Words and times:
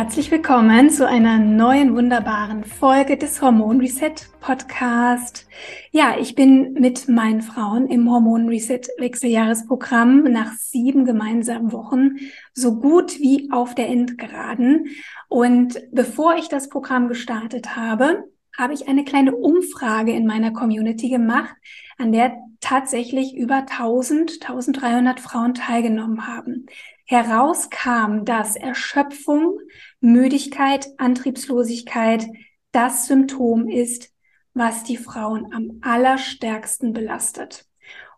Herzlich 0.00 0.30
willkommen 0.30 0.90
zu 0.90 1.08
einer 1.08 1.40
neuen 1.40 1.96
wunderbaren 1.96 2.62
Folge 2.62 3.16
des 3.16 3.42
Hormon 3.42 3.80
Reset 3.80 4.14
Podcast. 4.38 5.48
Ja, 5.90 6.14
ich 6.20 6.36
bin 6.36 6.74
mit 6.74 7.08
meinen 7.08 7.42
Frauen 7.42 7.88
im 7.88 8.08
Hormon 8.08 8.48
Reset 8.48 8.82
Wechseljahresprogramm 8.98 10.22
nach 10.30 10.52
sieben 10.52 11.04
gemeinsamen 11.04 11.72
Wochen 11.72 12.10
so 12.54 12.78
gut 12.78 13.18
wie 13.18 13.50
auf 13.50 13.74
der 13.74 13.88
Endgeraden. 13.88 14.86
Und 15.26 15.82
bevor 15.90 16.36
ich 16.36 16.48
das 16.48 16.68
Programm 16.68 17.08
gestartet 17.08 17.74
habe, 17.74 18.22
habe 18.56 18.74
ich 18.74 18.86
eine 18.86 19.02
kleine 19.04 19.34
Umfrage 19.34 20.12
in 20.12 20.28
meiner 20.28 20.52
Community 20.52 21.08
gemacht, 21.08 21.56
an 21.98 22.12
der 22.12 22.36
tatsächlich 22.60 23.36
über 23.36 23.66
1000, 23.68 24.42
1300 24.42 25.18
Frauen 25.18 25.54
teilgenommen 25.54 26.28
haben. 26.28 26.66
Heraus 27.08 27.70
kam, 27.70 28.26
dass 28.26 28.54
Erschöpfung, 28.54 29.60
Müdigkeit, 30.00 30.88
Antriebslosigkeit 30.98 32.26
das 32.72 33.06
Symptom 33.06 33.68
ist, 33.68 34.12
was 34.54 34.84
die 34.84 34.96
Frauen 34.96 35.52
am 35.52 35.78
allerstärksten 35.80 36.92
belastet. 36.92 37.66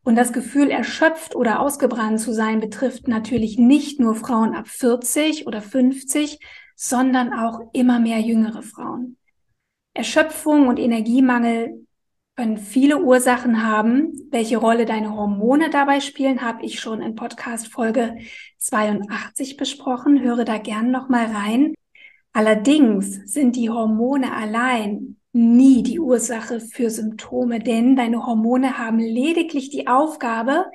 Und 0.02 0.16
das 0.16 0.32
Gefühl, 0.32 0.70
erschöpft 0.70 1.36
oder 1.36 1.60
ausgebrannt 1.60 2.20
zu 2.20 2.32
sein, 2.32 2.60
betrifft 2.60 3.06
natürlich 3.06 3.58
nicht 3.58 4.00
nur 4.00 4.14
Frauen 4.14 4.54
ab 4.54 4.66
40 4.66 5.46
oder 5.46 5.60
50, 5.60 6.38
sondern 6.74 7.34
auch 7.34 7.60
immer 7.74 8.00
mehr 8.00 8.20
jüngere 8.20 8.62
Frauen. 8.62 9.18
Erschöpfung 9.92 10.68
und 10.68 10.78
Energiemangel 10.78 11.86
können 12.36 12.56
viele 12.56 13.02
Ursachen 13.02 13.62
haben. 13.62 14.12
Welche 14.30 14.56
Rolle 14.56 14.86
deine 14.86 15.14
Hormone 15.14 15.68
dabei 15.68 16.00
spielen, 16.00 16.40
habe 16.40 16.64
ich 16.64 16.80
schon 16.80 17.02
in 17.02 17.14
Podcast 17.14 17.68
Folge 17.68 18.16
82 18.60 19.56
besprochen. 19.56 20.22
Höre 20.22 20.44
da 20.44 20.58
gern 20.58 20.90
noch 20.90 21.08
mal 21.08 21.26
rein. 21.26 21.74
Allerdings 22.32 23.32
sind 23.32 23.56
die 23.56 23.70
Hormone 23.70 24.32
allein 24.32 25.16
nie 25.32 25.82
die 25.82 26.00
Ursache 26.00 26.60
für 26.60 26.90
Symptome, 26.90 27.60
denn 27.60 27.96
deine 27.96 28.26
Hormone 28.26 28.78
haben 28.78 28.98
lediglich 28.98 29.70
die 29.70 29.86
Aufgabe, 29.86 30.66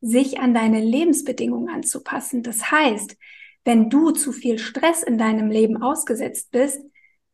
sich 0.00 0.40
an 0.40 0.54
deine 0.54 0.80
Lebensbedingungen 0.80 1.68
anzupassen. 1.68 2.42
Das 2.42 2.70
heißt, 2.70 3.16
wenn 3.64 3.90
du 3.90 4.10
zu 4.10 4.32
viel 4.32 4.58
Stress 4.58 5.02
in 5.02 5.18
deinem 5.18 5.50
Leben 5.50 5.82
ausgesetzt 5.82 6.50
bist, 6.50 6.80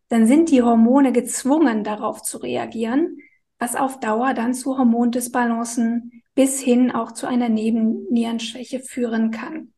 dann 0.09 0.27
sind 0.27 0.51
die 0.51 0.63
Hormone 0.63 1.13
gezwungen, 1.13 1.85
darauf 1.85 2.23
zu 2.23 2.39
reagieren, 2.39 3.19
was 3.59 3.75
auf 3.75 4.01
Dauer 4.01 4.35
dann 4.35 4.55
zu 4.55 4.77
Hormondisbalancen 4.77 6.23
bis 6.35 6.61
hin 6.61 6.91
auch 6.91 7.13
zu 7.13 7.27
einer 7.27 7.49
Nebennierenschwäche 7.49 8.81
führen 8.81 9.31
kann. 9.31 9.73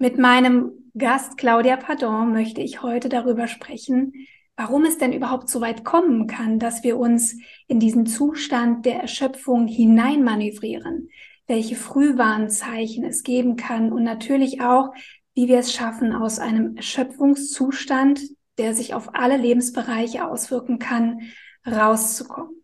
Mit 0.00 0.16
meinem 0.16 0.72
Gast 0.96 1.36
Claudia 1.36 1.76
Pardon 1.76 2.32
möchte 2.32 2.62
ich 2.62 2.82
heute 2.82 3.10
darüber 3.10 3.46
sprechen, 3.46 4.14
warum 4.56 4.86
es 4.86 4.96
denn 4.96 5.12
überhaupt 5.12 5.50
so 5.50 5.60
weit 5.60 5.84
kommen 5.84 6.26
kann, 6.26 6.58
dass 6.58 6.82
wir 6.82 6.96
uns 6.96 7.36
in 7.68 7.80
diesen 7.80 8.06
Zustand 8.06 8.86
der 8.86 9.00
Erschöpfung 9.02 9.66
hineinmanövrieren, 9.66 11.10
welche 11.46 11.76
Frühwarnzeichen 11.76 13.04
es 13.04 13.22
geben 13.24 13.56
kann 13.56 13.92
und 13.92 14.02
natürlich 14.02 14.62
auch, 14.62 14.94
wie 15.34 15.48
wir 15.48 15.58
es 15.58 15.74
schaffen, 15.74 16.14
aus 16.14 16.38
einem 16.38 16.76
Erschöpfungszustand 16.76 18.20
der 18.60 18.74
sich 18.74 18.92
auf 18.92 19.14
alle 19.14 19.38
Lebensbereiche 19.38 20.28
auswirken 20.28 20.78
kann, 20.78 21.20
rauszukommen. 21.66 22.62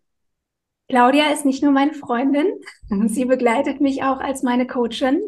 Claudia 0.89 1.31
ist 1.33 1.43
nicht 1.43 1.63
nur 1.63 1.71
meine 1.71 1.93
Freundin, 1.93 2.47
sie 3.07 3.25
begleitet 3.25 3.81
mich 3.81 4.03
auch 4.03 4.19
als 4.19 4.43
meine 4.43 4.67
Coachin, 4.67 5.21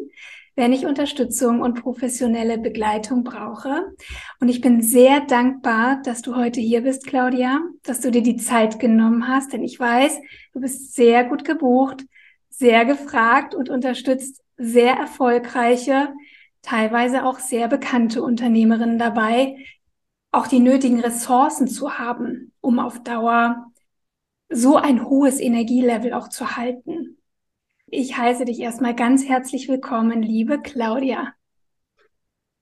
wenn 0.60 0.74
ich 0.74 0.84
Unterstützung 0.84 1.62
und 1.62 1.80
professionelle 1.80 2.58
Begleitung 2.58 3.24
brauche. 3.24 3.94
Und 4.40 4.50
ich 4.50 4.60
bin 4.60 4.82
sehr 4.82 5.22
dankbar, 5.22 6.02
dass 6.04 6.20
du 6.20 6.36
heute 6.36 6.60
hier 6.60 6.82
bist, 6.82 7.06
Claudia, 7.06 7.60
dass 7.82 8.02
du 8.02 8.10
dir 8.10 8.22
die 8.22 8.36
Zeit 8.36 8.78
genommen 8.78 9.26
hast, 9.26 9.54
denn 9.54 9.64
ich 9.64 9.80
weiß, 9.80 10.20
du 10.52 10.60
bist 10.60 10.94
sehr 10.94 11.24
gut 11.24 11.46
gebucht, 11.46 12.04
sehr 12.50 12.84
gefragt 12.84 13.54
und 13.54 13.70
unterstützt 13.70 14.42
sehr 14.58 14.92
erfolgreiche, 14.92 16.12
teilweise 16.60 17.24
auch 17.24 17.38
sehr 17.38 17.66
bekannte 17.66 18.22
Unternehmerinnen 18.22 18.98
dabei, 18.98 19.56
auch 20.30 20.46
die 20.46 20.60
nötigen 20.60 21.00
Ressourcen 21.00 21.68
zu 21.68 21.98
haben, 21.98 22.52
um 22.60 22.80
auf 22.80 23.02
Dauer 23.02 23.72
so 24.50 24.76
ein 24.76 25.08
hohes 25.08 25.40
Energielevel 25.40 26.12
auch 26.12 26.28
zu 26.28 26.58
halten. 26.58 27.16
Ich 27.92 28.16
heiße 28.16 28.44
dich 28.44 28.60
erstmal 28.60 28.94
ganz 28.94 29.26
herzlich 29.26 29.68
willkommen, 29.68 30.22
liebe 30.22 30.60
Claudia. 30.60 31.34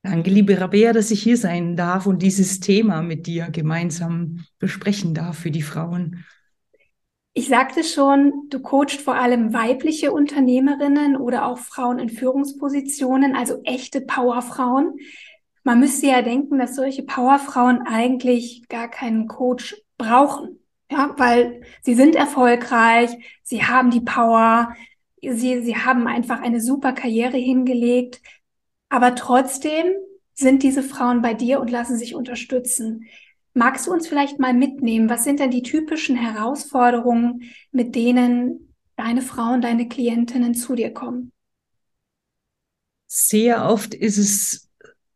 Danke, 0.02 0.30
liebe 0.30 0.58
Rabea, 0.58 0.94
dass 0.94 1.10
ich 1.10 1.22
hier 1.22 1.36
sein 1.36 1.76
darf 1.76 2.06
und 2.06 2.22
dieses 2.22 2.60
Thema 2.60 3.02
mit 3.02 3.26
dir 3.26 3.50
gemeinsam 3.50 4.46
besprechen 4.58 5.12
darf 5.12 5.38
für 5.38 5.50
die 5.50 5.60
Frauen. 5.60 6.24
Ich 7.34 7.48
sagte 7.48 7.84
schon, 7.84 8.46
du 8.48 8.60
coachst 8.60 9.02
vor 9.02 9.16
allem 9.16 9.52
weibliche 9.52 10.12
Unternehmerinnen 10.12 11.14
oder 11.14 11.44
auch 11.44 11.58
Frauen 11.58 11.98
in 11.98 12.08
Führungspositionen, 12.08 13.36
also 13.36 13.60
echte 13.64 14.00
Powerfrauen. 14.00 14.94
Man 15.62 15.78
müsste 15.78 16.06
ja 16.06 16.22
denken, 16.22 16.58
dass 16.58 16.74
solche 16.74 17.02
Powerfrauen 17.02 17.82
eigentlich 17.86 18.66
gar 18.70 18.88
keinen 18.88 19.28
Coach 19.28 19.76
brauchen. 19.98 20.60
Ja, 20.90 21.14
weil 21.18 21.60
sie 21.82 21.94
sind 21.94 22.16
erfolgreich, 22.16 23.10
sie 23.42 23.64
haben 23.64 23.90
die 23.90 24.00
Power, 24.00 24.74
sie, 25.22 25.62
sie 25.62 25.76
haben 25.76 26.06
einfach 26.06 26.40
eine 26.40 26.60
super 26.60 26.92
Karriere 26.92 27.36
hingelegt. 27.36 28.20
Aber 28.88 29.14
trotzdem 29.14 29.86
sind 30.34 30.62
diese 30.62 30.82
Frauen 30.82 31.22
bei 31.22 31.34
dir 31.34 31.60
und 31.60 31.70
lassen 31.70 31.96
sich 31.96 32.14
unterstützen. 32.14 33.06
Magst 33.54 33.86
du 33.86 33.92
uns 33.92 34.06
vielleicht 34.06 34.38
mal 34.38 34.54
mitnehmen? 34.54 35.10
Was 35.10 35.24
sind 35.24 35.40
denn 35.40 35.50
die 35.50 35.62
typischen 35.62 36.16
Herausforderungen, 36.16 37.42
mit 37.72 37.94
denen 37.94 38.74
deine 38.96 39.22
Frauen, 39.22 39.60
deine 39.60 39.88
Klientinnen 39.88 40.54
zu 40.54 40.74
dir 40.74 40.92
kommen? 40.92 41.32
Sehr 43.06 43.68
oft 43.68 43.94
ist 43.94 44.18
es 44.18 44.68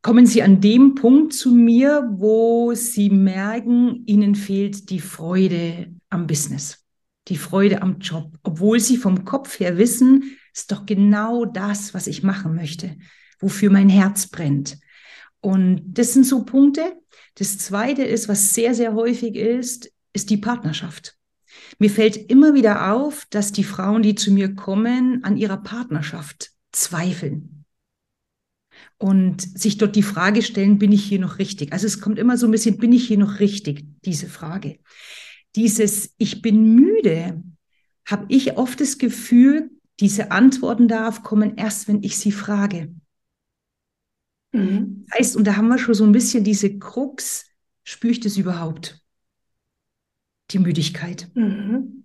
kommen 0.02 0.26
Sie 0.26 0.42
an 0.42 0.60
dem 0.60 0.94
Punkt 0.94 1.32
zu 1.32 1.54
mir, 1.54 2.08
wo 2.16 2.74
Sie 2.74 3.08
merken, 3.08 4.02
Ihnen 4.06 4.34
fehlt 4.34 4.90
die 4.90 5.00
Freude 5.00 5.94
am 6.10 6.26
Business, 6.26 6.81
die 7.28 7.36
Freude 7.36 7.82
am 7.82 7.98
Job, 7.98 8.32
obwohl 8.42 8.80
Sie 8.80 8.96
vom 8.96 9.24
Kopf 9.24 9.60
her 9.60 9.78
wissen, 9.78 10.36
ist 10.52 10.72
doch 10.72 10.86
genau 10.86 11.44
das, 11.44 11.94
was 11.94 12.06
ich 12.06 12.22
machen 12.22 12.54
möchte, 12.54 12.96
wofür 13.40 13.70
mein 13.70 13.88
Herz 13.88 14.26
brennt. 14.26 14.78
Und 15.40 15.82
das 15.86 16.12
sind 16.12 16.26
so 16.26 16.44
Punkte. 16.44 16.96
Das 17.36 17.58
Zweite 17.58 18.02
ist, 18.02 18.28
was 18.28 18.54
sehr, 18.54 18.74
sehr 18.74 18.94
häufig 18.94 19.36
ist, 19.36 19.92
ist 20.12 20.30
die 20.30 20.36
Partnerschaft. 20.36 21.16
Mir 21.78 21.90
fällt 21.90 22.16
immer 22.30 22.54
wieder 22.54 22.92
auf, 22.92 23.26
dass 23.30 23.52
die 23.52 23.64
Frauen, 23.64 24.02
die 24.02 24.14
zu 24.14 24.32
mir 24.32 24.54
kommen, 24.54 25.24
an 25.24 25.36
ihrer 25.36 25.56
Partnerschaft 25.58 26.50
zweifeln 26.70 27.64
und 28.98 29.40
sich 29.58 29.78
dort 29.78 29.96
die 29.96 30.02
Frage 30.02 30.42
stellen, 30.42 30.78
bin 30.78 30.92
ich 30.92 31.04
hier 31.04 31.18
noch 31.18 31.38
richtig? 31.38 31.72
Also 31.72 31.86
es 31.86 32.00
kommt 32.00 32.18
immer 32.18 32.36
so 32.36 32.46
ein 32.46 32.52
bisschen, 32.52 32.78
bin 32.78 32.92
ich 32.92 33.06
hier 33.06 33.18
noch 33.18 33.40
richtig? 33.40 33.84
Diese 34.04 34.28
Frage. 34.28 34.78
Dieses 35.56 36.14
Ich 36.18 36.42
bin 36.42 36.74
müde, 36.74 37.42
habe 38.06 38.26
ich 38.28 38.56
oft 38.56 38.80
das 38.80 38.98
Gefühl, 38.98 39.70
diese 40.00 40.30
Antworten 40.30 40.88
darauf 40.88 41.22
kommen 41.22 41.56
erst, 41.56 41.88
wenn 41.88 42.02
ich 42.02 42.18
sie 42.18 42.32
frage. 42.32 42.94
Mhm. 44.52 45.06
Heißt, 45.16 45.36
und 45.36 45.44
da 45.46 45.56
haben 45.56 45.68
wir 45.68 45.78
schon 45.78 45.94
so 45.94 46.04
ein 46.04 46.12
bisschen 46.12 46.44
diese 46.44 46.78
Krux, 46.78 47.46
spüre 47.84 48.12
ich 48.12 48.20
das 48.20 48.36
überhaupt? 48.36 49.00
Die 50.50 50.58
Müdigkeit. 50.58 51.30
Mhm. 51.34 52.01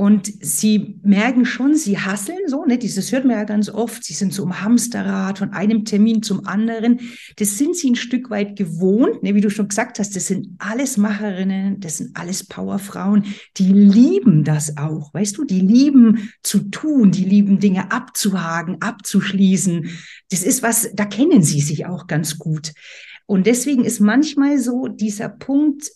Und 0.00 0.32
sie 0.44 1.00
merken 1.02 1.44
schon, 1.44 1.74
sie 1.74 1.98
hasseln 1.98 2.46
so, 2.46 2.64
ne? 2.64 2.78
Dieses 2.78 3.10
hört 3.10 3.24
man 3.24 3.36
ja 3.36 3.42
ganz 3.42 3.68
oft. 3.68 4.04
Sie 4.04 4.14
sind 4.14 4.32
so 4.32 4.44
im 4.44 4.62
Hamsterrad 4.62 5.38
von 5.38 5.52
einem 5.52 5.84
Termin 5.84 6.22
zum 6.22 6.46
anderen. 6.46 7.00
Das 7.34 7.58
sind 7.58 7.74
sie 7.74 7.90
ein 7.90 7.96
Stück 7.96 8.30
weit 8.30 8.54
gewohnt, 8.54 9.24
ne? 9.24 9.34
Wie 9.34 9.40
du 9.40 9.50
schon 9.50 9.66
gesagt 9.66 9.98
hast, 9.98 10.14
das 10.14 10.28
sind 10.28 10.50
alles 10.58 10.98
Macherinnen, 10.98 11.80
das 11.80 11.96
sind 11.96 12.16
alles 12.16 12.46
Powerfrauen. 12.46 13.24
Die 13.56 13.72
lieben 13.72 14.44
das 14.44 14.76
auch, 14.76 15.12
weißt 15.14 15.36
du? 15.36 15.44
Die 15.44 15.58
lieben 15.58 16.30
zu 16.44 16.70
tun, 16.70 17.10
die 17.10 17.24
lieben 17.24 17.58
Dinge 17.58 17.90
abzuhaken, 17.90 18.80
abzuschließen. 18.80 19.90
Das 20.30 20.44
ist 20.44 20.62
was, 20.62 20.90
da 20.94 21.06
kennen 21.06 21.42
sie 21.42 21.60
sich 21.60 21.86
auch 21.86 22.06
ganz 22.06 22.38
gut. 22.38 22.72
Und 23.26 23.48
deswegen 23.48 23.84
ist 23.84 23.98
manchmal 23.98 24.60
so 24.60 24.86
dieser 24.86 25.28
Punkt, 25.28 25.90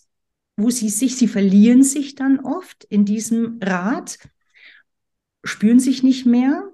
wo 0.55 0.69
sie 0.69 0.89
sich, 0.89 1.15
sie 1.15 1.27
verlieren 1.27 1.83
sich 1.83 2.15
dann 2.15 2.39
oft 2.39 2.83
in 2.85 3.05
diesem 3.05 3.59
Rad, 3.61 4.17
spüren 5.43 5.79
sich 5.79 6.03
nicht 6.03 6.25
mehr 6.25 6.69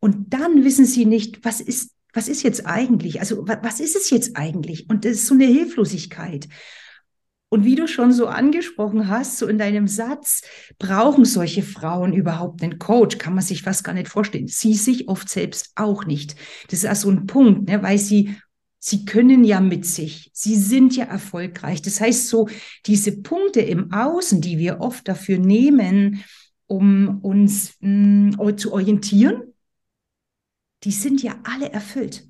und 0.00 0.32
dann 0.34 0.64
wissen 0.64 0.84
sie 0.84 1.06
nicht, 1.06 1.44
was 1.44 1.60
ist, 1.60 1.92
was 2.12 2.28
ist 2.28 2.42
jetzt 2.42 2.66
eigentlich? 2.66 3.20
Also 3.20 3.46
was 3.46 3.80
ist 3.80 3.96
es 3.96 4.10
jetzt 4.10 4.36
eigentlich? 4.36 4.88
Und 4.88 5.04
das 5.04 5.12
ist 5.12 5.26
so 5.26 5.34
eine 5.34 5.46
Hilflosigkeit. 5.46 6.48
Und 7.48 7.64
wie 7.64 7.76
du 7.76 7.86
schon 7.86 8.12
so 8.12 8.26
angesprochen 8.26 9.08
hast, 9.08 9.38
so 9.38 9.46
in 9.46 9.58
deinem 9.58 9.86
Satz, 9.86 10.42
brauchen 10.78 11.24
solche 11.24 11.62
Frauen 11.62 12.12
überhaupt 12.12 12.62
einen 12.62 12.80
Coach? 12.80 13.18
Kann 13.18 13.34
man 13.34 13.44
sich 13.44 13.62
fast 13.62 13.84
gar 13.84 13.92
nicht 13.92 14.08
vorstellen. 14.08 14.48
Sie 14.48 14.74
sich 14.74 15.08
oft 15.08 15.28
selbst 15.28 15.70
auch 15.76 16.04
nicht. 16.04 16.34
Das 16.68 16.80
ist 16.80 16.86
also 16.86 17.10
ein 17.10 17.26
Punkt, 17.26 17.68
ne, 17.68 17.80
weil 17.80 17.98
sie 17.98 18.36
Sie 18.86 19.06
können 19.06 19.44
ja 19.44 19.60
mit 19.60 19.86
sich. 19.86 20.30
Sie 20.34 20.56
sind 20.56 20.94
ja 20.94 21.06
erfolgreich. 21.06 21.80
Das 21.80 22.02
heißt, 22.02 22.28
so 22.28 22.50
diese 22.84 23.22
Punkte 23.22 23.62
im 23.62 23.90
Außen, 23.94 24.42
die 24.42 24.58
wir 24.58 24.80
oft 24.80 25.08
dafür 25.08 25.38
nehmen, 25.38 26.22
um 26.66 27.18
uns 27.22 27.76
mh, 27.80 28.36
mm, 28.36 28.58
zu 28.58 28.74
orientieren, 28.74 29.54
die 30.82 30.90
sind 30.90 31.22
ja 31.22 31.40
alle 31.44 31.72
erfüllt. 31.72 32.28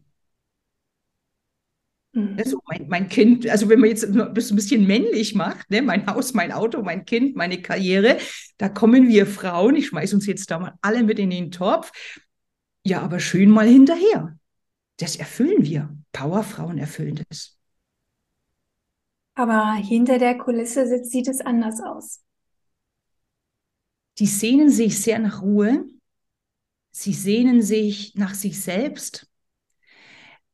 Mhm. 2.12 2.36
Also 2.38 2.60
mein, 2.68 2.86
mein, 2.88 3.08
Kind, 3.08 3.48
also 3.48 3.68
wenn 3.68 3.80
man 3.80 3.90
jetzt 3.90 4.06
das 4.08 4.50
ein 4.52 4.54
bisschen 4.54 4.86
männlich 4.86 5.34
macht, 5.34 5.68
ne, 5.72 5.82
mein 5.82 6.06
Haus, 6.06 6.34
mein 6.34 6.52
Auto, 6.52 6.82
mein 6.82 7.04
Kind, 7.04 7.34
meine 7.34 7.62
Karriere, 7.62 8.18
da 8.58 8.68
kommen 8.68 9.08
wir 9.08 9.26
Frauen, 9.26 9.74
ich 9.74 9.88
schmeiße 9.88 10.14
uns 10.14 10.26
jetzt 10.26 10.52
da 10.52 10.60
mal 10.60 10.78
alle 10.82 11.02
mit 11.02 11.18
in 11.18 11.30
den 11.30 11.50
Topf, 11.50 11.90
ja, 12.84 13.00
aber 13.02 13.18
schön 13.18 13.50
mal 13.50 13.66
hinterher. 13.66 14.38
Das 14.98 15.16
erfüllen 15.16 15.64
wir. 15.64 16.03
Powerfrauen 16.14 16.78
erfüllen 16.78 17.22
das. 17.28 17.58
Aber 19.34 19.74
hinter 19.74 20.18
der 20.18 20.38
Kulisse 20.38 21.04
sieht 21.04 21.28
es 21.28 21.42
anders 21.42 21.80
aus. 21.82 22.22
Die 24.18 24.26
sehnen 24.26 24.70
sich 24.70 25.02
sehr 25.02 25.18
nach 25.18 25.42
Ruhe. 25.42 25.84
Sie 26.92 27.12
sehnen 27.12 27.60
sich 27.60 28.14
nach 28.14 28.32
sich 28.32 28.60
selbst. 28.60 29.28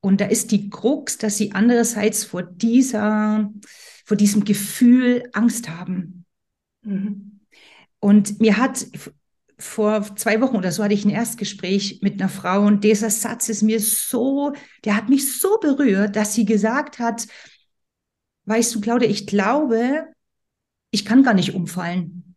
Und 0.01 0.23
da 0.23 0.27
ist 0.27 0.51
die 0.51 0.71
Krux, 0.71 1.19
dass 1.19 1.37
sie 1.37 1.53
andererseits 1.53 2.25
vor 2.25 2.43
dieser, 2.43 3.53
vor 4.07 4.17
diesem 4.17 4.45
Gefühl 4.45 5.29
Angst 5.35 5.69
haben. 5.69 6.25
Mhm. 6.83 7.41
Und 7.99 8.41
mir 8.41 8.57
hat 8.57 8.87
vor 9.61 10.17
zwei 10.17 10.41
Wochen 10.41 10.57
oder 10.57 10.73
so 10.73 10.83
hatte 10.83 10.95
ich 10.95 11.05
ein 11.05 11.11
Erstgespräch 11.11 12.01
mit 12.03 12.21
einer 12.21 12.31
Frau 12.31 12.67
und 12.67 12.83
dieser 12.83 13.11
Satz 13.11 13.49
ist 13.49 13.63
mir 13.63 13.79
so, 13.79 14.55
der 14.85 14.97
hat 14.97 15.09
mich 15.09 15.39
so 15.39 15.59
berührt, 15.61 16.17
dass 16.17 16.35
sie 16.35 16.45
gesagt 16.45 16.99
hat, 16.99 17.27
weißt 18.47 18.75
du, 18.75 18.81
Claudia, 18.81 19.09
ich 19.09 19.27
glaube, 19.27 20.07
ich 20.91 21.05
kann 21.05 21.23
gar 21.23 21.35
nicht 21.35 21.55
umfallen. 21.55 22.35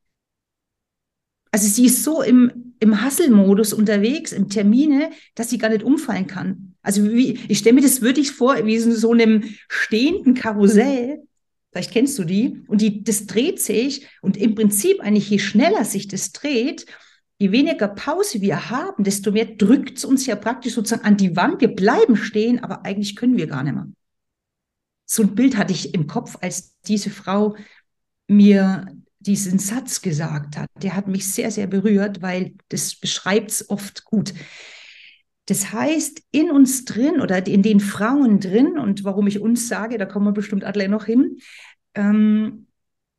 Also 1.52 1.68
sie 1.68 1.86
ist 1.86 2.04
so 2.04 2.22
im, 2.22 2.74
im 2.80 3.06
Hustle-Modus 3.06 3.74
unterwegs, 3.74 4.31
im 4.31 4.50
Termine, 4.50 5.12
dass 5.36 5.50
sie 5.50 5.58
gar 5.58 5.70
nicht 5.70 5.84
umfallen 5.84 6.28
kann. 6.28 6.75
Also 6.81 7.10
wie, 7.12 7.40
ich 7.48 7.60
stelle 7.60 7.75
mir 7.75 7.81
das 7.81 8.02
wirklich 8.02 8.31
vor, 8.31 8.66
wie 8.66 8.75
in 8.75 8.92
so 8.92 9.12
einem 9.12 9.44
stehenden 9.70 10.34
Karussell. 10.34 11.24
Vielleicht 11.72 11.92
kennst 11.92 12.20
du 12.20 12.24
die. 12.24 12.64
Und 12.68 12.81
die, 12.81 13.04
das 13.04 13.25
dreht 13.25 13.60
sich. 13.60 14.08
Und 14.22 14.36
im 14.36 14.56
Prinzip 14.56 15.00
eigentlich, 15.00 15.30
je 15.30 15.40
schneller 15.40 15.86
sich 15.86 16.08
das 16.08 16.31
dreht, 16.31 16.86
je 17.44 17.51
weniger 17.51 17.90
Pause 17.90 18.40
wir 18.40 18.69
haben, 18.69 19.04
desto 19.04 19.34
mehr 19.34 19.45
drückt 19.45 19.98
es 19.98 20.06
uns 20.06 20.25
ja 20.25 20.38
praktisch 20.38 20.75
sozusagen 20.75 21.04
an 21.04 21.18
die 21.18 21.36
Wand. 21.36 21.60
Wir 21.60 21.75
bleiben 21.75 22.16
stehen, 22.16 22.63
aber 22.63 22.86
eigentlich 22.86 23.18
können 23.18 23.36
wir 23.36 23.48
gar 23.48 23.63
nicht 23.63 23.74
mehr. 23.74 23.88
So 25.06 25.24
ein 25.24 25.36
Bild 25.36 25.57
hatte 25.57 25.74
ich 25.74 25.94
im 25.94 26.07
Kopf, 26.07 26.38
als 26.40 26.80
diese 26.84 27.10
Frau 27.10 27.57
mir 28.30 28.88
diesen 29.19 29.60
Satz 29.60 30.01
gesagt 30.01 30.56
hat. 30.57 30.69
Der 30.81 30.95
hat 30.95 31.10
mich 31.10 31.30
sehr, 31.30 31.51
sehr 31.51 31.68
berührt, 31.68 32.22
weil 32.22 32.54
das 32.69 32.95
beschreibt 32.95 33.51
es 33.51 33.69
oft 33.69 34.06
gut. 34.06 34.34
Das 35.48 35.74
heißt, 35.74 36.22
in 36.31 36.50
uns 36.50 36.86
drin 36.86 37.19
oder 37.19 37.46
in 37.46 37.62
den 37.62 37.81
Frauen 37.81 38.39
drin, 38.39 38.80
und 38.80 39.04
warum 39.04 39.28
ich 39.28 39.42
uns 39.42 39.68
sage, 39.68 39.98
da 39.98 40.06
kommen 40.06 40.28
wir 40.28 40.31
bestimmt 40.31 40.63
alle 40.63 40.88
noch 40.88 41.04
hin, 41.04 41.39
ähm, 41.94 42.68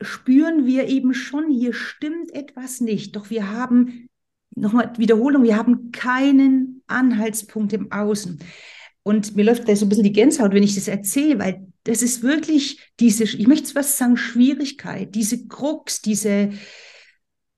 spüren 0.01 0.65
wir 0.65 0.89
eben 0.89 1.13
schon, 1.13 1.51
hier 1.51 1.75
stimmt 1.75 2.33
etwas 2.33 2.81
nicht. 2.81 3.17
Doch 3.17 3.29
wir 3.29 3.51
haben, 3.51 4.09
nochmal 4.55 4.93
Wiederholung, 4.97 5.43
wir 5.43 5.57
haben 5.57 5.91
keinen 5.93 6.83
Anhaltspunkt 6.87 7.73
im 7.73 7.91
Außen. 7.93 8.39
Und 9.03 9.37
mir 9.37 9.45
läuft 9.45 9.69
da 9.69 9.77
so 9.77 9.85
ein 9.85 9.89
bisschen 9.91 10.05
die 10.05 10.13
Gänsehaut, 10.13 10.53
wenn 10.53 10.63
ich 10.63 10.75
das 10.75 10.89
erzähle, 10.89 11.39
weil 11.39 11.67
das 11.85 12.01
ist 12.01 12.23
wirklich 12.23 12.81
diese, 13.01 13.25
ich 13.25 13.47
möchte 13.47 13.75
was 13.75 13.99
sagen, 13.99 14.17
Schwierigkeit, 14.17 15.15
diese 15.15 15.47
Krux, 15.47 16.01
diese, 16.01 16.53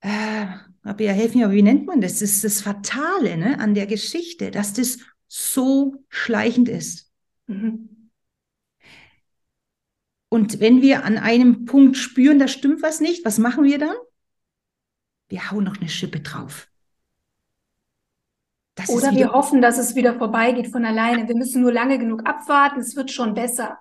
äh, 0.01 0.45
aber 0.83 1.03
ja, 1.03 1.13
helfen 1.13 1.39
mir, 1.39 1.45
aber 1.45 1.55
wie 1.55 1.61
nennt 1.61 1.85
man 1.85 2.01
das? 2.01 2.19
Das 2.19 2.31
ist 2.31 2.43
das 2.43 2.61
Fatale 2.61 3.37
ne, 3.37 3.59
an 3.59 3.73
der 3.73 3.87
Geschichte, 3.87 4.51
dass 4.51 4.73
das 4.73 4.99
so 5.27 6.03
schleichend 6.09 6.67
ist. 6.67 7.11
Mhm. 7.47 8.09
Und 10.29 10.59
wenn 10.59 10.81
wir 10.81 11.05
an 11.05 11.17
einem 11.17 11.63
Punkt 11.63 11.95
spüren, 11.95 12.39
da 12.39 12.49
stimmt 12.49 12.81
was 12.81 12.99
nicht, 12.99 13.23
was 13.23 13.37
machen 13.37 13.63
wir 13.63 13.79
dann? 13.79 13.95
Wir 15.29 15.49
hauen 15.51 15.63
noch 15.63 15.77
eine 15.77 15.89
Schippe 15.89 16.19
drauf. 16.19 16.67
Das 18.77 18.89
Oder 18.89 19.11
wir 19.11 19.31
hoffen, 19.31 19.59
dass 19.59 19.79
es 19.79 19.95
wieder 19.95 20.13
vorbeigeht 20.13 20.67
von 20.67 20.85
alleine. 20.85 21.27
Wir 21.27 21.35
müssen 21.35 21.61
nur 21.61 21.73
lange 21.73 21.97
genug 21.97 22.27
abwarten, 22.27 22.79
es 22.79 22.95
wird 22.95 23.11
schon 23.11 23.33
besser. 23.33 23.79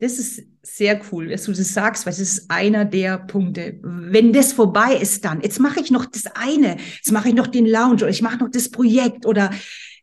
Das 0.00 0.18
ist 0.18 0.42
sehr 0.62 1.00
cool, 1.12 1.28
dass 1.28 1.44
du 1.44 1.52
das 1.52 1.72
sagst, 1.72 2.04
weil 2.04 2.12
es 2.12 2.18
ist 2.18 2.50
einer 2.50 2.84
der 2.84 3.18
Punkte. 3.18 3.78
Wenn 3.82 4.32
das 4.32 4.52
vorbei 4.52 4.96
ist, 4.96 5.24
dann, 5.24 5.40
jetzt 5.42 5.60
mache 5.60 5.78
ich 5.78 5.92
noch 5.92 6.06
das 6.06 6.26
eine, 6.34 6.76
jetzt 6.96 7.12
mache 7.12 7.28
ich 7.28 7.34
noch 7.34 7.46
den 7.46 7.66
Lounge 7.66 8.02
oder 8.02 8.08
ich 8.08 8.20
mache 8.20 8.38
noch 8.38 8.50
das 8.50 8.68
Projekt 8.68 9.26
oder 9.26 9.50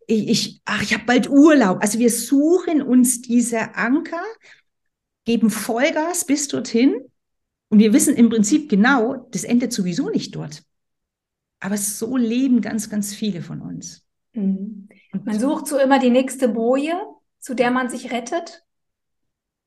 ich, 0.07 0.29
ich 0.29 0.61
ach, 0.63 0.81
ich 0.81 0.93
habe 0.93 1.03
bald 1.05 1.29
Urlaub. 1.29 1.79
Also 1.81 1.99
wir 1.99 2.11
suchen 2.11 2.81
uns 2.81 3.21
diese 3.21 3.75
Anker, 3.75 4.23
geben 5.25 5.49
Vollgas 5.49 6.25
bis 6.25 6.47
dorthin 6.47 6.95
und 7.67 7.79
wir 7.79 7.91
wissen 7.91 8.15
im 8.15 8.29
Prinzip 8.29 8.69
genau, 8.69 9.27
das 9.31 9.43
endet 9.43 9.73
sowieso 9.73 10.09
nicht 10.09 10.33
dort. 10.33 10.63
Aber 11.59 11.77
so 11.77 12.17
leben 12.17 12.61
ganz, 12.61 12.89
ganz 12.89 13.13
viele 13.13 13.41
von 13.41 13.61
uns. 13.61 14.05
Mhm. 14.33 14.89
Man 15.23 15.39
sucht 15.39 15.67
so 15.67 15.77
immer 15.77 15.99
die 15.99 16.09
nächste 16.09 16.49
Boje, 16.49 16.95
zu 17.39 17.53
der 17.53 17.71
man 17.71 17.89
sich 17.89 18.11
rettet. 18.11 18.63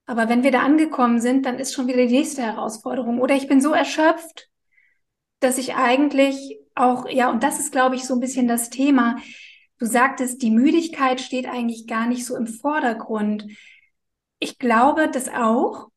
Aber 0.07 0.29
wenn 0.29 0.43
wir 0.43 0.51
da 0.51 0.61
angekommen 0.61 1.21
sind, 1.21 1.47
dann 1.47 1.59
ist 1.59 1.75
schon 1.75 1.87
wieder 1.87 2.07
die 2.07 2.13
nächste 2.13 2.43
Herausforderung. 2.43 3.21
Oder 3.21 3.35
ich 3.35 3.49
bin 3.49 3.61
so 3.61 3.73
erschöpft, 3.73 4.49
dass 5.41 5.59
ich 5.59 5.75
eigentlich 5.75 6.59
auch, 6.75 7.09
ja, 7.09 7.31
und 7.31 7.43
das 7.43 7.59
ist, 7.59 7.73
glaube 7.73 7.97
ich, 7.97 8.05
so 8.05 8.15
ein 8.15 8.21
bisschen 8.21 8.49
das 8.49 8.71
Thema. 8.71 9.17
Du 9.79 9.87
sagtest, 9.87 10.43
die 10.43 10.51
Müdigkeit 10.51 11.21
steht 11.21 11.47
eigentlich 11.47 11.87
gar 11.87 12.07
nicht 12.07 12.25
so 12.25 12.37
im 12.37 12.47
Vordergrund. 12.47 13.47
Ich 14.39 14.59
glaube 14.59 15.09
das 15.11 15.29
auch. 15.29 15.89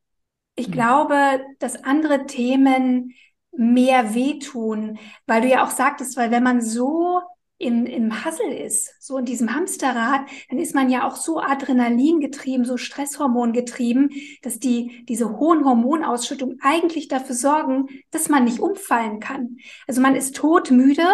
Ich 0.56 0.68
mhm. 0.68 0.72
glaube, 0.72 1.42
dass 1.60 1.84
andere 1.84 2.26
Themen 2.26 3.14
mehr 3.58 4.14
wehtun, 4.14 5.00
weil 5.26 5.42
du 5.42 5.48
ja 5.48 5.66
auch 5.66 5.72
sagtest, 5.72 6.18
weil 6.18 6.32
wenn 6.32 6.44
man 6.44 6.62
so 6.62 7.22
im, 7.58 7.86
im 7.86 8.26
Hassel 8.26 8.52
ist, 8.52 9.02
so 9.02 9.18
in 9.18 9.26
diesem 9.26 9.56
Hamsterrad, 9.56 10.22
dann 10.50 10.60
ist 10.60 10.76
man 10.76 10.90
ja 10.90 11.08
auch 11.08 11.16
so 11.16 11.40
Adrenalin 11.40 12.20
getrieben, 12.20 12.66
so 12.66 12.76
Stresshormon 12.78 13.54
getrieben, 13.54 14.10
dass 14.42 14.60
die, 14.60 15.06
diese 15.08 15.38
hohen 15.38 15.64
Hormonausschüttungen 15.64 16.60
eigentlich 16.62 17.08
dafür 17.08 17.36
sorgen, 17.36 17.88
dass 18.12 18.28
man 18.28 18.44
nicht 18.44 18.60
umfallen 18.60 19.20
kann. 19.20 19.58
Also 19.88 20.02
man 20.02 20.16
ist 20.16 20.36
todmüde 20.36 21.06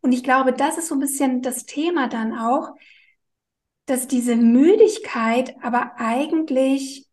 und 0.00 0.12
ich 0.12 0.22
glaube, 0.22 0.52
das 0.52 0.78
ist 0.78 0.88
so 0.88 0.94
ein 0.94 1.00
bisschen 1.00 1.42
das 1.42 1.66
Thema 1.66 2.08
dann 2.08 2.32
auch, 2.38 2.74
dass 3.84 4.08
diese 4.08 4.36
Müdigkeit 4.36 5.56
aber 5.62 5.92
eigentlich 5.96 7.05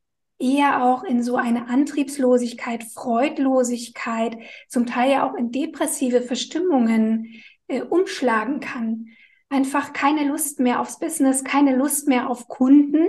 eher 0.43 0.83
auch 0.83 1.03
in 1.03 1.23
so 1.23 1.37
eine 1.37 1.69
Antriebslosigkeit, 1.69 2.83
Freudlosigkeit, 2.83 4.37
zum 4.67 4.85
Teil 4.85 5.11
ja 5.11 5.29
auch 5.29 5.35
in 5.35 5.51
depressive 5.51 6.21
Verstimmungen 6.21 7.41
äh, 7.67 7.81
umschlagen 7.81 8.59
kann. 8.59 9.07
Einfach 9.49 9.93
keine 9.93 10.27
Lust 10.27 10.59
mehr 10.59 10.81
aufs 10.81 10.99
Business, 10.99 11.43
keine 11.43 11.75
Lust 11.75 12.07
mehr 12.07 12.29
auf 12.29 12.47
Kunden. 12.49 13.07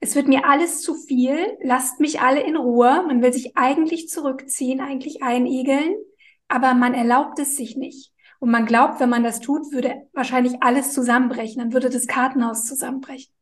Es 0.00 0.14
wird 0.14 0.28
mir 0.28 0.46
alles 0.46 0.80
zu 0.80 0.94
viel, 0.94 1.36
lasst 1.62 2.00
mich 2.00 2.20
alle 2.20 2.40
in 2.42 2.56
Ruhe. 2.56 3.04
Man 3.06 3.22
will 3.22 3.32
sich 3.32 3.56
eigentlich 3.56 4.08
zurückziehen, 4.08 4.80
eigentlich 4.80 5.22
einigeln. 5.22 5.94
aber 6.48 6.74
man 6.74 6.94
erlaubt 6.94 7.38
es 7.38 7.56
sich 7.56 7.76
nicht. 7.76 8.12
Und 8.38 8.50
man 8.50 8.66
glaubt, 8.66 9.00
wenn 9.00 9.08
man 9.08 9.24
das 9.24 9.40
tut, 9.40 9.72
würde 9.72 10.06
wahrscheinlich 10.12 10.62
alles 10.62 10.92
zusammenbrechen, 10.92 11.58
dann 11.58 11.72
würde 11.72 11.90
das 11.90 12.06
Kartenhaus 12.06 12.66
zusammenbrechen. 12.66 13.33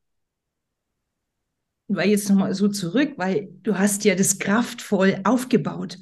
Weil 1.97 2.11
jetzt 2.11 2.29
nochmal 2.29 2.55
so 2.55 2.69
zurück, 2.69 3.13
weil 3.17 3.49
du 3.63 3.79
hast 3.79 4.05
ja 4.05 4.15
das 4.15 4.39
kraftvoll 4.39 5.21
aufgebaut. 5.25 5.99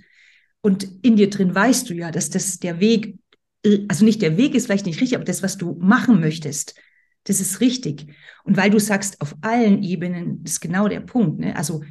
Und 0.60 0.86
in 1.02 1.16
dir 1.16 1.30
drin 1.30 1.54
weißt 1.54 1.88
du 1.88 1.94
ja, 1.94 2.10
dass 2.10 2.30
das 2.30 2.58
der 2.58 2.80
Weg, 2.80 3.18
also 3.88 4.04
nicht 4.04 4.22
der 4.22 4.36
Weg 4.36 4.54
ist 4.54 4.66
vielleicht 4.66 4.86
nicht 4.86 5.00
richtig, 5.00 5.16
aber 5.16 5.24
das, 5.24 5.42
was 5.42 5.56
du 5.56 5.76
machen 5.80 6.20
möchtest, 6.20 6.74
das 7.24 7.40
ist 7.40 7.60
richtig. 7.60 8.06
Und 8.44 8.56
weil 8.56 8.70
du 8.70 8.78
sagst, 8.78 9.20
auf 9.20 9.34
allen 9.42 9.82
Ebenen, 9.82 10.42
das 10.42 10.54
ist 10.54 10.60
genau 10.60 10.88
der 10.88 11.00
Punkt. 11.00 11.38
Ne? 11.38 11.54
Also 11.56 11.82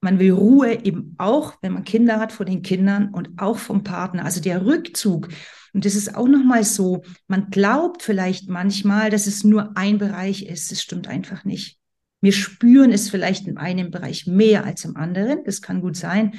man 0.00 0.18
will 0.18 0.32
Ruhe 0.32 0.84
eben 0.84 1.14
auch, 1.18 1.54
wenn 1.60 1.72
man 1.72 1.84
Kinder 1.84 2.20
hat, 2.20 2.32
vor 2.32 2.46
den 2.46 2.62
Kindern 2.62 3.12
und 3.12 3.30
auch 3.36 3.58
vom 3.58 3.82
Partner. 3.82 4.24
Also 4.24 4.40
der 4.40 4.64
Rückzug. 4.64 5.28
Und 5.72 5.84
das 5.84 5.96
ist 5.96 6.14
auch 6.14 6.28
nochmal 6.28 6.64
so, 6.64 7.02
man 7.26 7.50
glaubt 7.50 8.02
vielleicht 8.02 8.48
manchmal, 8.48 9.10
dass 9.10 9.26
es 9.26 9.44
nur 9.44 9.76
ein 9.76 9.98
Bereich 9.98 10.46
ist. 10.46 10.70
Das 10.70 10.80
stimmt 10.80 11.08
einfach 11.08 11.44
nicht. 11.44 11.77
Wir 12.20 12.32
spüren 12.32 12.92
es 12.92 13.10
vielleicht 13.10 13.46
in 13.46 13.58
einem 13.58 13.90
Bereich 13.90 14.26
mehr 14.26 14.64
als 14.64 14.84
im 14.84 14.96
anderen. 14.96 15.44
Das 15.44 15.62
kann 15.62 15.80
gut 15.80 15.96
sein. 15.96 16.32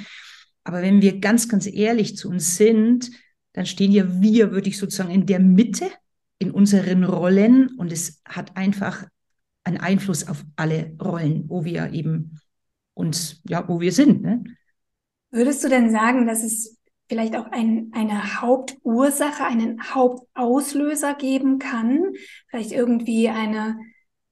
Aber 0.64 0.82
wenn 0.82 1.00
wir 1.00 1.20
ganz, 1.20 1.48
ganz 1.48 1.66
ehrlich 1.66 2.16
zu 2.16 2.28
uns 2.28 2.56
sind, 2.56 3.10
dann 3.52 3.66
stehen 3.66 3.92
ja 3.92 4.04
wir, 4.20 4.52
würde 4.52 4.68
ich 4.68 4.78
sozusagen, 4.78 5.10
in 5.10 5.26
der 5.26 5.40
Mitte 5.40 5.86
in 6.38 6.50
unseren 6.50 7.04
Rollen 7.04 7.68
und 7.76 7.92
es 7.92 8.22
hat 8.24 8.56
einfach 8.56 9.06
einen 9.64 9.78
Einfluss 9.78 10.26
auf 10.26 10.42
alle 10.56 10.96
Rollen, 11.00 11.48
wo 11.48 11.64
wir 11.64 11.92
eben 11.92 12.40
uns, 12.94 13.42
ja, 13.46 13.68
wo 13.68 13.80
wir 13.80 13.92
sind. 13.92 14.22
Ne? 14.22 14.42
Würdest 15.30 15.62
du 15.62 15.68
denn 15.68 15.90
sagen, 15.90 16.26
dass 16.26 16.42
es 16.42 16.78
vielleicht 17.08 17.36
auch 17.36 17.50
ein, 17.50 17.90
eine 17.92 18.40
Hauptursache, 18.40 19.44
einen 19.44 19.94
Hauptauslöser 19.94 21.14
geben 21.14 21.58
kann? 21.58 22.12
Vielleicht 22.48 22.72
irgendwie 22.72 23.28
eine, 23.28 23.78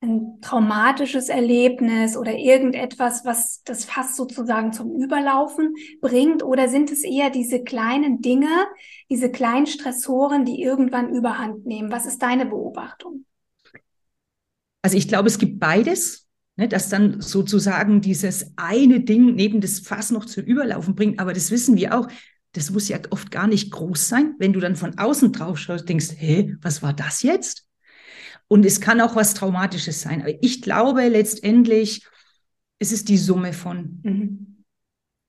ein 0.01 0.41
traumatisches 0.41 1.29
Erlebnis 1.29 2.17
oder 2.17 2.37
irgendetwas, 2.37 3.25
was 3.25 3.63
das 3.65 3.85
Fass 3.85 4.17
sozusagen 4.17 4.73
zum 4.73 4.95
Überlaufen 4.95 5.75
bringt? 6.01 6.43
Oder 6.43 6.69
sind 6.69 6.93
es 6.93 7.03
eher 7.03 7.31
diese 7.31 7.63
kleinen 7.65 8.21
Dinge, 8.21 8.67
diese 9.11 9.31
kleinen 9.31 9.67
Stressoren, 9.67 10.45
die 10.45 10.63
irgendwann 10.63 11.13
überhand 11.13 11.67
nehmen? 11.67 11.91
Was 11.91 12.07
ist 12.07 12.23
deine 12.23 12.47
Beobachtung? 12.47 13.25
Also 14.83 14.97
ich 14.97 15.09
glaube, 15.09 15.29
es 15.29 15.39
gibt 15.39 15.59
beides. 15.59 16.27
Ne, 16.57 16.67
dass 16.67 16.89
dann 16.89 17.21
sozusagen 17.21 18.01
dieses 18.01 18.53
eine 18.57 18.99
Ding 18.99 19.37
neben 19.37 19.61
das 19.61 19.79
Fass 19.79 20.11
noch 20.11 20.25
zu 20.25 20.41
Überlaufen 20.41 20.97
bringt. 20.97 21.21
Aber 21.21 21.33
das 21.33 21.53
wissen 21.53 21.77
wir 21.77 21.97
auch. 21.97 22.09
Das 22.53 22.73
muss 22.73 22.89
ja 22.89 22.99
oft 23.11 23.31
gar 23.31 23.47
nicht 23.47 23.71
groß 23.71 24.09
sein. 24.09 24.35
Wenn 24.41 24.53
du 24.53 24.59
dann 24.59 24.75
von 24.75 24.99
außen 24.99 25.31
drauf 25.33 25.59
schaust, 25.59 25.89
denkst, 25.89 26.15
hä, 26.17 26.57
was 26.61 26.83
war 26.83 26.93
das 26.93 27.23
jetzt? 27.23 27.68
Und 28.49 28.65
es 28.65 28.81
kann 28.81 29.01
auch 29.01 29.15
was 29.15 29.35
Traumatisches 29.35 30.01
sein. 30.01 30.23
Aber 30.23 30.33
ich 30.43 30.63
glaube 30.63 31.07
letztendlich, 31.09 32.07
es 32.79 32.93
ist 32.93 33.09
die 33.09 33.19
Summe 33.19 33.53
von. 33.53 34.01
Mhm. 34.03 34.65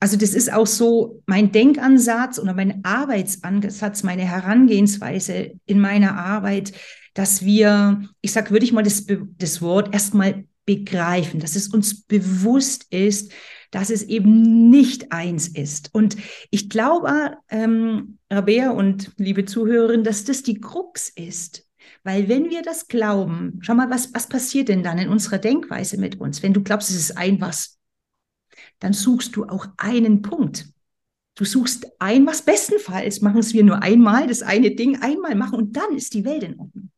Also 0.02 0.16
das 0.16 0.34
ist 0.34 0.52
auch 0.52 0.68
so 0.68 1.22
mein 1.26 1.52
Denkansatz 1.52 2.40
oder 2.40 2.54
mein 2.54 2.86
Arbeitsansatz, 2.86 4.04
meine 4.04 4.24
Herangehensweise 4.24 5.52
in 5.66 5.80
meiner 5.82 6.18
Arbeit, 6.18 6.72
dass 7.14 7.44
wir, 7.44 8.08
ich 8.22 8.32
sag, 8.32 8.50
würde 8.50 8.64
ich 8.64 8.72
mal 8.72 8.84
das, 8.84 9.06
das 9.38 9.62
Wort 9.62 9.94
erstmal 9.94 10.46
begreifen, 10.66 11.42
dass 11.42 11.58
es 11.58 11.68
uns 11.68 12.04
bewusst 12.04 12.86
ist, 12.92 13.34
dass 13.72 13.90
es 13.90 14.04
eben 14.04 14.70
nicht 14.70 15.12
eins 15.12 15.48
ist. 15.48 15.94
Und 15.94 16.16
ich 16.50 16.70
glaube, 16.70 17.38
ähm, 17.50 18.20
Rabea 18.32 18.72
und 18.72 19.12
liebe 19.18 19.46
Zuhörerin, 19.46 20.04
dass 20.04 20.24
das 20.24 20.44
die 20.44 20.62
Krux 20.62 21.10
ist. 21.10 21.68
Weil 22.10 22.28
wenn 22.28 22.50
wir 22.50 22.63
das 22.63 22.88
glauben, 22.88 23.60
schau 23.62 23.75
mal, 23.75 23.92
was, 23.92 24.12
was 24.16 24.28
passiert 24.28 24.68
denn 24.68 24.82
dann 24.82 24.98
in 24.98 25.10
unserer 25.10 25.38
Denkweise 25.38 26.00
mit 26.00 26.20
uns? 26.20 26.42
Wenn 26.42 26.56
du 26.56 26.63
glaubst, 26.63 26.89
es 26.89 26.96
ist 26.96 27.18
ein 27.20 27.39
was, 27.39 27.78
dann 28.80 28.94
suchst 28.94 29.36
du 29.36 29.46
auch 29.46 29.68
einen 29.78 30.24
Punkt. 30.24 30.66
Du 31.36 31.46
suchst 31.46 31.86
ein 32.00 32.25
was, 32.25 32.42
bestenfalls 32.42 33.22
machen 33.22 33.38
es 33.38 33.54
wir 33.54 33.63
nur 33.63 33.84
einmal, 33.84 34.25
das 34.25 34.42
eine 34.42 34.72
Ding 34.72 35.00
einmal 35.04 35.36
machen 35.36 35.60
und 35.60 35.78
dann 35.78 35.96
ist 35.96 36.16
die 36.16 36.25
Welt 36.25 36.42
in 36.42 36.60
Ordnung. 36.60 36.89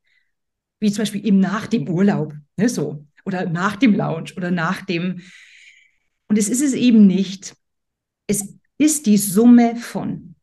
Wie 0.80 0.90
zum 0.94 1.02
Beispiel 1.02 1.28
eben 1.28 1.42
nach 1.42 1.68
dem 1.68 1.90
Urlaub, 1.90 2.34
ne, 2.56 2.70
so 2.70 3.06
oder 3.26 3.50
nach 3.50 3.76
dem 3.76 3.94
Lounge 3.94 4.32
oder 4.38 4.50
nach 4.50 4.86
dem. 4.86 5.20
Und 6.30 6.38
es 6.38 6.48
ist 6.48 6.62
es 6.62 6.72
eben 6.72 7.06
nicht. 7.06 7.54
Es 8.28 8.58
ist 8.78 9.08
die 9.08 9.18
Summe 9.18 9.76
von. 9.76 10.36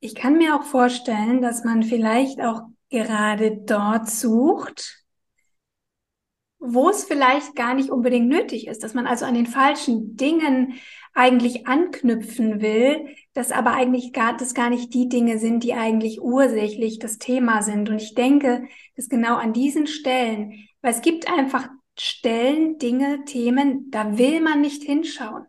Ich 0.00 0.16
kann 0.16 0.36
mir 0.36 0.56
auch 0.56 0.64
vorstellen, 0.64 1.40
dass 1.42 1.62
man 1.62 1.84
vielleicht 1.84 2.40
auch 2.40 2.62
gerade 2.90 3.56
dort 3.64 4.08
sucht, 4.08 5.04
wo 6.58 6.88
es 6.88 7.04
vielleicht 7.04 7.54
gar 7.54 7.74
nicht 7.74 7.90
unbedingt 7.90 8.28
nötig 8.28 8.66
ist, 8.66 8.82
dass 8.82 8.94
man 8.94 9.06
also 9.06 9.24
an 9.24 9.34
den 9.34 9.46
falschen 9.46 10.16
Dingen 10.16 10.74
eigentlich 11.12 11.66
anknüpfen 11.66 12.60
will, 12.60 13.06
dass 13.34 13.52
aber 13.52 13.72
eigentlich 13.72 14.12
gar, 14.12 14.36
das 14.36 14.54
gar 14.54 14.70
nicht 14.70 14.92
die 14.94 15.08
Dinge 15.08 15.38
sind, 15.38 15.64
die 15.64 15.74
eigentlich 15.74 16.20
ursächlich 16.20 16.98
das 16.98 17.18
Thema 17.18 17.62
sind. 17.62 17.88
Und 17.88 18.02
ich 18.02 18.14
denke, 18.14 18.66
dass 18.96 19.08
genau 19.08 19.36
an 19.36 19.52
diesen 19.52 19.86
Stellen 19.86 20.66
weil 20.86 20.94
es 20.94 21.02
gibt 21.02 21.28
einfach 21.28 21.68
Stellen, 21.98 22.78
Dinge, 22.78 23.24
Themen, 23.24 23.90
da 23.90 24.18
will 24.18 24.40
man 24.40 24.60
nicht 24.60 24.84
hinschauen. 24.84 25.44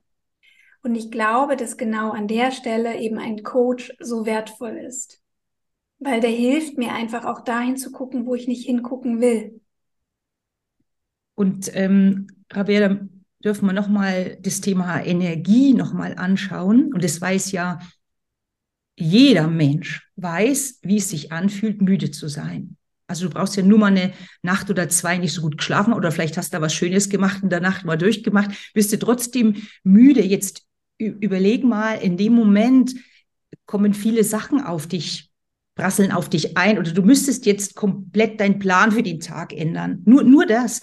Und 0.82 0.96
ich 0.96 1.12
glaube, 1.12 1.56
dass 1.56 1.78
genau 1.78 2.10
an 2.10 2.28
der 2.28 2.52
Stelle 2.52 2.98
eben 2.98 3.20
ein 3.20 3.44
Coach 3.44 3.94
so 4.00 4.26
wertvoll 4.26 4.78
ist. 4.78 5.22
Weil 6.00 6.22
der 6.22 6.30
hilft 6.30 6.78
mir 6.78 6.94
einfach 6.94 7.26
auch 7.26 7.42
dahin 7.42 7.78
zu 7.78 7.92
gucken, 7.92 8.26
wo 8.26 8.36
ich 8.36 8.48
nicht 8.48 8.66
hingucken 8.66 9.20
will. 9.20 9.62
Und 11.36 11.72
ähm, 11.76 12.28
Rabea, 12.52 13.00
dürfen 13.44 13.66
wir 13.66 13.74
nochmal 13.74 14.38
das 14.42 14.62
Thema 14.62 15.04
Energie 15.04 15.74
nochmal 15.74 16.16
anschauen. 16.18 16.94
Und 16.94 17.04
es 17.04 17.22
weiß 17.22 17.52
ja 17.52 17.80
jeder 18.98 19.48
Mensch, 19.48 20.10
weiß, 20.16 20.80
wie 20.82 20.98
es 20.98 21.10
sich 21.10 21.32
anfühlt, 21.32 21.82
müde 21.82 22.12
zu 22.12 22.28
sein. 22.28 22.78
Also 23.08 23.28
du 23.28 23.34
brauchst 23.34 23.56
ja 23.56 23.64
nur 23.64 23.80
mal 23.80 23.88
eine 23.88 24.12
Nacht 24.42 24.70
oder 24.70 24.90
zwei 24.90 25.18
nicht 25.18 25.34
so 25.34 25.42
gut 25.42 25.58
geschlafen 25.58 25.94
oder 25.94 26.12
vielleicht 26.12 26.36
hast 26.36 26.54
du 26.54 26.58
da 26.58 26.62
was 26.62 26.74
Schönes 26.74 27.10
gemacht 27.10 27.42
in 27.42 27.50
der 27.50 27.62
Nacht 27.62 27.86
mal 27.86 27.98
durchgemacht, 27.98 28.72
bist 28.74 28.92
du 28.92 29.00
trotzdem 29.00 29.56
müde. 29.84 30.22
Jetzt 30.22 30.64
überleg 30.98 31.64
mal, 31.64 31.94
in 31.94 32.18
dem 32.18 32.34
Moment 32.34 32.96
kommen 33.66 33.94
viele 33.94 34.24
Sachen 34.24 34.62
auf 34.62 34.88
dich, 34.88 35.27
prasseln 35.78 36.12
auf 36.12 36.30
dich 36.30 36.58
ein 36.58 36.78
oder 36.78 36.92
du 36.92 37.04
müsstest 37.04 37.46
jetzt 37.46 37.76
komplett 37.76 38.40
deinen 38.40 38.60
Plan 38.60 38.92
für 38.92 39.04
den 39.04 39.20
Tag 39.20 39.54
ändern. 39.54 40.02
Nur, 40.06 40.24
nur 40.24 40.46
das. 40.46 40.82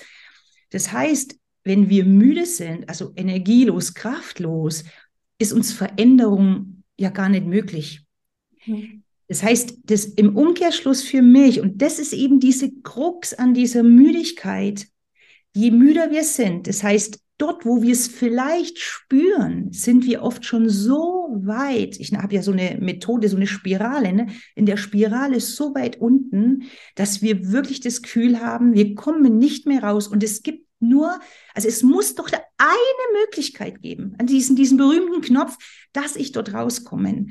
Das 0.70 0.92
heißt, 0.92 1.36
wenn 1.64 1.88
wir 1.88 2.04
müde 2.04 2.46
sind, 2.46 2.88
also 2.88 3.12
energielos, 3.16 3.94
kraftlos, 3.94 4.84
ist 5.38 5.52
uns 5.52 5.72
Veränderung 5.72 6.82
ja 6.96 7.10
gar 7.10 7.28
nicht 7.28 7.46
möglich. 7.46 8.06
Mhm. 8.66 9.02
Das 9.28 9.42
heißt, 9.42 9.78
das 9.84 10.04
im 10.04 10.36
Umkehrschluss 10.36 11.02
für 11.02 11.22
mich, 11.22 11.60
und 11.60 11.80
das 11.80 11.98
ist 11.98 12.12
eben 12.12 12.40
diese 12.40 12.70
Krux 12.82 13.34
an 13.34 13.54
dieser 13.54 13.82
Müdigkeit, 13.82 14.86
je 15.54 15.70
müder 15.70 16.10
wir 16.10 16.24
sind, 16.24 16.66
das 16.66 16.82
heißt, 16.82 17.20
dort, 17.38 17.66
wo 17.66 17.82
wir 17.82 17.92
es 17.92 18.06
vielleicht 18.06 18.78
spüren, 18.78 19.72
sind 19.72 20.04
wir 20.06 20.22
oft 20.22 20.44
schon 20.44 20.68
so 20.68 21.28
weit. 21.42 21.98
Ich 21.98 22.12
habe 22.12 22.34
ja 22.34 22.42
so 22.42 22.52
eine 22.52 22.78
Methode, 22.80 23.28
so 23.28 23.36
eine 23.36 23.46
Spirale. 23.46 24.12
Ne? 24.12 24.26
In 24.54 24.66
der 24.66 24.76
Spirale 24.76 25.40
so 25.40 25.74
weit 25.74 26.00
unten, 26.00 26.64
dass 26.94 27.22
wir 27.22 27.50
wirklich 27.50 27.80
das 27.80 28.02
Gefühl 28.02 28.40
haben, 28.40 28.74
wir 28.74 28.94
kommen 28.94 29.38
nicht 29.38 29.66
mehr 29.66 29.82
raus. 29.82 30.06
Und 30.06 30.22
es 30.22 30.42
gibt 30.42 30.64
nur, 30.80 31.18
also 31.54 31.68
es 31.68 31.82
muss 31.82 32.14
doch 32.14 32.30
eine 32.30 33.20
Möglichkeit 33.20 33.82
geben, 33.82 34.14
an 34.18 34.26
diesen, 34.26 34.54
diesen 34.54 34.76
berühmten 34.76 35.20
Knopf, 35.22 35.56
dass 35.92 36.16
ich 36.16 36.32
dort 36.32 36.52
rauskomme. 36.52 37.26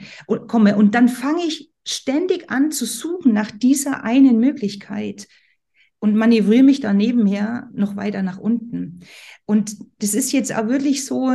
Komme. 0.48 0.76
und 0.76 0.96
dann 0.96 1.08
fange 1.08 1.46
ich 1.46 1.72
ständig 1.86 2.50
an 2.50 2.72
zu 2.72 2.86
suchen 2.86 3.34
nach 3.34 3.52
dieser 3.52 4.04
einen 4.04 4.40
Möglichkeit 4.40 5.28
und 6.04 6.18
manövriere 6.18 6.64
mich 6.64 6.82
da 6.82 6.92
nebenher 6.92 7.70
noch 7.72 7.96
weiter 7.96 8.24
nach 8.24 8.38
unten. 8.38 9.00
Und 9.46 9.78
das 10.00 10.14
ist 10.14 10.34
jetzt 10.34 10.54
auch 10.54 10.68
wirklich 10.68 11.06
so 11.06 11.32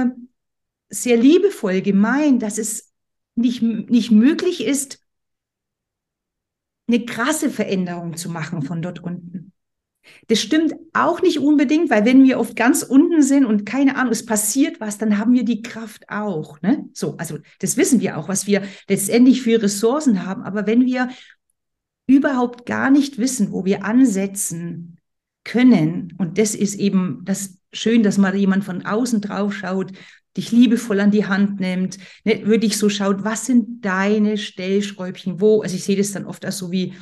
sehr 0.90 1.16
liebevoll 1.16 1.80
gemeint, 1.80 2.42
dass 2.42 2.58
es 2.58 2.92
nicht, 3.34 3.62
nicht 3.62 4.10
möglich 4.10 4.62
ist, 4.62 5.00
eine 6.87 7.02
krasse 7.02 7.48
Veränderung 7.48 8.18
zu 8.18 8.28
machen 8.28 8.60
von 8.60 8.82
dort 8.82 9.02
unten. 9.02 9.54
Das 10.26 10.38
stimmt 10.38 10.75
auch 10.92 11.22
nicht 11.22 11.38
unbedingt, 11.38 11.88
weil 11.88 12.04
wenn 12.04 12.25
wir 12.25 12.38
oft 12.38 12.54
ganz 12.54 12.82
unten 12.82 13.22
sind 13.22 13.46
und 13.46 13.64
keine 13.64 13.96
Ahnung, 13.96 14.12
es 14.12 14.26
passiert 14.26 14.80
was, 14.80 14.98
dann 14.98 15.16
haben 15.16 15.32
wir 15.32 15.46
die 15.46 15.62
Kraft 15.62 16.10
auch. 16.10 16.60
Ne? 16.60 16.90
So, 16.92 17.16
also 17.16 17.38
das 17.60 17.78
wissen 17.78 18.02
wir 18.02 18.18
auch, 18.18 18.28
was 18.28 18.46
wir 18.46 18.62
letztendlich 18.87 19.40
für 19.40 19.62
Ressourcen 19.62 20.26
haben. 20.26 20.42
Aber 20.42 20.66
wenn 20.66 20.84
wir 20.84 21.08
überhaupt 22.09 22.67
gar 22.67 22.91
nicht 22.91 23.19
wissen, 23.19 23.53
wo 23.53 23.65
wir 23.65 23.85
ansetzen 23.85 24.97
können, 25.45 26.15
und 26.19 26.38
das 26.38 26.57
ist 26.57 26.75
eben 26.75 27.21
das 27.25 27.59
schön, 27.73 28.03
dass 28.03 28.19
mal 28.19 28.35
jemand 28.35 28.65
von 28.65 28.85
außen 28.85 29.21
drauf 29.21 29.55
schaut, 29.55 29.93
dich 30.37 30.50
liebevoll 30.50 31.00
an 31.00 31.11
die 31.11 31.27
Hand 31.27 31.61
nimmt, 31.61 31.99
ne, 32.25 32.47
wirklich 32.47 32.77
so 32.79 32.88
schaut, 32.88 33.25
was 33.25 33.47
sind 33.47 33.85
deine 33.85 34.38
Stellschräubchen, 34.38 35.41
wo, 35.41 35.62
also 35.62 35.77
ich 35.77 35.85
sehe 35.85 35.97
das 35.97 36.12
dann 36.12 36.25
oft 36.25 36.45
als 36.45 36.59
so 36.59 36.73
wie 36.73 36.95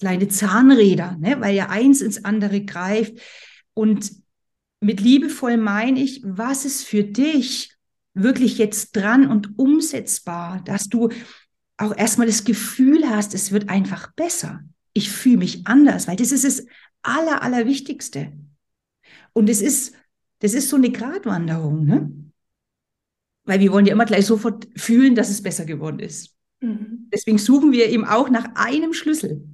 kleine 0.00 0.28
Zahnräder, 0.28 1.16
ne, 1.18 1.40
weil 1.40 1.54
ja 1.54 1.68
eins 1.68 2.00
ins 2.00 2.24
andere 2.24 2.62
greift. 2.64 3.14
Und 3.74 4.12
mit 4.80 5.00
liebevoll 5.00 5.56
meine 5.56 6.00
ich, 6.00 6.22
was 6.24 6.64
ist 6.64 6.84
für 6.84 7.04
dich 7.04 7.74
wirklich 8.14 8.56
jetzt 8.58 8.96
dran 8.96 9.28
und 9.28 9.58
umsetzbar, 9.58 10.62
dass 10.64 10.88
du 10.88 11.10
auch 11.78 11.96
erstmal 11.96 12.26
das 12.26 12.44
Gefühl 12.44 13.08
hast, 13.08 13.34
es 13.34 13.52
wird 13.52 13.68
einfach 13.68 14.12
besser. 14.12 14.62
Ich 14.92 15.10
fühle 15.10 15.38
mich 15.38 15.66
anders, 15.66 16.08
weil 16.08 16.16
das 16.16 16.32
ist 16.32 16.44
das 16.44 16.66
Aller, 17.02 17.42
Allerwichtigste. 17.42 18.32
Und 19.32 19.50
es 19.50 19.60
ist, 19.60 19.94
das 20.40 20.54
ist 20.54 20.68
so 20.68 20.76
eine 20.76 20.90
Gratwanderung, 20.90 21.84
ne? 21.84 22.10
Weil 23.44 23.60
wir 23.60 23.72
wollen 23.72 23.86
ja 23.86 23.92
immer 23.92 24.06
gleich 24.06 24.26
sofort 24.26 24.66
fühlen, 24.76 25.14
dass 25.14 25.28
es 25.28 25.42
besser 25.42 25.66
geworden 25.66 26.00
ist. 26.00 26.34
Mhm. 26.60 27.08
Deswegen 27.12 27.38
suchen 27.38 27.72
wir 27.72 27.88
eben 27.88 28.04
auch 28.04 28.28
nach 28.28 28.48
einem 28.54 28.92
Schlüssel. 28.92 29.46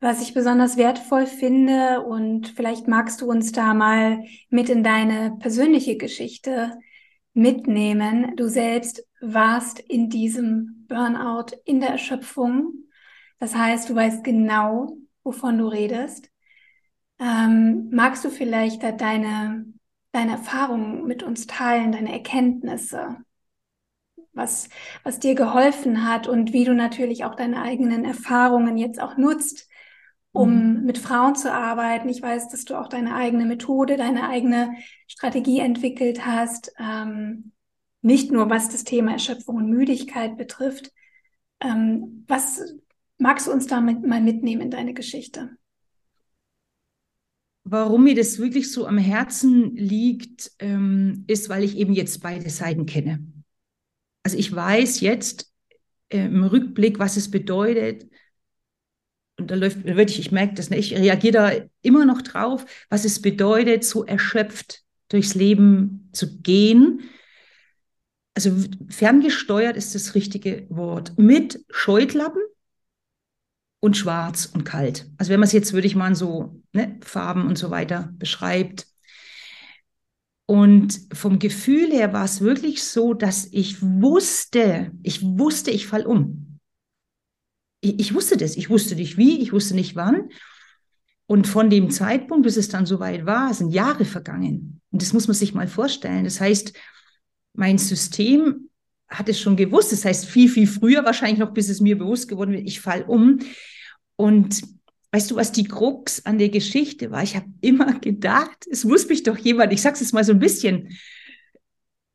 Was 0.00 0.22
ich 0.22 0.32
besonders 0.32 0.76
wertvoll 0.76 1.26
finde 1.26 2.02
und 2.02 2.48
vielleicht 2.48 2.86
magst 2.86 3.20
du 3.20 3.28
uns 3.28 3.50
da 3.52 3.74
mal 3.74 4.24
mit 4.48 4.68
in 4.68 4.84
deine 4.84 5.36
persönliche 5.38 5.96
Geschichte 5.96 6.78
mitnehmen. 7.34 8.36
Du 8.36 8.48
selbst 8.48 9.07
warst 9.20 9.80
in 9.80 10.10
diesem 10.10 10.86
Burnout, 10.88 11.56
in 11.64 11.80
der 11.80 11.90
Erschöpfung. 11.90 12.88
Das 13.38 13.54
heißt, 13.54 13.88
du 13.88 13.94
weißt 13.94 14.24
genau, 14.24 14.96
wovon 15.22 15.58
du 15.58 15.68
redest. 15.68 16.30
Ähm, 17.18 17.88
magst 17.90 18.24
du 18.24 18.30
vielleicht 18.30 18.82
da 18.82 18.92
deine, 18.92 19.66
deine 20.12 20.32
Erfahrungen 20.32 21.04
mit 21.06 21.22
uns 21.22 21.46
teilen, 21.46 21.92
deine 21.92 22.12
Erkenntnisse, 22.12 23.18
was, 24.32 24.68
was 25.02 25.18
dir 25.18 25.34
geholfen 25.34 26.06
hat 26.08 26.28
und 26.28 26.52
wie 26.52 26.64
du 26.64 26.74
natürlich 26.74 27.24
auch 27.24 27.34
deine 27.34 27.62
eigenen 27.62 28.04
Erfahrungen 28.04 28.76
jetzt 28.76 29.00
auch 29.00 29.16
nutzt, 29.16 29.68
um 30.30 30.74
mhm. 30.74 30.84
mit 30.84 30.98
Frauen 30.98 31.34
zu 31.34 31.52
arbeiten. 31.52 32.08
Ich 32.08 32.22
weiß, 32.22 32.48
dass 32.48 32.64
du 32.64 32.76
auch 32.76 32.88
deine 32.88 33.16
eigene 33.16 33.46
Methode, 33.46 33.96
deine 33.96 34.28
eigene 34.28 34.74
Strategie 35.08 35.58
entwickelt 35.58 36.24
hast, 36.24 36.72
ähm, 36.78 37.52
nicht 38.08 38.32
nur 38.32 38.48
was 38.48 38.70
das 38.70 38.84
Thema 38.84 39.12
Erschöpfung 39.12 39.56
und 39.56 39.68
Müdigkeit 39.68 40.38
betrifft. 40.38 40.90
Ähm, 41.60 42.24
was 42.26 42.74
magst 43.18 43.46
du 43.46 43.52
uns 43.52 43.66
damit 43.66 44.04
mal 44.04 44.22
mitnehmen 44.22 44.62
in 44.62 44.70
deine 44.70 44.94
Geschichte? 44.94 45.50
Warum 47.64 48.04
mir 48.04 48.14
das 48.14 48.38
wirklich 48.38 48.72
so 48.72 48.86
am 48.86 48.96
Herzen 48.96 49.76
liegt, 49.76 50.52
ähm, 50.58 51.24
ist, 51.26 51.50
weil 51.50 51.62
ich 51.62 51.76
eben 51.76 51.92
jetzt 51.92 52.22
beide 52.22 52.48
Seiten 52.48 52.86
kenne. 52.86 53.22
Also 54.22 54.38
ich 54.38 54.54
weiß 54.54 55.00
jetzt 55.00 55.52
äh, 56.08 56.24
im 56.24 56.44
Rückblick, 56.44 56.98
was 56.98 57.18
es 57.18 57.30
bedeutet. 57.30 58.08
Und 59.38 59.50
da 59.50 59.54
läuft 59.54 59.84
wirklich, 59.84 60.18
ich 60.18 60.32
merke 60.32 60.54
das 60.54 60.70
nicht, 60.70 60.92
ich 60.92 60.98
reagiere 60.98 61.32
da 61.32 61.52
immer 61.82 62.06
noch 62.06 62.22
drauf, 62.22 62.64
was 62.88 63.04
es 63.04 63.20
bedeutet, 63.20 63.84
so 63.84 64.04
erschöpft 64.04 64.82
durchs 65.10 65.34
Leben 65.34 66.08
zu 66.12 66.40
gehen. 66.40 67.02
Also 68.46 68.68
ferngesteuert 68.88 69.76
ist 69.76 69.96
das 69.96 70.14
richtige 70.14 70.64
Wort. 70.68 71.18
Mit 71.18 71.64
Scheuklappen, 71.70 72.42
und 73.80 73.96
schwarz 73.96 74.46
und 74.46 74.64
kalt. 74.64 75.08
Also 75.18 75.30
wenn 75.30 75.40
man 75.40 75.46
es 75.46 75.52
jetzt, 75.52 75.72
würde 75.72 75.86
ich 75.86 75.94
mal 75.94 76.14
so 76.14 76.60
ne, 76.72 76.96
Farben 77.00 77.46
und 77.46 77.56
so 77.56 77.70
weiter 77.70 78.12
beschreibt. 78.18 78.86
Und 80.46 80.98
vom 81.12 81.38
Gefühl 81.38 81.92
her 81.92 82.12
war 82.12 82.24
es 82.24 82.40
wirklich 82.40 82.82
so, 82.82 83.14
dass 83.14 83.46
ich 83.52 83.82
wusste, 83.82 84.92
ich 85.02 85.22
wusste, 85.22 85.70
ich 85.70 85.86
fall 85.86 86.06
um. 86.06 86.58
Ich, 87.80 88.00
ich 88.00 88.14
wusste 88.14 88.36
das, 88.36 88.56
ich 88.56 88.70
wusste 88.70 88.96
nicht 88.96 89.18
wie, 89.18 89.40
ich 89.40 89.52
wusste 89.52 89.74
nicht 89.74 89.94
wann. 89.94 90.30
Und 91.26 91.46
von 91.46 91.68
dem 91.68 91.90
Zeitpunkt, 91.90 92.44
bis 92.44 92.56
es 92.56 92.68
dann 92.68 92.86
soweit 92.86 93.26
war, 93.26 93.52
sind 93.52 93.70
Jahre 93.70 94.06
vergangen. 94.06 94.80
Und 94.90 95.02
das 95.02 95.12
muss 95.12 95.28
man 95.28 95.34
sich 95.34 95.52
mal 95.52 95.68
vorstellen. 95.68 96.24
Das 96.24 96.40
heißt, 96.40 96.72
mein 97.52 97.78
System 97.78 98.68
hat 99.08 99.28
es 99.28 99.40
schon 99.40 99.56
gewusst. 99.56 99.92
Das 99.92 100.04
heißt, 100.04 100.26
viel, 100.26 100.48
viel 100.48 100.66
früher 100.66 101.04
wahrscheinlich 101.04 101.38
noch, 101.38 101.52
bis 101.52 101.68
es 101.68 101.80
mir 101.80 101.96
bewusst 101.98 102.28
geworden 102.28 102.52
wird, 102.52 102.66
ich 102.66 102.80
fall 102.80 103.02
um. 103.02 103.38
Und 104.16 104.62
weißt 105.12 105.30
du, 105.30 105.36
was 105.36 105.52
die 105.52 105.64
Krux 105.64 106.24
an 106.26 106.38
der 106.38 106.50
Geschichte 106.50 107.10
war? 107.10 107.22
Ich 107.22 107.36
habe 107.36 107.46
immer 107.60 107.98
gedacht, 108.00 108.66
es 108.70 108.84
muss 108.84 109.08
mich 109.08 109.22
doch 109.22 109.38
jemand, 109.38 109.72
ich 109.72 109.82
sag's 109.82 110.00
jetzt 110.00 110.12
mal 110.12 110.24
so 110.24 110.32
ein 110.32 110.38
bisschen 110.38 110.90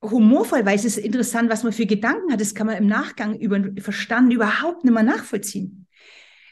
humorvoll, 0.02 0.66
weil 0.66 0.76
es 0.76 0.86
ist 0.86 0.98
interessant, 0.98 1.50
was 1.50 1.64
man 1.64 1.74
für 1.74 1.86
Gedanken 1.86 2.32
hat. 2.32 2.42
Das 2.42 2.54
kann 2.54 2.68
man 2.68 2.78
im 2.78 2.88
Nachgang 2.88 3.40
über 3.40 3.62
Verstanden 3.82 4.32
überhaupt 4.32 4.84
nicht 4.84 4.94
mehr 4.94 5.04
nachvollziehen. 5.04 5.88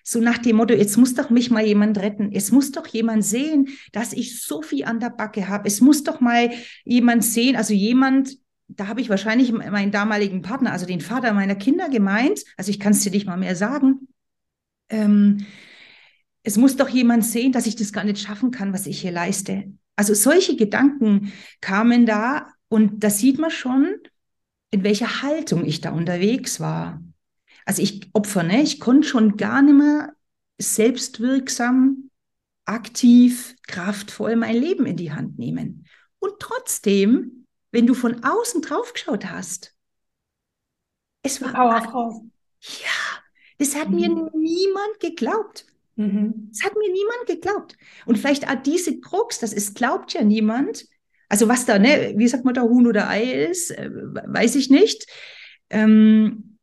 So 0.04 0.20
nach 0.20 0.39
dem 0.39 0.56
Motto, 0.56 0.74
jetzt 0.74 0.98
muss 0.98 1.13
doch 1.13 1.30
mich 1.30 1.52
mal 1.52 1.65
jemand 1.65 2.00
retten. 2.00 2.32
Es 2.34 2.52
muss 2.52 2.72
doch 2.72 2.88
jemand 2.88 3.24
sehen, 3.24 3.70
dass 3.91 4.13
ich 4.13 4.41
so 4.41 4.62
viel 4.62 4.86
an 4.86 5.00
der 5.00 5.12
Backe 5.12 5.48
habe. 5.48 5.67
Es 5.67 5.80
muss 5.80 6.04
doch 6.04 6.22
mal 6.22 6.50
jemand 6.86 7.24
sehen, 7.24 7.56
also 7.56 7.74
jemand, 7.74 8.38
da 8.78 8.88
habe 8.88 9.02
ich 9.02 9.10
wahrscheinlich 9.10 9.52
meinen 9.52 9.92
damaligen 9.92 10.42
Partner, 10.42 10.72
also 10.72 10.86
den 10.86 11.02
Vater 11.02 11.34
meiner 11.34 11.56
Kinder 11.56 11.90
gemeint. 11.90 12.44
Also 12.58 12.72
ich 12.72 12.80
kann 12.80 12.94
es 12.94 13.02
dir 13.02 13.12
nicht 13.12 13.26
mal 13.26 13.38
mehr 13.38 13.56
sagen. 13.56 14.08
Ähm, 14.90 15.46
es 16.44 16.58
muss 16.58 16.76
doch 16.76 16.90
jemand 16.90 17.26
sehen, 17.26 17.52
dass 17.52 17.68
ich 17.68 17.76
das 17.76 17.94
gar 17.94 18.04
nicht 18.04 18.20
schaffen 18.20 18.52
kann, 18.52 18.74
was 18.74 18.88
ich 18.88 19.02
hier 19.02 19.12
leiste. 19.12 19.72
Also 19.96 20.14
solche 20.14 20.56
Gedanken 20.56 21.32
kamen 21.60 22.06
da 22.06 22.48
und 22.68 23.04
da 23.04 23.10
sieht 23.10 23.40
man 23.40 23.52
schon, 23.52 23.96
in 24.72 24.84
welcher 24.84 25.22
Haltung 25.22 25.66
ich 25.66 25.82
da 25.82 25.92
unterwegs 25.92 26.60
war. 26.60 27.02
Also 27.66 27.82
ich 27.82 28.10
Opfer, 28.14 28.44
ne? 28.44 28.64
Ich 28.64 28.80
konnte 28.80 29.08
schon 29.08 29.38
gar 29.38 29.62
nicht 29.62 29.76
mehr 29.78 30.14
selbstwirksam, 30.58 32.10
aktiv, 32.66 33.56
kraftvoll 33.68 34.36
mein 34.36 34.56
Leben 34.56 34.86
in 34.86 34.96
die 34.96 35.12
Hand 35.12 35.38
nehmen. 35.38 35.86
Und 36.20 36.34
trotzdem 36.40 37.41
wenn 37.72 37.88
du 37.88 37.94
von 37.94 38.24
außen 38.24 38.62
drauf 38.62 38.94
geschaut 38.94 39.26
hast. 39.26 39.76
Es 41.24 41.42
war 41.42 41.54
Powerfrau. 41.54 42.26
Ja, 42.62 43.22
das 43.58 43.76
hat 43.76 43.90
mhm. 43.90 43.96
mir 43.96 44.10
niemand 44.34 45.00
geglaubt. 45.00 45.66
Mhm. 45.96 46.50
Das 46.52 46.64
hat 46.64 46.76
mir 46.76 46.92
niemand 46.92 47.28
geglaubt. 47.28 47.78
Und 48.06 48.18
vielleicht 48.18 48.48
auch 48.50 48.62
diese 48.62 49.00
Krux, 49.00 49.40
das 49.40 49.54
ist, 49.54 49.76
glaubt 49.76 50.14
ja 50.14 50.24
niemand. 50.24 50.86
Also 51.30 51.48
was 51.48 51.66
da, 51.66 51.80
ne, 51.80 52.14
wie 52.18 52.28
sagt 52.28 52.44
man 52.44 52.54
da, 52.54 52.64
Huhn 52.64 52.88
oder 52.88 53.10
Ei 53.10 53.24
ist, 53.24 53.72
äh, 53.72 53.90
weiß 53.92 54.56
ich 54.56 54.70
nicht. 54.70 55.06
Ähm, 55.70 56.58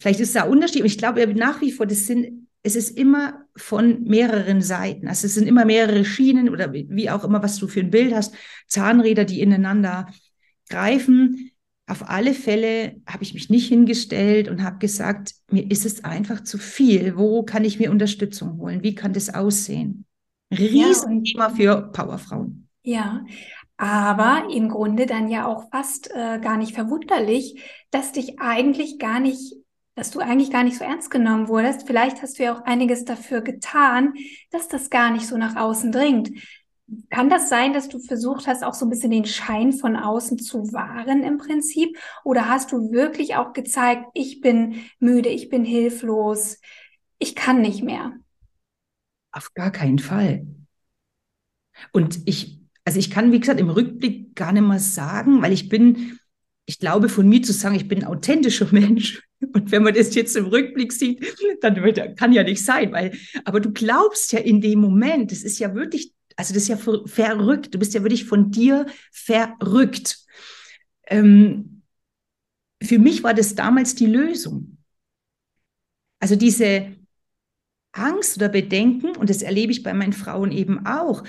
vielleicht 0.00 0.20
ist 0.20 0.34
da 0.34 0.44
Unterschied. 0.44 0.80
Und 0.80 0.86
ich 0.86 0.98
glaube 0.98 1.26
nach 1.34 1.60
wie 1.60 1.72
vor, 1.72 1.86
das 1.86 2.06
sind, 2.06 2.48
es 2.62 2.74
ist 2.74 2.96
immer 2.98 3.44
von 3.56 4.02
mehreren 4.04 4.62
Seiten. 4.62 5.06
Also 5.06 5.26
es 5.26 5.34
sind 5.34 5.46
immer 5.46 5.64
mehrere 5.64 6.04
Schienen 6.04 6.48
oder 6.48 6.72
wie 6.72 7.10
auch 7.10 7.24
immer, 7.24 7.42
was 7.42 7.58
du 7.58 7.68
für 7.68 7.80
ein 7.80 7.90
Bild 7.90 8.14
hast, 8.14 8.34
Zahnräder, 8.66 9.24
die 9.24 9.40
ineinander 9.40 10.08
greifen. 10.74 11.50
Auf 11.86 12.08
alle 12.08 12.32
Fälle 12.32 13.00
habe 13.06 13.22
ich 13.22 13.34
mich 13.34 13.50
nicht 13.50 13.68
hingestellt 13.68 14.48
und 14.48 14.62
habe 14.62 14.78
gesagt, 14.78 15.34
mir 15.50 15.70
ist 15.70 15.84
es 15.84 16.04
einfach 16.04 16.42
zu 16.42 16.58
viel. 16.58 17.16
Wo 17.16 17.42
kann 17.42 17.64
ich 17.64 17.78
mir 17.78 17.90
Unterstützung 17.90 18.58
holen? 18.58 18.82
Wie 18.82 18.94
kann 18.94 19.12
das 19.12 19.34
aussehen? 19.34 20.06
Riesenthema 20.50 21.48
ja, 21.48 21.54
für 21.54 21.92
Powerfrauen. 21.92 22.68
Ja, 22.82 23.24
aber 23.76 24.48
im 24.50 24.68
Grunde 24.68 25.06
dann 25.06 25.28
ja 25.28 25.46
auch 25.46 25.68
fast 25.70 26.10
äh, 26.10 26.38
gar 26.40 26.56
nicht 26.56 26.74
verwunderlich, 26.74 27.60
dass 27.90 28.12
dich 28.12 28.40
eigentlich 28.40 28.98
gar 28.98 29.20
nicht, 29.20 29.56
dass 29.94 30.10
du 30.10 30.20
eigentlich 30.20 30.50
gar 30.50 30.64
nicht 30.64 30.78
so 30.78 30.84
ernst 30.84 31.10
genommen 31.10 31.48
wurdest. 31.48 31.86
Vielleicht 31.86 32.22
hast 32.22 32.38
du 32.38 32.44
ja 32.44 32.54
auch 32.56 32.62
einiges 32.64 33.04
dafür 33.04 33.42
getan, 33.42 34.14
dass 34.50 34.68
das 34.68 34.90
gar 34.90 35.10
nicht 35.10 35.26
so 35.26 35.36
nach 35.36 35.56
außen 35.56 35.92
dringt. 35.92 36.30
Kann 37.08 37.30
das 37.30 37.48
sein, 37.48 37.72
dass 37.72 37.88
du 37.88 37.98
versucht 37.98 38.46
hast, 38.46 38.62
auch 38.62 38.74
so 38.74 38.84
ein 38.84 38.90
bisschen 38.90 39.10
den 39.10 39.24
Schein 39.24 39.72
von 39.72 39.96
außen 39.96 40.38
zu 40.38 40.72
wahren 40.72 41.22
im 41.22 41.38
Prinzip? 41.38 41.98
Oder 42.24 42.48
hast 42.48 42.72
du 42.72 42.92
wirklich 42.92 43.36
auch 43.36 43.52
gezeigt, 43.54 44.04
ich 44.12 44.40
bin 44.40 44.76
müde, 44.98 45.30
ich 45.30 45.48
bin 45.48 45.64
hilflos, 45.64 46.58
ich 47.18 47.34
kann 47.34 47.62
nicht 47.62 47.82
mehr? 47.82 48.12
Auf 49.32 49.54
gar 49.54 49.70
keinen 49.70 49.98
Fall. 49.98 50.46
Und 51.92 52.20
ich, 52.26 52.60
also 52.84 52.98
ich 52.98 53.10
kann, 53.10 53.32
wie 53.32 53.40
gesagt, 53.40 53.60
im 53.60 53.70
Rückblick 53.70 54.34
gar 54.34 54.52
nicht 54.52 54.62
mal 54.62 54.78
sagen, 54.78 55.42
weil 55.42 55.52
ich 55.52 55.68
bin, 55.68 56.18
ich 56.66 56.78
glaube 56.78 57.08
von 57.08 57.28
mir 57.28 57.42
zu 57.42 57.52
sagen, 57.52 57.74
ich 57.74 57.88
bin 57.88 58.00
ein 58.02 58.08
authentischer 58.08 58.68
Mensch. 58.72 59.22
Und 59.52 59.72
wenn 59.72 59.82
man 59.82 59.94
das 59.94 60.14
jetzt 60.14 60.36
im 60.36 60.46
Rückblick 60.46 60.92
sieht, 60.92 61.36
dann 61.60 61.76
wird, 61.82 62.16
kann 62.16 62.32
ja 62.32 62.42
nicht 62.42 62.64
sein, 62.64 62.92
weil, 62.92 63.12
aber 63.44 63.60
du 63.60 63.72
glaubst 63.72 64.32
ja 64.32 64.38
in 64.38 64.60
dem 64.60 64.80
Moment, 64.80 65.32
es 65.32 65.44
ist 65.44 65.58
ja 65.58 65.74
wirklich 65.74 66.13
also 66.36 66.54
das 66.54 66.64
ist 66.64 66.68
ja 66.68 66.76
ver 66.76 67.06
verrückt. 67.06 67.74
Du 67.74 67.78
bist 67.78 67.94
ja 67.94 68.02
wirklich 68.02 68.24
von 68.24 68.50
dir 68.50 68.86
verrückt. 69.12 70.18
Ähm, 71.06 71.82
für 72.82 72.98
mich 72.98 73.22
war 73.22 73.34
das 73.34 73.54
damals 73.54 73.94
die 73.94 74.06
Lösung. 74.06 74.78
Also 76.20 76.36
diese 76.36 76.96
Angst 77.92 78.36
oder 78.36 78.48
Bedenken, 78.48 79.16
und 79.16 79.30
das 79.30 79.42
erlebe 79.42 79.72
ich 79.72 79.82
bei 79.82 79.94
meinen 79.94 80.12
Frauen 80.12 80.50
eben 80.52 80.86
auch, 80.86 81.22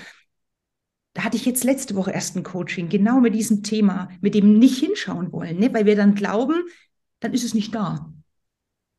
da 1.14 1.24
hatte 1.24 1.36
ich 1.36 1.46
jetzt 1.46 1.64
letzte 1.64 1.94
Woche 1.94 2.10
erst 2.10 2.36
ein 2.36 2.42
Coaching, 2.42 2.88
genau 2.88 3.20
mit 3.20 3.34
diesem 3.34 3.62
Thema, 3.62 4.10
mit 4.20 4.34
dem 4.34 4.58
nicht 4.58 4.78
hinschauen 4.78 5.32
wollen, 5.32 5.58
ne? 5.58 5.72
weil 5.72 5.86
wir 5.86 5.96
dann 5.96 6.14
glauben, 6.14 6.64
dann 7.20 7.32
ist 7.32 7.44
es 7.44 7.54
nicht 7.54 7.74
da. 7.74 8.12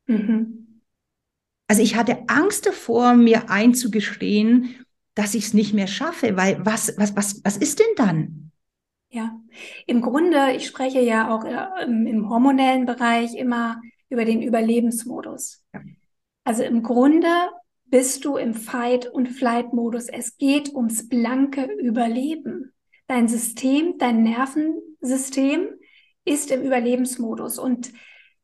Mhm. 0.08 0.82
Also 1.68 1.82
ich 1.82 1.96
hatte 1.96 2.28
Angst 2.28 2.66
davor, 2.66 3.14
mir 3.14 3.50
einzugestehen, 3.50 4.87
dass 5.18 5.34
ich 5.34 5.46
es 5.46 5.54
nicht 5.54 5.74
mehr 5.74 5.88
schaffe, 5.88 6.38
weil 6.38 6.64
was, 6.64 6.94
was, 6.98 7.16
was, 7.16 7.42
was 7.44 7.58
ist 7.58 7.80
denn 7.80 7.96
dann? 7.96 8.52
Ja, 9.10 9.40
im 9.88 10.02
Grunde, 10.02 10.52
ich 10.56 10.68
spreche 10.68 11.02
ja 11.02 11.34
auch 11.34 11.44
äh, 11.44 11.86
im 11.86 12.30
hormonellen 12.30 12.86
Bereich 12.86 13.34
immer 13.36 13.82
über 14.10 14.26
den 14.26 14.44
Überlebensmodus. 14.44 15.64
Ja. 15.74 15.82
Also 16.44 16.64
im 16.64 16.84
Grunde 16.84 17.28
bist 17.86 18.26
du 18.26 18.38
im 18.38 18.54
Fight- 18.54 19.08
und 19.08 19.30
Flight-Modus. 19.30 20.08
Es 20.08 20.38
geht 20.38 20.74
ums 20.76 21.10
blanke 21.10 21.64
Überleben. 21.64 22.74
Dein 23.08 23.28
System, 23.28 23.98
dein 23.98 24.22
Nervensystem 24.22 25.70
ist 26.26 26.52
im 26.52 26.62
Überlebensmodus 26.62 27.58
und 27.58 27.92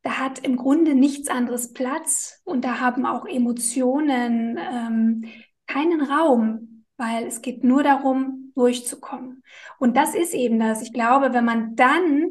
da 0.01 0.17
hat 0.17 0.39
im 0.39 0.55
Grunde 0.55 0.95
nichts 0.95 1.29
anderes 1.29 1.71
Platz 1.71 2.41
und 2.45 2.65
da 2.65 2.79
haben 2.79 3.05
auch 3.05 3.25
Emotionen 3.25 4.57
ähm, 4.57 5.25
keinen 5.73 6.01
Raum, 6.01 6.85
weil 6.97 7.25
es 7.25 7.41
geht 7.41 7.63
nur 7.63 7.83
darum, 7.83 8.51
durchzukommen. 8.55 9.43
Und 9.79 9.97
das 9.97 10.13
ist 10.13 10.33
eben 10.33 10.59
das. 10.59 10.81
Ich 10.81 10.93
glaube, 10.93 11.33
wenn 11.33 11.45
man 11.45 11.75
dann 11.75 12.29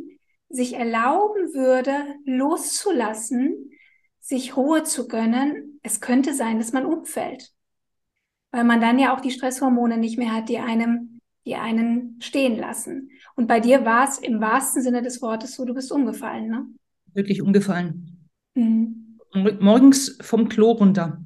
sich 0.48 0.74
erlauben 0.74 1.52
würde, 1.55 1.92
loszulassen, 2.24 3.70
sich 4.20 4.57
Ruhe 4.57 4.85
zu 4.85 5.09
gönnen, 5.09 5.81
es 5.83 6.00
könnte 6.00 6.35
sein, 6.35 6.59
dass 6.59 6.72
man 6.72 6.87
umfällt. 6.87 7.50
Weil 8.52 8.64
man 8.64 8.81
dann 8.81 8.98
ja 8.98 9.16
auch 9.16 9.20
die 9.20 9.31
Stresshormone 9.31 9.96
nicht 9.96 10.18
mehr 10.18 10.33
hat, 10.33 10.48
die 10.48 10.59
einem, 10.59 11.20
die 11.44 11.57
einen 11.57 12.18
stehen 12.20 12.57
lassen. 12.57 13.11
Und 13.35 13.48
bei 13.48 13.59
dir 13.61 13.85
war 13.85 14.09
es 14.09 14.18
im 14.18 14.40
wahrsten 14.40 14.83
Sinne 14.83 15.02
des 15.02 15.22
Wortes 15.22 15.57
so, 15.57 15.64
du 15.64 15.74
bist 15.74 15.90
umgefallen, 15.90 16.48
ne? 16.48 16.66
Wirklich 17.14 17.42
umgefallen. 17.42 18.28
Mhm. 18.55 19.18
Morgens 19.35 20.18
vom 20.20 20.48
Klo 20.48 20.72
runter. 20.72 21.24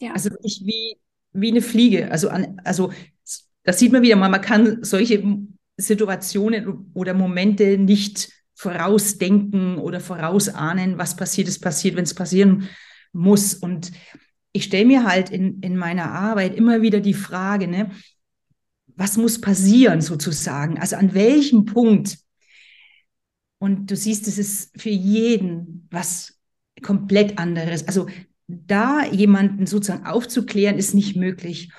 Ja. 0.00 0.12
Also 0.12 0.30
wirklich 0.30 0.62
wie, 0.64 0.98
wie 1.36 1.50
eine 1.50 1.62
Fliege. 1.62 2.10
Also, 2.10 2.28
an, 2.28 2.60
also 2.64 2.92
das 3.62 3.78
sieht 3.78 3.92
man 3.92 4.02
wieder 4.02 4.16
mal, 4.16 4.28
man 4.28 4.40
kann 4.40 4.82
solche 4.82 5.22
Situationen 5.76 6.90
oder 6.94 7.14
Momente 7.14 7.78
nicht 7.78 8.30
vorausdenken 8.54 9.78
oder 9.78 10.00
vorausahnen, 10.00 10.98
was 10.98 11.16
passiert 11.16 11.48
ist, 11.48 11.60
passiert, 11.60 11.96
wenn 11.96 12.04
es 12.04 12.14
passieren 12.14 12.68
muss. 13.12 13.54
Und 13.54 13.92
ich 14.52 14.64
stelle 14.64 14.86
mir 14.86 15.04
halt 15.04 15.30
in, 15.30 15.60
in 15.60 15.76
meiner 15.76 16.10
Arbeit 16.10 16.54
immer 16.56 16.80
wieder 16.80 17.00
die 17.00 17.14
Frage, 17.14 17.68
ne, 17.68 17.90
was 18.96 19.18
muss 19.18 19.40
passieren 19.40 20.00
sozusagen? 20.00 20.78
Also 20.78 20.96
an 20.96 21.12
welchem 21.12 21.66
Punkt? 21.66 22.18
Und 23.58 23.90
du 23.90 23.96
siehst, 23.96 24.26
es 24.26 24.38
ist 24.38 24.80
für 24.80 24.90
jeden 24.90 25.86
was 25.90 26.38
komplett 26.82 27.38
anderes. 27.38 27.86
Also 27.86 28.06
da 28.48 29.04
jemanden 29.04 29.66
sozusagen 29.66 30.06
aufzuklären, 30.06 30.78
ist 30.78 30.94
nicht 30.94 31.16
möglich. 31.16 31.70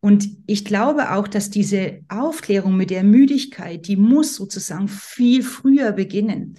Und 0.00 0.28
ich 0.46 0.64
glaube 0.64 1.12
auch, 1.12 1.28
dass 1.28 1.50
diese 1.50 2.00
Aufklärung 2.08 2.76
mit 2.76 2.90
der 2.90 3.04
Müdigkeit, 3.04 3.88
die 3.88 3.96
muss 3.96 4.36
sozusagen 4.36 4.88
viel 4.88 5.42
früher 5.42 5.92
beginnen. 5.92 6.58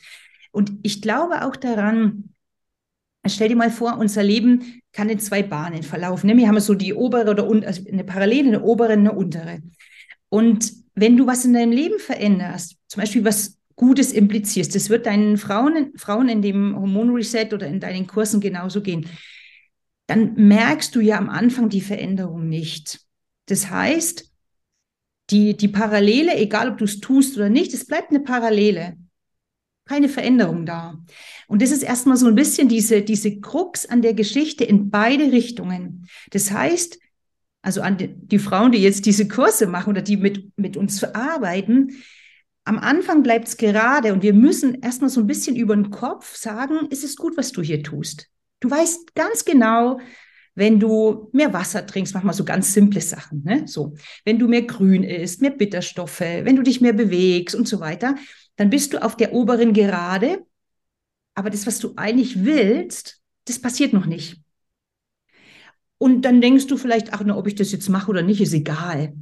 Und 0.51 0.71
ich 0.81 1.01
glaube 1.01 1.45
auch 1.45 1.55
daran, 1.55 2.29
stell 3.27 3.49
dir 3.49 3.55
mal 3.55 3.69
vor, 3.69 3.97
unser 3.97 4.23
Leben 4.23 4.81
kann 4.93 5.09
in 5.09 5.19
zwei 5.19 5.43
Bahnen 5.43 5.83
verlaufen. 5.83 6.27
Ne? 6.27 6.37
Wir 6.37 6.47
haben 6.47 6.59
so 6.59 6.73
die 6.73 6.93
obere 6.93 7.29
oder 7.29 7.47
also 7.67 7.83
eine 7.87 8.03
Parallele, 8.03 8.47
eine 8.47 8.63
obere, 8.63 8.93
eine 8.93 9.11
untere. 9.11 9.59
Und 10.29 10.73
wenn 10.95 11.17
du 11.17 11.27
was 11.27 11.45
in 11.45 11.53
deinem 11.53 11.71
Leben 11.71 11.99
veränderst, 11.99 12.77
zum 12.87 13.01
Beispiel 13.01 13.25
was 13.25 13.59
Gutes 13.75 14.13
implizierst, 14.13 14.73
das 14.73 14.89
wird 14.89 15.05
deinen 15.05 15.37
Frauen, 15.37 15.91
Frauen 15.97 16.29
in 16.29 16.41
dem 16.41 16.75
Hormonreset 16.75 17.53
oder 17.53 17.67
in 17.67 17.79
deinen 17.79 18.07
Kursen 18.07 18.39
genauso 18.39 18.81
gehen, 18.81 19.05
dann 20.07 20.35
merkst 20.35 20.95
du 20.95 20.99
ja 20.99 21.17
am 21.17 21.29
Anfang 21.29 21.69
die 21.69 21.81
Veränderung 21.81 22.47
nicht. 22.47 23.01
Das 23.47 23.69
heißt, 23.69 24.31
die, 25.31 25.57
die 25.57 25.67
Parallele, 25.67 26.35
egal 26.35 26.69
ob 26.69 26.77
du 26.77 26.85
es 26.85 26.99
tust 26.99 27.35
oder 27.35 27.49
nicht, 27.49 27.73
es 27.73 27.85
bleibt 27.85 28.11
eine 28.11 28.19
Parallele. 28.19 28.97
Keine 29.87 30.09
Veränderung 30.09 30.65
da. 30.65 30.99
Und 31.47 31.61
das 31.61 31.71
ist 31.71 31.83
erstmal 31.83 32.17
so 32.17 32.27
ein 32.27 32.35
bisschen 32.35 32.67
diese, 32.67 33.01
diese 33.01 33.39
Krux 33.39 33.85
an 33.85 34.01
der 34.01 34.13
Geschichte 34.13 34.63
in 34.63 34.89
beide 34.89 35.31
Richtungen. 35.31 36.07
Das 36.31 36.51
heißt, 36.51 36.99
also 37.61 37.81
an 37.81 37.97
die, 37.97 38.07
die 38.07 38.39
Frauen, 38.39 38.71
die 38.71 38.79
jetzt 38.79 39.05
diese 39.05 39.27
Kurse 39.27 39.67
machen 39.67 39.89
oder 39.89 40.01
die 40.01 40.17
mit, 40.17 40.51
mit 40.57 40.77
uns 40.77 41.03
arbeiten, 41.03 42.03
am 42.63 42.79
Anfang 42.79 43.21
bleibt 43.21 43.47
es 43.47 43.57
gerade 43.57 44.11
und 44.11 44.23
wir 44.23 44.33
müssen 44.33 44.81
erstmal 44.81 45.09
so 45.11 45.21
ein 45.21 45.27
bisschen 45.27 45.55
über 45.55 45.75
den 45.75 45.91
Kopf 45.91 46.35
sagen, 46.35 46.87
ist 46.89 47.03
es 47.03 47.15
gut, 47.15 47.37
was 47.37 47.51
du 47.51 47.61
hier 47.61 47.83
tust. 47.83 48.27
Du 48.65 48.71
weißt 48.71 49.13
ganz 49.13 49.45
genau, 49.45 49.99
wenn 50.55 50.79
du 50.79 51.29
mehr 51.33 51.53
Wasser 51.53 51.85
trinkst, 51.85 52.15
mach 52.15 52.23
mal 52.23 52.33
so 52.33 52.43
ganz 52.43 52.73
simple 52.73 52.99
Sachen, 52.99 53.43
ne? 53.43 53.67
So, 53.67 53.93
wenn 54.23 54.39
du 54.39 54.47
mehr 54.47 54.63
Grün 54.63 55.03
isst, 55.03 55.39
mehr 55.39 55.51
Bitterstoffe, 55.51 56.21
wenn 56.21 56.55
du 56.55 56.63
dich 56.63 56.81
mehr 56.81 56.93
bewegst 56.93 57.53
und 57.53 57.67
so 57.67 57.79
weiter, 57.79 58.15
dann 58.55 58.71
bist 58.71 58.93
du 58.93 59.03
auf 59.03 59.17
der 59.17 59.33
oberen 59.33 59.71
Gerade. 59.73 60.43
Aber 61.35 61.51
das, 61.51 61.67
was 61.67 61.77
du 61.77 61.93
eigentlich 61.95 62.43
willst, 62.43 63.21
das 63.43 63.59
passiert 63.61 63.93
noch 63.93 64.07
nicht. 64.07 64.41
Und 65.99 66.23
dann 66.23 66.41
denkst 66.41 66.65
du 66.65 66.75
vielleicht, 66.75 67.13
ach, 67.13 67.21
na, 67.23 67.37
ob 67.37 67.45
ich 67.45 67.53
das 67.53 67.71
jetzt 67.71 67.89
mache 67.89 68.09
oder 68.09 68.23
nicht, 68.23 68.41
ist 68.41 68.53
egal. 68.53 69.13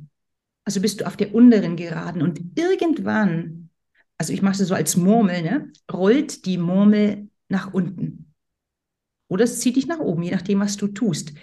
Also 0.63 0.79
bist 0.79 1.01
du 1.01 1.05
auf 1.05 1.17
der 1.17 1.35
unteren 1.35 1.75
Geraden 1.75 2.21
und 2.21 2.39
irgendwann, 2.55 3.69
also 4.17 4.31
ich 4.31 4.41
mache 4.41 4.61
es 4.61 4.69
so 4.69 4.73
als 4.73 4.95
Murmel, 4.95 5.41
ne, 5.41 5.69
rollt 5.91 6.45
die 6.45 6.57
Murmel 6.57 7.27
nach 7.49 7.73
unten. 7.73 8.22
Oder 9.27 9.45
es 9.45 9.59
zieht 9.59 9.75
dich 9.75 9.87
nach 9.87 9.99
oben, 9.99 10.23
je 10.23 10.31
nachdem, 10.31 10.59
was 10.59 10.77
du 10.77 10.87
tust. 10.87 11.33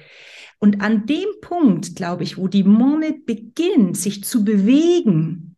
Und 0.59 0.83
an 0.83 1.07
dem 1.07 1.29
Punkt, 1.41 1.97
glaube 1.97 2.23
ich, 2.23 2.37
wo 2.37 2.47
die 2.47 2.65
Murmel 2.65 3.19
beginnt, 3.25 3.97
sich 3.97 4.25
zu 4.25 4.45
bewegen, 4.45 5.57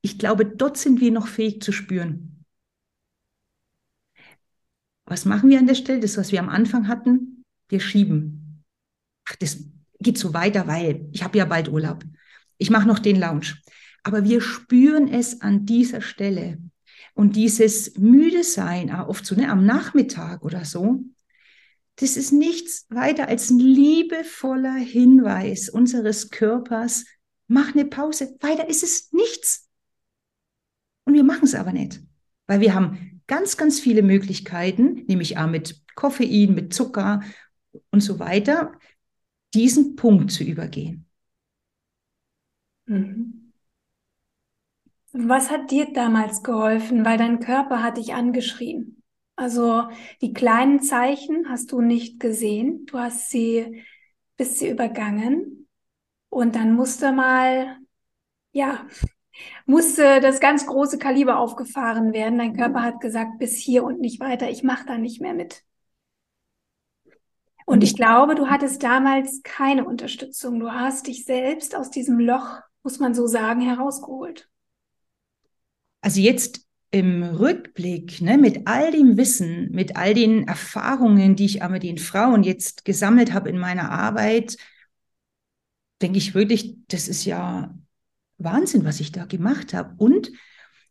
ich 0.00 0.18
glaube, 0.18 0.46
dort 0.46 0.78
sind 0.78 1.00
wir 1.00 1.10
noch 1.10 1.26
fähig 1.26 1.62
zu 1.62 1.72
spüren. 1.72 2.44
Was 5.04 5.24
machen 5.24 5.50
wir 5.50 5.58
an 5.58 5.66
der 5.66 5.74
Stelle? 5.74 6.00
Das, 6.00 6.16
was 6.16 6.32
wir 6.32 6.40
am 6.40 6.48
Anfang 6.48 6.88
hatten, 6.88 7.44
wir 7.68 7.80
schieben. 7.80 8.64
Ach, 9.28 9.36
das 9.36 9.64
geht 10.00 10.18
so 10.18 10.34
weiter, 10.34 10.66
weil 10.66 11.08
ich 11.12 11.22
habe 11.22 11.38
ja 11.38 11.44
bald 11.44 11.68
Urlaub. 11.68 12.04
Ich 12.58 12.70
mache 12.70 12.88
noch 12.88 12.98
den 12.98 13.18
Lounge. 13.18 13.56
Aber 14.02 14.24
wir 14.24 14.40
spüren 14.40 15.08
es 15.08 15.40
an 15.40 15.66
dieser 15.66 16.00
Stelle. 16.00 16.58
Und 17.16 17.34
dieses 17.34 17.96
müde 17.96 18.44
sein, 18.44 18.94
oft 18.94 19.24
so 19.24 19.34
ne, 19.34 19.48
am 19.48 19.64
Nachmittag 19.64 20.42
oder 20.42 20.66
so, 20.66 21.00
das 21.96 22.18
ist 22.18 22.30
nichts 22.30 22.84
weiter 22.90 23.28
als 23.28 23.48
ein 23.48 23.58
liebevoller 23.58 24.74
Hinweis 24.74 25.70
unseres 25.70 26.28
Körpers, 26.28 27.06
mach 27.48 27.74
eine 27.74 27.86
Pause. 27.86 28.36
Weiter 28.40 28.68
ist 28.68 28.82
es 28.82 29.14
nichts. 29.14 29.70
Und 31.04 31.14
wir 31.14 31.24
machen 31.24 31.44
es 31.44 31.54
aber 31.54 31.72
nicht, 31.72 32.02
weil 32.46 32.60
wir 32.60 32.74
haben 32.74 33.22
ganz, 33.26 33.56
ganz 33.56 33.80
viele 33.80 34.02
Möglichkeiten, 34.02 35.06
nämlich 35.06 35.38
auch 35.38 35.48
mit 35.48 35.80
Koffein, 35.94 36.54
mit 36.54 36.74
Zucker 36.74 37.22
und 37.92 38.00
so 38.00 38.18
weiter, 38.18 38.78
diesen 39.54 39.96
Punkt 39.96 40.32
zu 40.32 40.44
übergehen. 40.44 41.06
Mhm. 42.84 43.35
Was 45.18 45.50
hat 45.50 45.70
dir 45.70 45.92
damals 45.94 46.42
geholfen? 46.42 47.06
Weil 47.06 47.16
dein 47.16 47.40
Körper 47.40 47.82
hat 47.82 47.96
dich 47.96 48.12
angeschrien. 48.12 49.02
Also 49.34 49.84
die 50.20 50.34
kleinen 50.34 50.80
Zeichen 50.80 51.48
hast 51.48 51.72
du 51.72 51.80
nicht 51.80 52.20
gesehen. 52.20 52.84
Du 52.84 52.98
hast 52.98 53.30
sie, 53.30 53.82
bist 54.36 54.58
sie 54.58 54.68
übergangen. 54.68 55.68
Und 56.28 56.54
dann 56.54 56.74
musste 56.74 57.12
mal, 57.12 57.78
ja, 58.52 58.86
musste 59.64 60.20
das 60.20 60.38
ganz 60.38 60.66
große 60.66 60.98
Kaliber 60.98 61.38
aufgefahren 61.38 62.12
werden. 62.12 62.38
Dein 62.38 62.54
Körper 62.54 62.82
hat 62.82 63.00
gesagt, 63.00 63.38
bis 63.38 63.56
hier 63.56 63.84
und 63.84 64.00
nicht 64.00 64.20
weiter. 64.20 64.50
Ich 64.50 64.62
mache 64.62 64.84
da 64.84 64.98
nicht 64.98 65.22
mehr 65.22 65.32
mit. 65.34 65.62
Und 67.64 67.82
ich 67.82 67.96
glaube, 67.96 68.34
du 68.34 68.48
hattest 68.50 68.82
damals 68.82 69.40
keine 69.42 69.86
Unterstützung. 69.86 70.60
Du 70.60 70.72
hast 70.72 71.06
dich 71.06 71.24
selbst 71.24 71.74
aus 71.74 71.90
diesem 71.90 72.20
Loch, 72.20 72.60
muss 72.82 72.98
man 72.98 73.14
so 73.14 73.26
sagen, 73.26 73.62
herausgeholt. 73.62 74.50
Also 76.06 76.20
jetzt 76.20 76.60
im 76.92 77.24
Rückblick, 77.24 78.20
ne, 78.20 78.38
mit 78.38 78.68
all 78.68 78.92
dem 78.92 79.16
Wissen, 79.16 79.72
mit 79.72 79.96
all 79.96 80.14
den 80.14 80.46
Erfahrungen, 80.46 81.34
die 81.34 81.46
ich 81.46 81.64
aber 81.64 81.72
mit 81.72 81.82
den 81.82 81.98
Frauen 81.98 82.44
jetzt 82.44 82.84
gesammelt 82.84 83.32
habe 83.32 83.48
in 83.48 83.58
meiner 83.58 83.90
Arbeit, 83.90 84.56
denke 86.00 86.18
ich 86.18 86.32
wirklich, 86.32 86.76
das 86.86 87.08
ist 87.08 87.24
ja 87.24 87.76
Wahnsinn, 88.38 88.84
was 88.84 89.00
ich 89.00 89.10
da 89.10 89.24
gemacht 89.24 89.74
habe. 89.74 89.96
Und 89.98 90.30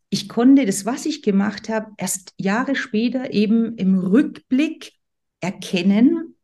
ich 0.09 0.27
konnte 0.27 0.65
das, 0.65 0.83
was 0.83 1.05
ich 1.05 1.21
gemacht 1.21 1.69
habe, 1.69 1.93
erst 1.95 2.33
Jahre 2.37 2.75
später 2.75 3.33
eben 3.33 3.77
im 3.77 3.97
Rückblick 3.97 4.91
erkennen. 5.39 6.35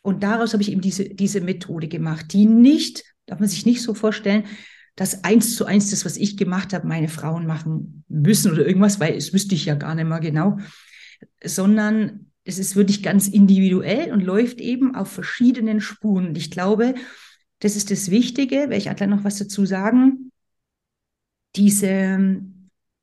Und 0.00 0.22
daraus 0.22 0.54
habe 0.54 0.62
ich 0.62 0.72
eben 0.72 0.80
diese, 0.80 1.06
diese 1.10 1.42
Methode 1.42 1.88
gemacht, 1.88 2.32
die 2.32 2.46
nicht, 2.46 3.04
darf 3.26 3.40
man 3.40 3.48
sich 3.50 3.66
nicht 3.66 3.82
so 3.82 3.92
vorstellen, 3.92 4.44
dass 4.96 5.24
eins 5.24 5.54
zu 5.54 5.66
eins 5.66 5.90
das, 5.90 6.04
was 6.04 6.16
ich 6.16 6.36
gemacht 6.36 6.72
habe, 6.72 6.86
meine 6.88 7.08
Frauen 7.08 7.46
machen 7.46 8.04
müssen 8.08 8.50
oder 8.50 8.66
irgendwas, 8.66 8.98
weil 8.98 9.14
es 9.14 9.32
wüsste 9.32 9.54
ich 9.54 9.66
ja 9.66 9.74
gar 9.74 9.94
nicht 9.94 10.06
mehr 10.06 10.20
genau, 10.20 10.58
sondern 11.44 12.32
es 12.44 12.58
ist 12.58 12.76
wirklich 12.76 13.02
ganz 13.02 13.28
individuell 13.28 14.12
und 14.12 14.22
läuft 14.22 14.60
eben 14.60 14.94
auf 14.94 15.10
verschiedenen 15.10 15.80
Spuren. 15.80 16.28
Und 16.28 16.38
ich 16.38 16.50
glaube, 16.50 16.94
das 17.58 17.76
ist 17.76 17.90
das 17.90 18.10
Wichtige, 18.10 18.56
werde 18.56 18.76
ich 18.76 18.84
gleich 18.84 19.08
noch 19.08 19.24
was 19.24 19.38
dazu 19.38 19.66
sagen, 19.66 20.32
diese, 21.56 22.40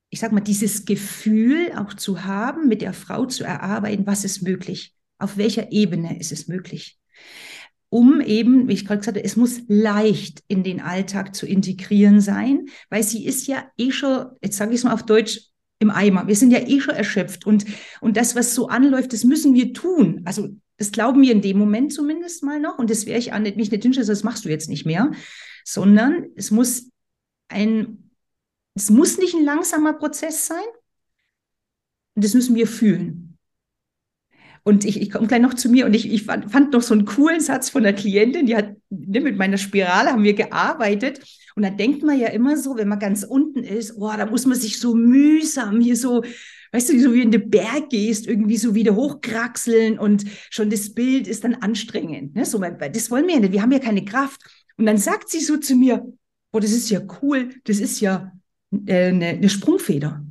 ich 0.09 0.19
sag 0.19 0.31
mal, 0.31 0.41
dieses 0.41 0.85
Gefühl 0.85 1.73
auch 1.75 1.93
zu 1.93 2.23
haben, 2.23 2.67
mit 2.67 2.81
der 2.81 2.93
Frau 2.93 3.25
zu 3.25 3.43
erarbeiten, 3.43 4.07
was 4.07 4.25
ist 4.25 4.41
möglich, 4.41 4.95
auf 5.19 5.37
welcher 5.37 5.71
Ebene 5.71 6.19
ist 6.19 6.31
es 6.31 6.47
möglich 6.47 6.99
um 7.93 8.21
eben, 8.21 8.67
wie 8.67 8.73
ich 8.73 8.85
gerade 8.87 9.01
gesagt 9.01 9.17
habe, 9.17 9.23
es 9.23 9.35
muss 9.35 9.61
leicht 9.67 10.43
in 10.47 10.63
den 10.63 10.81
Alltag 10.81 11.35
zu 11.35 11.45
integrieren 11.45 12.21
sein, 12.21 12.65
weil 12.89 13.03
sie 13.03 13.23
ist 13.23 13.45
ja 13.45 13.65
eh 13.77 13.91
schon, 13.91 14.25
jetzt 14.41 14.57
sage 14.57 14.71
ich 14.71 14.77
es 14.77 14.83
mal 14.83 14.93
auf 14.93 15.05
Deutsch, 15.05 15.51
im 15.77 15.91
Eimer. 15.91 16.27
Wir 16.27 16.35
sind 16.35 16.51
ja 16.51 16.59
eh 16.59 16.79
schon 16.79 16.95
erschöpft 16.95 17.45
und, 17.45 17.65
und 18.01 18.17
das, 18.17 18.35
was 18.35 18.55
so 18.55 18.67
anläuft, 18.67 19.13
das 19.13 19.25
müssen 19.25 19.53
wir 19.53 19.73
tun. 19.73 20.21
Also 20.25 20.49
das 20.77 20.91
glauben 20.91 21.21
wir 21.21 21.31
in 21.33 21.41
dem 21.41 21.59
Moment 21.59 21.93
zumindest 21.93 22.41
mal 22.41 22.59
noch 22.59 22.79
und 22.79 22.89
das 22.89 23.05
wäre 23.05 23.19
ich 23.19 23.31
an, 23.31 23.43
mich 23.43 23.69
nicht 23.69 23.83
wünschen, 23.83 24.05
das 24.05 24.23
machst 24.23 24.43
du 24.45 24.49
jetzt 24.49 24.69
nicht 24.69 24.85
mehr, 24.85 25.11
sondern 25.63 26.25
es 26.35 26.49
muss 26.49 26.89
ein, 27.49 28.09
es 28.73 28.89
muss 28.89 29.19
nicht 29.19 29.35
ein 29.35 29.45
langsamer 29.45 29.93
Prozess 29.93 30.47
sein 30.47 30.65
und 32.15 32.23
das 32.23 32.33
müssen 32.33 32.55
wir 32.55 32.65
fühlen. 32.65 33.22
Und 34.63 34.85
ich, 34.85 35.01
ich 35.01 35.11
komme 35.11 35.27
gleich 35.27 35.41
noch 35.41 35.53
zu 35.53 35.69
mir 35.69 35.85
und 35.85 35.93
ich, 35.93 36.09
ich 36.09 36.23
fand, 36.23 36.49
fand 36.49 36.71
noch 36.71 36.81
so 36.81 36.93
einen 36.93 37.05
coolen 37.05 37.41
Satz 37.41 37.69
von 37.69 37.83
der 37.83 37.93
Klientin, 37.93 38.45
die 38.45 38.55
hat, 38.55 38.71
ne, 38.89 39.19
mit 39.19 39.37
meiner 39.37 39.57
Spirale 39.57 40.11
haben 40.11 40.23
wir 40.23 40.33
gearbeitet. 40.33 41.19
Und 41.55 41.63
da 41.63 41.69
denkt 41.69 42.01
man 42.01 42.17
ja 42.17 42.27
immer 42.27 42.55
so, 42.57 42.77
wenn 42.77 42.87
man 42.87 42.99
ganz 42.99 43.23
unten 43.23 43.63
ist, 43.63 43.97
oh, 43.97 44.11
da 44.15 44.25
muss 44.25 44.45
man 44.45 44.57
sich 44.57 44.79
so 44.79 44.95
mühsam 44.95 45.81
hier 45.81 45.97
so, 45.97 46.23
weißt 46.71 46.89
du, 46.89 46.99
so 46.99 47.13
wie 47.13 47.21
in 47.21 47.31
den 47.31 47.49
Berg 47.49 47.89
gehst, 47.89 48.25
irgendwie 48.25 48.57
so 48.57 48.73
wieder 48.73 48.95
hochkraxeln 48.95 49.99
und 49.99 50.25
schon 50.49 50.69
das 50.69 50.93
Bild 50.93 51.27
ist 51.27 51.43
dann 51.43 51.55
anstrengend. 51.55 52.35
Ne? 52.35 52.45
So, 52.45 52.59
das 52.59 53.11
wollen 53.11 53.27
wir 53.27 53.35
ja 53.35 53.39
nicht, 53.41 53.53
wir 53.53 53.61
haben 53.61 53.71
ja 53.71 53.79
keine 53.79 54.05
Kraft. 54.05 54.41
Und 54.77 54.85
dann 54.85 54.97
sagt 54.97 55.29
sie 55.29 55.41
so 55.41 55.57
zu 55.57 55.75
mir, 55.75 56.05
oh, 56.53 56.59
das 56.59 56.71
ist 56.71 56.89
ja 56.89 57.01
cool, 57.21 57.49
das 57.65 57.79
ist 57.79 57.99
ja 57.99 58.31
äh, 58.85 59.09
eine, 59.09 59.27
eine 59.27 59.49
Sprungfeder. 59.49 60.25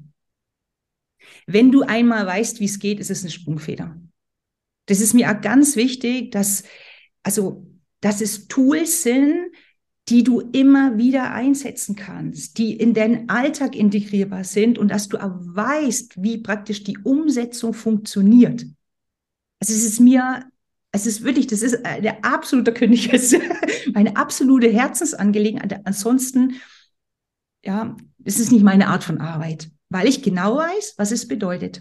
Wenn 1.46 1.70
du 1.70 1.82
einmal 1.82 2.26
weißt, 2.26 2.60
wie 2.60 2.64
es 2.64 2.78
geht, 2.78 2.98
ist 2.98 3.10
es 3.10 3.22
eine 3.22 3.30
Sprungfeder. 3.30 3.96
Das 4.92 5.00
ist 5.00 5.14
mir 5.14 5.30
auch 5.30 5.40
ganz 5.40 5.74
wichtig, 5.74 6.32
dass, 6.32 6.64
also, 7.22 7.66
dass 8.02 8.20
es 8.20 8.46
Tools 8.46 9.02
sind, 9.02 9.46
die 10.10 10.22
du 10.22 10.40
immer 10.40 10.98
wieder 10.98 11.32
einsetzen 11.32 11.96
kannst, 11.96 12.58
die 12.58 12.76
in 12.76 12.92
deinen 12.92 13.30
Alltag 13.30 13.74
integrierbar 13.74 14.44
sind 14.44 14.78
und 14.78 14.88
dass 14.88 15.08
du 15.08 15.16
auch 15.16 15.32
weißt, 15.32 16.22
wie 16.22 16.42
praktisch 16.42 16.84
die 16.84 16.98
Umsetzung 16.98 17.72
funktioniert. 17.72 18.66
Also 19.60 19.72
es 19.72 19.82
ist 19.82 19.98
mir, 19.98 20.44
es 20.90 21.06
ist 21.06 21.24
wirklich, 21.24 21.46
das 21.46 21.62
ist 21.62 21.86
eine 21.86 22.22
absolute 22.22 22.74
König, 22.74 23.10
eine 23.94 24.14
absolute 24.18 24.68
Herzensangelegenheit. 24.70 25.86
Ansonsten, 25.86 26.60
ja, 27.64 27.96
es 28.24 28.38
ist 28.38 28.52
nicht 28.52 28.62
meine 28.62 28.88
Art 28.88 29.04
von 29.04 29.22
Arbeit, 29.22 29.70
weil 29.88 30.06
ich 30.06 30.22
genau 30.22 30.58
weiß, 30.58 30.96
was 30.98 31.12
es 31.12 31.26
bedeutet. 31.26 31.80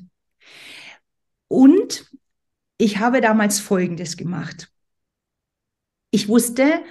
Und 1.49 2.09
ich 2.81 2.97
habe 2.97 3.21
damals 3.21 3.59
Folgendes 3.59 4.17
gemacht. 4.17 4.71
Ich 6.09 6.27
wusste, 6.27 6.83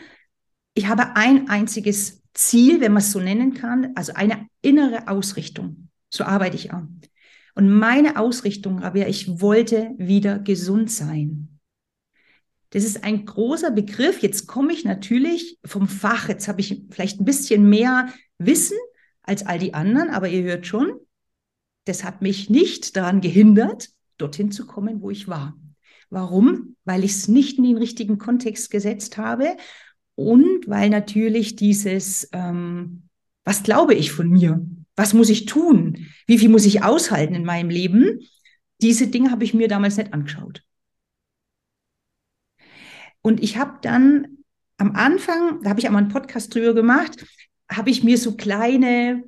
ich 0.74 0.87
habe 0.87 1.16
ein 1.16 1.48
einziges 1.48 2.22
Ziel, 2.33 2.81
wenn 2.81 2.92
man 2.92 3.03
es 3.03 3.11
so 3.11 3.18
nennen 3.18 3.55
kann, 3.55 3.90
also 3.96 4.12
eine 4.14 4.46
innere 4.62 5.09
Ausrichtung. 5.09 5.88
So 6.09 6.22
arbeite 6.22 6.55
ich 6.55 6.72
auch. 6.72 6.85
Und 7.57 7.68
meine 7.68 8.20
Ausrichtung 8.20 8.83
war, 8.83 8.94
ich 8.94 9.40
wollte 9.40 9.90
wieder 9.98 10.38
gesund 10.38 10.92
sein. 10.92 11.59
Das 12.70 12.85
ist 12.85 13.03
ein 13.03 13.26
großer 13.26 13.72
Begriff. 13.72 14.22
Jetzt 14.22 14.46
komme 14.46 14.72
ich 14.72 14.85
natürlich 14.85 15.59
vom 15.64 15.88
Fach. 15.88 16.29
Jetzt 16.29 16.46
habe 16.46 16.61
ich 16.61 16.85
vielleicht 16.90 17.20
ein 17.20 17.24
bisschen 17.24 17.68
mehr 17.68 18.09
Wissen 18.38 18.79
als 19.22 19.44
all 19.44 19.59
die 19.59 19.74
anderen, 19.74 20.11
aber 20.11 20.29
ihr 20.29 20.44
hört 20.44 20.68
schon, 20.68 20.92
das 21.85 22.05
hat 22.05 22.22
mich 22.22 22.48
nicht 22.48 22.96
daran 22.96 23.20
gehindert, 23.20 23.88
dorthin 24.18 24.53
zu 24.53 24.66
kommen, 24.66 25.03
wo 25.03 25.11
ich 25.11 25.26
war. 25.26 25.59
Warum? 26.10 26.76
Weil 26.84 27.04
ich 27.04 27.12
es 27.12 27.28
nicht 27.28 27.58
in 27.58 27.64
den 27.64 27.78
richtigen 27.78 28.18
Kontext 28.18 28.70
gesetzt 28.70 29.16
habe 29.16 29.56
und 30.16 30.68
weil 30.68 30.90
natürlich 30.90 31.56
dieses, 31.56 32.28
ähm, 32.32 33.04
was 33.44 33.62
glaube 33.62 33.94
ich 33.94 34.12
von 34.12 34.28
mir? 34.28 34.60
Was 34.96 35.14
muss 35.14 35.30
ich 35.30 35.46
tun? 35.46 36.08
Wie 36.26 36.38
viel 36.38 36.48
muss 36.48 36.66
ich 36.66 36.82
aushalten 36.82 37.34
in 37.34 37.44
meinem 37.44 37.70
Leben? 37.70 38.20
Diese 38.82 39.06
Dinge 39.06 39.30
habe 39.30 39.44
ich 39.44 39.54
mir 39.54 39.68
damals 39.68 39.96
nicht 39.96 40.12
angeschaut. 40.12 40.62
Und 43.22 43.42
ich 43.42 43.56
habe 43.56 43.78
dann 43.82 44.38
am 44.78 44.92
Anfang, 44.96 45.62
da 45.62 45.70
habe 45.70 45.80
ich 45.80 45.86
einmal 45.86 46.02
einen 46.02 46.12
Podcast 46.12 46.54
drüber 46.54 46.74
gemacht, 46.74 47.24
habe 47.70 47.90
ich 47.90 48.02
mir 48.02 48.18
so 48.18 48.36
kleine, 48.36 49.24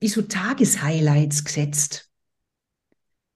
wie 0.00 0.08
so 0.08 0.22
Tageshighlights 0.22 1.44
gesetzt 1.44 2.09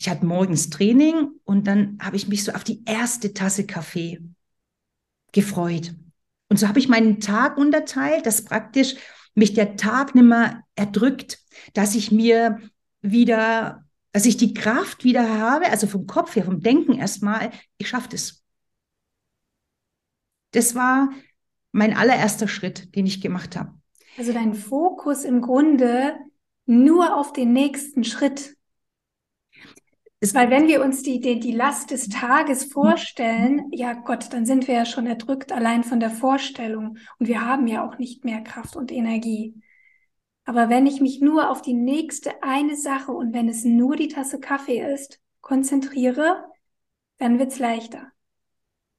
ich 0.04 0.10
hatte 0.10 0.26
morgens 0.26 0.68
Training 0.68 1.30
und 1.44 1.66
dann 1.66 1.96
habe 1.98 2.16
ich 2.16 2.28
mich 2.28 2.44
so 2.44 2.52
auf 2.52 2.62
die 2.62 2.84
erste 2.84 3.32
Tasse 3.32 3.66
Kaffee 3.66 4.20
gefreut. 5.32 5.94
Und 6.50 6.58
so 6.58 6.68
habe 6.68 6.78
ich 6.78 6.90
meinen 6.90 7.20
Tag 7.20 7.56
unterteilt, 7.56 8.26
dass 8.26 8.44
praktisch 8.44 8.96
mich 9.34 9.54
der 9.54 9.76
Tag 9.76 10.14
nicht 10.14 10.24
mehr 10.24 10.62
erdrückt, 10.74 11.38
dass 11.72 11.94
ich 11.94 12.12
mir 12.12 12.60
wieder, 13.00 13.86
dass 14.12 14.26
ich 14.26 14.36
die 14.36 14.52
Kraft 14.52 15.04
wieder 15.04 15.38
habe, 15.38 15.70
also 15.70 15.86
vom 15.86 16.06
Kopf 16.06 16.36
her, 16.36 16.44
vom 16.44 16.60
Denken 16.60 16.98
erstmal, 16.98 17.50
ich 17.78 17.88
schaffe 17.88 18.10
das. 18.10 18.44
Das 20.50 20.74
war 20.74 21.12
mein 21.72 21.96
allererster 21.96 22.46
Schritt, 22.46 22.94
den 22.94 23.06
ich 23.06 23.22
gemacht 23.22 23.56
habe. 23.56 23.72
Also 24.18 24.34
dein 24.34 24.52
Fokus 24.52 25.24
im 25.24 25.40
Grunde 25.40 26.14
nur 26.66 27.16
auf 27.16 27.32
den 27.32 27.54
nächsten 27.54 28.04
Schritt 28.04 28.54
weil 30.32 30.48
wenn 30.48 30.68
wir 30.68 30.82
uns 30.82 31.02
die, 31.02 31.20
die, 31.20 31.40
die 31.40 31.52
Last 31.52 31.90
des 31.90 32.08
Tages 32.08 32.64
vorstellen, 32.64 33.68
ja 33.72 33.94
Gott, 33.94 34.32
dann 34.32 34.46
sind 34.46 34.68
wir 34.68 34.74
ja 34.74 34.84
schon 34.87 35.06
erdrückt 35.06 35.50
allein 35.50 35.82
von 35.82 35.98
der 35.98 36.10
Vorstellung 36.10 36.98
und 37.18 37.26
wir 37.26 37.44
haben 37.44 37.66
ja 37.66 37.84
auch 37.84 37.98
nicht 37.98 38.24
mehr 38.24 38.40
Kraft 38.40 38.76
und 38.76 38.92
Energie. 38.92 39.60
Aber 40.44 40.68
wenn 40.68 40.87
ich 40.87 41.00
mich 41.00 41.20
nur 41.20 41.50
auf 41.50 41.62
die 41.62 41.74
nächste 41.74 42.42
eine 42.42 42.76
Sache 42.76 43.12
und 43.12 43.34
wenn 43.34 43.48
es 43.48 43.64
nur 43.64 43.96
die 43.96 44.08
Tasse 44.08 44.38
Kaffee 44.38 44.80
ist, 44.94 45.20
konzentriere, 45.40 46.44
dann 47.18 47.38
wird's 47.38 47.58
leichter. 47.58 47.98
Habe 47.98 48.12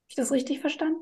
ich 0.10 0.16
das 0.16 0.32
richtig 0.32 0.60
verstanden? 0.60 1.00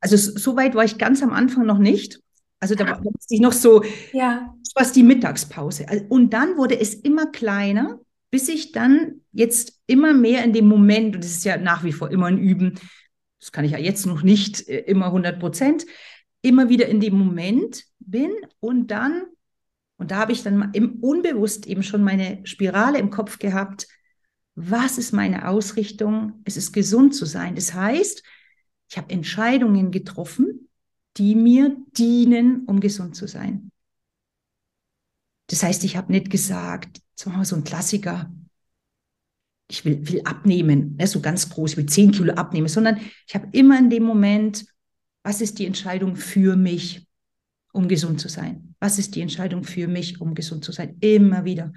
Also 0.00 0.16
so 0.16 0.56
weit 0.56 0.74
war 0.74 0.84
ich 0.84 0.98
ganz 0.98 1.22
am 1.22 1.32
Anfang 1.32 1.64
noch 1.64 1.78
nicht. 1.78 2.20
Also 2.60 2.74
da 2.74 2.86
war 2.86 3.00
ich 3.28 3.40
noch 3.40 3.52
so, 3.52 3.82
ja. 4.12 4.54
was 4.74 4.92
die 4.92 5.02
Mittagspause. 5.02 5.86
Und 6.08 6.30
dann 6.30 6.56
wurde 6.56 6.78
es 6.78 6.94
immer 6.94 7.26
kleiner 7.26 8.00
bis 8.34 8.48
ich 8.48 8.72
dann 8.72 9.20
jetzt 9.30 9.80
immer 9.86 10.12
mehr 10.12 10.42
in 10.42 10.52
dem 10.52 10.66
Moment, 10.66 11.14
und 11.14 11.22
das 11.22 11.30
ist 11.30 11.44
ja 11.44 11.56
nach 11.56 11.84
wie 11.84 11.92
vor 11.92 12.10
immer 12.10 12.26
ein 12.26 12.36
Üben, 12.36 12.74
das 13.38 13.52
kann 13.52 13.64
ich 13.64 13.70
ja 13.70 13.78
jetzt 13.78 14.06
noch 14.06 14.22
nicht 14.24 14.68
äh, 14.68 14.80
immer 14.80 15.06
100 15.06 15.38
Prozent, 15.38 15.86
immer 16.42 16.68
wieder 16.68 16.88
in 16.88 16.98
dem 16.98 17.16
Moment 17.16 17.84
bin 18.00 18.32
und 18.58 18.88
dann, 18.90 19.22
und 19.98 20.10
da 20.10 20.16
habe 20.16 20.32
ich 20.32 20.42
dann 20.42 20.72
im 20.72 20.94
Unbewusst 20.94 21.68
eben 21.68 21.84
schon 21.84 22.02
meine 22.02 22.44
Spirale 22.44 22.98
im 22.98 23.10
Kopf 23.10 23.38
gehabt, 23.38 23.86
was 24.56 24.98
ist 24.98 25.12
meine 25.12 25.46
Ausrichtung? 25.46 26.42
Es 26.44 26.56
ist 26.56 26.72
gesund 26.72 27.14
zu 27.14 27.26
sein. 27.26 27.54
Das 27.54 27.72
heißt, 27.72 28.24
ich 28.90 28.98
habe 28.98 29.10
Entscheidungen 29.10 29.92
getroffen, 29.92 30.68
die 31.18 31.36
mir 31.36 31.76
dienen, 31.96 32.64
um 32.64 32.80
gesund 32.80 33.14
zu 33.14 33.28
sein. 33.28 33.70
Das 35.46 35.62
heißt, 35.62 35.84
ich 35.84 35.96
habe 35.96 36.10
nicht 36.10 36.30
gesagt, 36.30 37.03
so 37.16 37.56
ein 37.56 37.64
Klassiker, 37.64 38.32
ich 39.68 39.84
will, 39.84 40.06
will 40.08 40.22
abnehmen, 40.24 40.96
ne, 40.96 41.06
so 41.06 41.20
ganz 41.20 41.48
groß, 41.48 41.72
ich 41.72 41.76
will 41.76 41.86
10 41.86 42.12
Kilo 42.12 42.34
abnehmen, 42.34 42.68
sondern 42.68 43.00
ich 43.26 43.34
habe 43.34 43.48
immer 43.52 43.78
in 43.78 43.90
dem 43.90 44.02
Moment, 44.02 44.66
was 45.22 45.40
ist 45.40 45.58
die 45.58 45.66
Entscheidung 45.66 46.16
für 46.16 46.56
mich, 46.56 47.06
um 47.72 47.88
gesund 47.88 48.20
zu 48.20 48.28
sein? 48.28 48.74
Was 48.78 48.98
ist 48.98 49.14
die 49.14 49.20
Entscheidung 49.20 49.64
für 49.64 49.88
mich, 49.88 50.20
um 50.20 50.34
gesund 50.34 50.64
zu 50.64 50.72
sein? 50.72 50.96
Immer 51.00 51.44
wieder. 51.44 51.72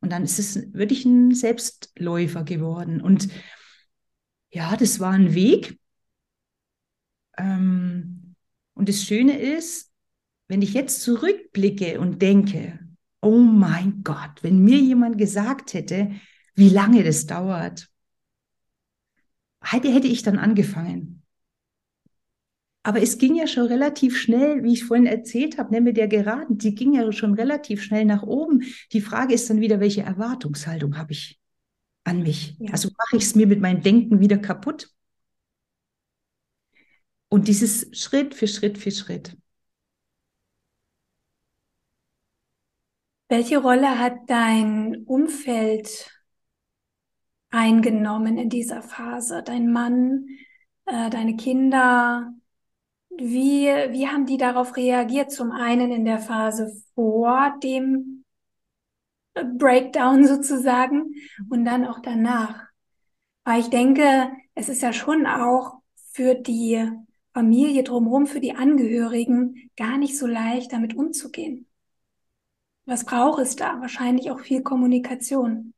Und 0.00 0.10
dann 0.10 0.24
ist 0.24 0.38
es 0.38 0.72
wirklich 0.72 1.04
ein 1.04 1.32
Selbstläufer 1.34 2.42
geworden. 2.42 3.00
Und 3.00 3.28
ja, 4.50 4.76
das 4.76 4.98
war 4.98 5.12
ein 5.12 5.34
Weg. 5.34 5.78
Ähm, 7.38 8.34
und 8.74 8.88
das 8.88 9.04
Schöne 9.04 9.38
ist, 9.38 9.92
wenn 10.48 10.62
ich 10.62 10.72
jetzt 10.74 11.02
zurückblicke 11.02 12.00
und 12.00 12.20
denke, 12.20 12.80
oh 13.20 13.38
mein 13.38 14.02
Gott, 14.02 14.42
wenn 14.42 14.62
mir 14.62 14.78
jemand 14.78 15.18
gesagt 15.18 15.74
hätte, 15.74 16.12
wie 16.54 16.68
lange 16.68 17.04
das 17.04 17.26
dauert, 17.26 17.88
hätte, 19.62 19.92
hätte 19.92 20.08
ich 20.08 20.22
dann 20.22 20.38
angefangen. 20.38 21.22
Aber 22.82 23.02
es 23.02 23.18
ging 23.18 23.34
ja 23.34 23.46
schon 23.46 23.66
relativ 23.66 24.16
schnell, 24.16 24.64
wie 24.64 24.72
ich 24.72 24.84
vorhin 24.84 25.06
erzählt 25.06 25.58
habe, 25.58 25.74
ne, 25.74 25.80
mit 25.82 25.98
der 25.98 26.08
Geraden, 26.08 26.56
die 26.56 26.74
ging 26.74 26.94
ja 26.94 27.12
schon 27.12 27.34
relativ 27.34 27.82
schnell 27.82 28.06
nach 28.06 28.22
oben. 28.22 28.62
Die 28.92 29.02
Frage 29.02 29.34
ist 29.34 29.50
dann 29.50 29.60
wieder, 29.60 29.80
welche 29.80 30.02
Erwartungshaltung 30.02 30.96
habe 30.96 31.12
ich 31.12 31.38
an 32.04 32.22
mich? 32.22 32.56
Ja. 32.58 32.72
Also 32.72 32.88
mache 32.96 33.16
ich 33.18 33.24
es 33.24 33.34
mir 33.34 33.46
mit 33.46 33.60
meinem 33.60 33.82
Denken 33.82 34.20
wieder 34.20 34.38
kaputt? 34.38 34.88
Und 37.28 37.48
dieses 37.48 37.86
Schritt 37.92 38.34
für 38.34 38.48
Schritt 38.48 38.78
für 38.78 38.90
Schritt. 38.90 39.36
Welche 43.30 43.58
Rolle 43.58 44.00
hat 44.00 44.28
dein 44.28 45.04
Umfeld 45.06 46.10
eingenommen 47.50 48.36
in 48.38 48.48
dieser 48.48 48.82
Phase? 48.82 49.44
Dein 49.44 49.70
Mann, 49.70 50.26
äh, 50.86 51.10
deine 51.10 51.36
Kinder? 51.36 52.32
Wie, 53.08 53.66
wie 53.66 54.08
haben 54.08 54.26
die 54.26 54.36
darauf 54.36 54.76
reagiert? 54.76 55.30
Zum 55.30 55.52
einen 55.52 55.92
in 55.92 56.04
der 56.04 56.18
Phase 56.18 56.72
vor 56.96 57.56
dem 57.62 58.24
Breakdown 59.34 60.26
sozusagen 60.26 61.14
und 61.48 61.64
dann 61.64 61.86
auch 61.86 62.00
danach. 62.00 62.64
Weil 63.44 63.60
ich 63.60 63.70
denke, 63.70 64.32
es 64.56 64.68
ist 64.68 64.82
ja 64.82 64.92
schon 64.92 65.28
auch 65.28 65.78
für 66.14 66.34
die 66.34 66.84
Familie 67.32 67.84
drumherum, 67.84 68.26
für 68.26 68.40
die 68.40 68.56
Angehörigen 68.56 69.70
gar 69.76 69.98
nicht 69.98 70.18
so 70.18 70.26
leicht, 70.26 70.72
damit 70.72 70.96
umzugehen. 70.96 71.69
Was 72.86 73.04
braucht 73.04 73.40
es 73.40 73.56
da? 73.56 73.80
Wahrscheinlich 73.80 74.30
auch 74.30 74.40
viel 74.40 74.62
Kommunikation, 74.62 75.74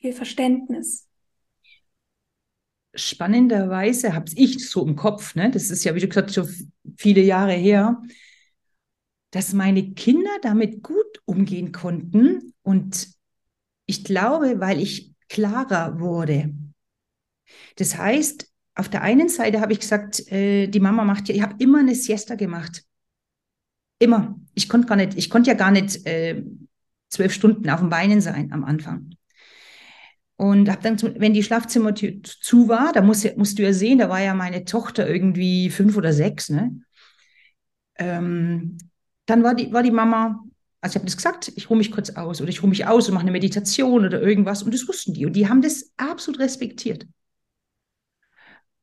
viel 0.00 0.12
Verständnis. 0.12 1.08
Spannenderweise 2.94 4.14
habe 4.14 4.30
ich 4.34 4.68
so 4.68 4.86
im 4.86 4.96
Kopf, 4.96 5.34
ne? 5.34 5.50
das 5.50 5.70
ist 5.70 5.84
ja, 5.84 5.94
wie 5.94 6.00
du 6.00 6.08
gesagt 6.08 6.34
schon 6.34 6.46
viele 6.98 7.22
Jahre 7.22 7.54
her, 7.54 8.02
dass 9.30 9.54
meine 9.54 9.94
Kinder 9.94 10.30
damit 10.42 10.82
gut 10.82 11.22
umgehen 11.24 11.72
konnten. 11.72 12.52
Und 12.62 13.08
ich 13.86 14.04
glaube, 14.04 14.60
weil 14.60 14.78
ich 14.78 15.12
klarer 15.28 15.98
wurde. 15.98 16.52
Das 17.76 17.96
heißt, 17.96 18.52
auf 18.74 18.88
der 18.88 19.02
einen 19.02 19.28
Seite 19.28 19.60
habe 19.60 19.72
ich 19.72 19.80
gesagt, 19.80 20.30
äh, 20.30 20.66
die 20.66 20.80
Mama 20.80 21.04
macht 21.04 21.28
ja, 21.28 21.34
ich 21.34 21.42
habe 21.42 21.56
immer 21.58 21.80
eine 21.80 21.94
Siesta 21.94 22.34
gemacht. 22.34 22.84
Immer. 24.02 24.34
Ich 24.54 24.68
konnte 24.68 24.88
gar 24.88 24.96
nicht, 24.96 25.16
ich 25.16 25.30
konnte 25.30 25.48
ja 25.48 25.56
gar 25.56 25.70
nicht 25.70 26.04
äh, 26.08 26.42
zwölf 27.08 27.32
Stunden 27.32 27.70
auf 27.70 27.78
den 27.78 27.88
Beinen 27.88 28.20
sein 28.20 28.52
am 28.52 28.64
Anfang. 28.64 29.10
Und 30.34 30.68
habe 30.68 30.82
dann, 30.82 30.98
wenn 31.20 31.34
die 31.34 31.44
Schlafzimmertür 31.44 32.20
zu 32.24 32.66
war, 32.66 32.92
da 32.92 33.00
musst, 33.00 33.36
musst 33.36 33.60
du 33.60 33.62
ja 33.62 33.72
sehen, 33.72 33.98
da 33.98 34.08
war 34.08 34.20
ja 34.20 34.34
meine 34.34 34.64
Tochter 34.64 35.08
irgendwie 35.08 35.70
fünf 35.70 35.96
oder 35.96 36.12
sechs, 36.12 36.50
ne? 36.50 36.80
Ähm, 37.94 38.76
dann 39.26 39.44
war 39.44 39.54
die, 39.54 39.72
war 39.72 39.84
die 39.84 39.92
Mama, 39.92 40.42
also 40.80 40.94
ich 40.94 40.96
habe 40.96 41.04
das 41.04 41.16
gesagt, 41.16 41.52
ich 41.54 41.70
ruhe 41.70 41.78
mich 41.78 41.92
kurz 41.92 42.10
aus 42.10 42.40
oder 42.40 42.50
ich 42.50 42.60
ruhe 42.60 42.70
mich 42.70 42.84
aus 42.86 43.06
und 43.06 43.14
mache 43.14 43.22
eine 43.22 43.30
Meditation 43.30 44.04
oder 44.04 44.20
irgendwas 44.20 44.64
und 44.64 44.74
das 44.74 44.88
wussten 44.88 45.14
die 45.14 45.26
und 45.26 45.34
die 45.34 45.48
haben 45.48 45.62
das 45.62 45.92
absolut 45.96 46.40
respektiert. 46.40 47.06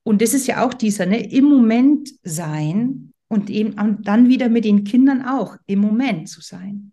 Und 0.03 0.21
das 0.21 0.33
ist 0.33 0.47
ja 0.47 0.65
auch 0.65 0.73
dieser, 0.73 1.05
ne, 1.05 1.29
im 1.29 1.43
Moment 1.43 2.09
sein 2.23 3.11
und 3.29 3.49
eben 3.49 3.79
und 3.79 4.07
dann 4.07 4.27
wieder 4.27 4.49
mit 4.49 4.65
den 4.65 4.83
Kindern 4.83 5.21
auch 5.21 5.55
im 5.67 5.79
Moment 5.79 6.27
zu 6.27 6.41
sein. 6.41 6.91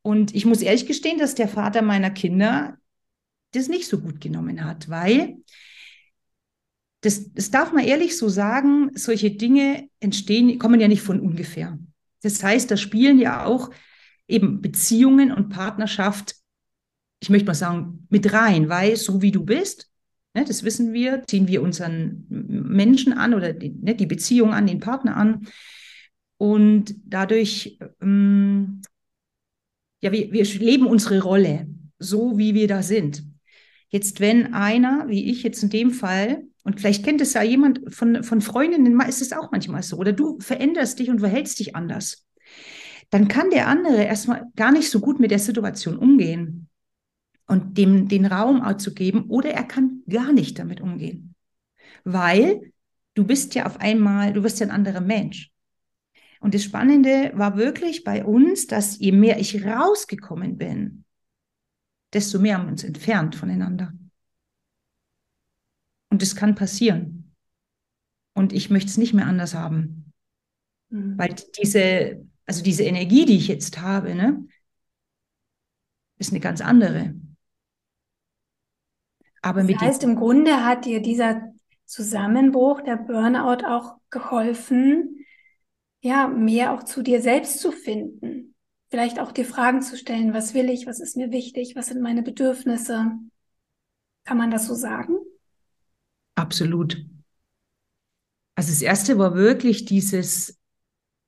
Und 0.00 0.34
ich 0.34 0.46
muss 0.46 0.62
ehrlich 0.62 0.86
gestehen, 0.86 1.18
dass 1.18 1.34
der 1.34 1.48
Vater 1.48 1.82
meiner 1.82 2.10
Kinder 2.10 2.78
das 3.52 3.68
nicht 3.68 3.88
so 3.88 4.00
gut 4.00 4.20
genommen 4.20 4.64
hat, 4.64 4.88
weil 4.88 5.36
das, 7.02 7.32
das 7.32 7.50
darf 7.50 7.72
man 7.72 7.84
ehrlich 7.84 8.16
so 8.16 8.28
sagen, 8.28 8.90
solche 8.94 9.30
Dinge 9.30 9.88
entstehen, 10.00 10.58
kommen 10.58 10.80
ja 10.80 10.88
nicht 10.88 11.02
von 11.02 11.20
ungefähr. 11.20 11.78
Das 12.22 12.42
heißt, 12.42 12.70
da 12.70 12.76
spielen 12.76 13.18
ja 13.18 13.44
auch 13.44 13.70
eben 14.26 14.60
Beziehungen 14.60 15.32
und 15.32 15.48
Partnerschaft, 15.48 16.36
ich 17.20 17.30
möchte 17.30 17.46
mal 17.46 17.54
sagen, 17.54 18.06
mit 18.10 18.32
rein, 18.32 18.68
weil 18.68 18.96
so 18.96 19.22
wie 19.22 19.30
du 19.30 19.44
bist, 19.44 19.87
ne, 20.38 20.44
das 20.44 20.62
wissen 20.64 20.92
wir, 20.92 21.22
ziehen 21.26 21.48
wir 21.48 21.62
unseren 21.62 22.26
Menschen 22.28 23.12
an 23.12 23.34
oder 23.34 23.52
die, 23.52 23.70
ne, 23.70 23.94
die 23.94 24.06
Beziehung 24.06 24.52
an, 24.52 24.66
den 24.66 24.80
Partner 24.80 25.16
an. 25.16 25.46
Und 26.36 26.94
dadurch, 27.04 27.78
ähm, 28.00 28.80
ja, 30.00 30.12
wir, 30.12 30.32
wir 30.32 30.44
leben 30.44 30.86
unsere 30.86 31.20
Rolle, 31.20 31.66
so 31.98 32.38
wie 32.38 32.54
wir 32.54 32.68
da 32.68 32.82
sind. 32.82 33.24
Jetzt, 33.88 34.20
wenn 34.20 34.54
einer, 34.54 35.08
wie 35.08 35.30
ich 35.30 35.42
jetzt 35.42 35.62
in 35.62 35.70
dem 35.70 35.90
Fall, 35.90 36.44
und 36.62 36.80
vielleicht 36.80 37.04
kennt 37.04 37.20
es 37.20 37.32
ja 37.32 37.42
jemand 37.42 37.80
von, 37.92 38.22
von 38.22 38.40
Freundinnen, 38.40 39.00
ist 39.00 39.22
es 39.22 39.32
auch 39.32 39.50
manchmal 39.50 39.82
so, 39.82 39.96
oder 39.96 40.12
du 40.12 40.38
veränderst 40.40 40.98
dich 40.98 41.10
und 41.10 41.20
verhältst 41.20 41.58
dich 41.58 41.74
anders, 41.74 42.26
dann 43.10 43.26
kann 43.26 43.50
der 43.50 43.66
andere 43.66 44.04
erstmal 44.04 44.44
gar 44.54 44.70
nicht 44.70 44.90
so 44.90 45.00
gut 45.00 45.18
mit 45.18 45.30
der 45.30 45.38
Situation 45.38 45.96
umgehen 45.96 46.67
und 47.48 47.76
dem 47.76 48.08
den 48.08 48.26
Raum 48.26 48.62
auch 48.62 48.76
zu 48.76 48.94
geben, 48.94 49.24
oder 49.28 49.50
er 49.50 49.64
kann 49.64 50.02
gar 50.08 50.32
nicht 50.32 50.58
damit 50.58 50.80
umgehen, 50.80 51.34
weil 52.04 52.72
du 53.14 53.24
bist 53.24 53.54
ja 53.56 53.66
auf 53.66 53.80
einmal, 53.80 54.32
du 54.32 54.44
wirst 54.44 54.60
ja 54.60 54.66
ein 54.66 54.72
anderer 54.72 55.00
Mensch. 55.00 55.50
Und 56.40 56.54
das 56.54 56.62
Spannende 56.62 57.32
war 57.34 57.56
wirklich 57.56 58.04
bei 58.04 58.24
uns, 58.24 58.68
dass 58.68 58.98
je 59.00 59.10
mehr 59.10 59.40
ich 59.40 59.64
rausgekommen 59.64 60.56
bin, 60.56 61.04
desto 62.12 62.38
mehr 62.38 62.56
haben 62.56 62.66
wir 62.66 62.72
uns 62.72 62.84
entfernt 62.84 63.34
voneinander. 63.34 63.92
Und 66.10 66.22
es 66.22 66.36
kann 66.36 66.54
passieren. 66.54 67.34
Und 68.34 68.52
ich 68.52 68.70
möchte 68.70 68.88
es 68.88 68.98
nicht 68.98 69.14
mehr 69.14 69.26
anders 69.26 69.54
haben. 69.54 70.12
Mhm. 70.90 71.18
Weil 71.18 71.34
diese, 71.60 72.24
also 72.46 72.62
diese 72.62 72.84
Energie, 72.84 73.24
die 73.24 73.36
ich 73.36 73.48
jetzt 73.48 73.80
habe, 73.80 74.14
ne, 74.14 74.46
ist 76.18 76.30
eine 76.30 76.40
ganz 76.40 76.60
andere. 76.60 77.14
Aber 79.42 79.62
das 79.62 79.80
heißt, 79.80 80.02
im 80.04 80.16
Grunde 80.16 80.64
hat 80.64 80.84
dir 80.84 81.00
dieser 81.00 81.52
Zusammenbruch, 81.84 82.82
der 82.82 82.96
Burnout 82.96 83.64
auch 83.66 83.96
geholfen, 84.10 85.24
ja, 86.00 86.28
mehr 86.28 86.72
auch 86.72 86.82
zu 86.82 87.02
dir 87.02 87.20
selbst 87.22 87.60
zu 87.60 87.72
finden. 87.72 88.54
Vielleicht 88.90 89.18
auch 89.18 89.32
dir 89.32 89.44
Fragen 89.44 89.82
zu 89.82 89.96
stellen, 89.96 90.32
was 90.32 90.54
will 90.54 90.70
ich, 90.70 90.86
was 90.86 91.00
ist 91.00 91.16
mir 91.16 91.30
wichtig, 91.30 91.74
was 91.76 91.86
sind 91.88 92.00
meine 92.00 92.22
Bedürfnisse. 92.22 93.12
Kann 94.24 94.36
man 94.38 94.50
das 94.50 94.66
so 94.66 94.74
sagen? 94.74 95.16
Absolut. 96.34 97.04
Also 98.54 98.70
das 98.70 98.82
erste 98.82 99.18
war 99.18 99.34
wirklich 99.34 99.84
dieses 99.84 100.58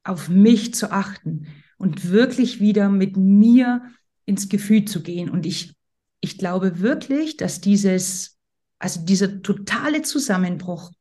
auf 0.04 0.28
mich 0.28 0.74
zu 0.74 0.90
achten 0.90 1.46
und 1.78 2.10
wirklich 2.10 2.60
wieder 2.60 2.88
mit 2.88 3.16
mir 3.16 3.82
ins 4.24 4.48
Gefühl 4.48 4.84
zu 4.84 5.02
gehen. 5.02 5.30
Und 5.30 5.46
ich, 5.46 5.74
ich 6.20 6.38
glaube 6.38 6.80
wirklich, 6.80 7.36
dass 7.36 7.60
dieses, 7.60 8.38
also 8.78 9.04
dieser 9.04 9.42
totale 9.42 10.02
Zusammenbruch 10.02 10.92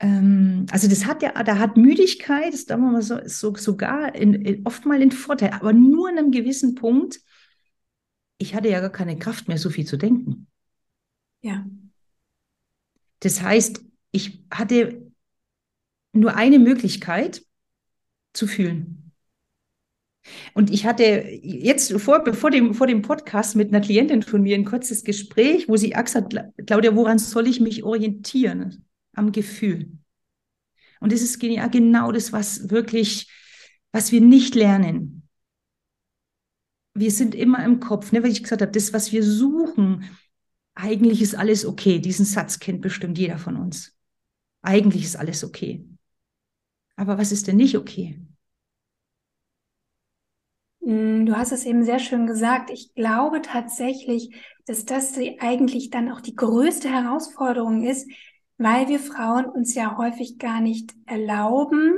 ähm, 0.00 0.66
also 0.70 0.88
das 0.88 1.06
hat 1.06 1.22
ja, 1.22 1.32
da 1.42 1.58
hat 1.58 1.76
Müdigkeit, 1.76 2.52
das 2.52 2.66
darf 2.66 2.78
man 2.78 2.92
mal 2.92 3.02
so, 3.02 3.18
so 3.24 3.54
sogar 3.56 4.14
in, 4.14 4.34
in, 4.34 4.66
oft 4.66 4.86
mal 4.86 5.00
den 5.00 5.10
Vorteil, 5.10 5.50
aber 5.50 5.72
nur 5.72 6.08
an 6.08 6.18
einem 6.18 6.30
gewissen 6.30 6.74
Punkt. 6.74 7.20
Ich 8.38 8.54
hatte 8.54 8.68
ja 8.68 8.80
gar 8.80 8.92
keine 8.92 9.18
Kraft 9.18 9.48
mehr, 9.48 9.58
so 9.58 9.70
viel 9.70 9.86
zu 9.86 9.96
denken. 9.96 10.46
Ja. 11.42 11.66
Das 13.20 13.42
heißt, 13.42 13.84
ich 14.12 14.44
hatte 14.50 15.12
nur 16.12 16.36
eine 16.36 16.60
Möglichkeit 16.60 17.42
zu 18.32 18.46
fühlen. 18.46 19.07
Und 20.54 20.70
ich 20.70 20.86
hatte 20.86 21.04
jetzt 21.42 21.92
vor, 22.00 22.24
vor, 22.34 22.50
dem, 22.50 22.74
vor 22.74 22.86
dem 22.86 23.02
Podcast 23.02 23.56
mit 23.56 23.68
einer 23.68 23.80
Klientin 23.80 24.22
von 24.22 24.42
mir 24.42 24.56
ein 24.56 24.64
kurzes 24.64 25.04
Gespräch, 25.04 25.68
wo 25.68 25.76
sie 25.76 25.90
gesagt 25.90 26.34
hat, 26.34 26.52
Claudia, 26.66 26.94
woran 26.94 27.18
soll 27.18 27.46
ich 27.46 27.60
mich 27.60 27.84
orientieren? 27.84 28.84
am 29.18 29.32
Gefühl. 29.32 29.98
Und 31.00 31.12
das 31.12 31.22
ist 31.22 31.42
ja 31.42 31.66
genau 31.66 32.12
das, 32.12 32.32
was 32.32 32.70
wirklich, 32.70 33.30
was 33.92 34.12
wir 34.12 34.20
nicht 34.20 34.54
lernen. 34.54 35.28
Wir 36.94 37.10
sind 37.10 37.34
immer 37.34 37.64
im 37.64 37.80
Kopf, 37.80 38.12
ne, 38.12 38.22
weil 38.22 38.30
ich 38.30 38.42
gesagt 38.42 38.62
habe, 38.62 38.72
das, 38.72 38.92
was 38.92 39.12
wir 39.12 39.22
suchen, 39.22 40.04
eigentlich 40.74 41.22
ist 41.22 41.34
alles 41.34 41.66
okay. 41.66 41.98
Diesen 41.98 42.24
Satz 42.24 42.58
kennt 42.58 42.80
bestimmt 42.80 43.18
jeder 43.18 43.38
von 43.38 43.56
uns. 43.56 43.96
Eigentlich 44.62 45.04
ist 45.04 45.16
alles 45.16 45.44
okay. 45.44 45.84
Aber 46.96 47.18
was 47.18 47.30
ist 47.30 47.46
denn 47.46 47.56
nicht 47.56 47.76
okay? 47.76 48.20
Mm, 50.88 51.26
du 51.26 51.36
hast 51.36 51.52
es 51.52 51.66
eben 51.66 51.84
sehr 51.84 51.98
schön 51.98 52.26
gesagt. 52.26 52.70
Ich 52.70 52.94
glaube 52.94 53.42
tatsächlich, 53.42 54.34
dass 54.64 54.86
das 54.86 55.18
eigentlich 55.38 55.90
dann 55.90 56.10
auch 56.10 56.22
die 56.22 56.34
größte 56.34 56.88
Herausforderung 56.90 57.82
ist, 57.82 58.10
weil 58.56 58.88
wir 58.88 58.98
Frauen 58.98 59.44
uns 59.44 59.74
ja 59.74 59.98
häufig 59.98 60.38
gar 60.38 60.62
nicht 60.62 60.94
erlauben, 61.04 61.94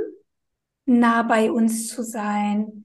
nah 0.86 1.22
bei 1.22 1.53
uns 1.53 1.86
zu 1.86 2.03
sein, 2.03 2.84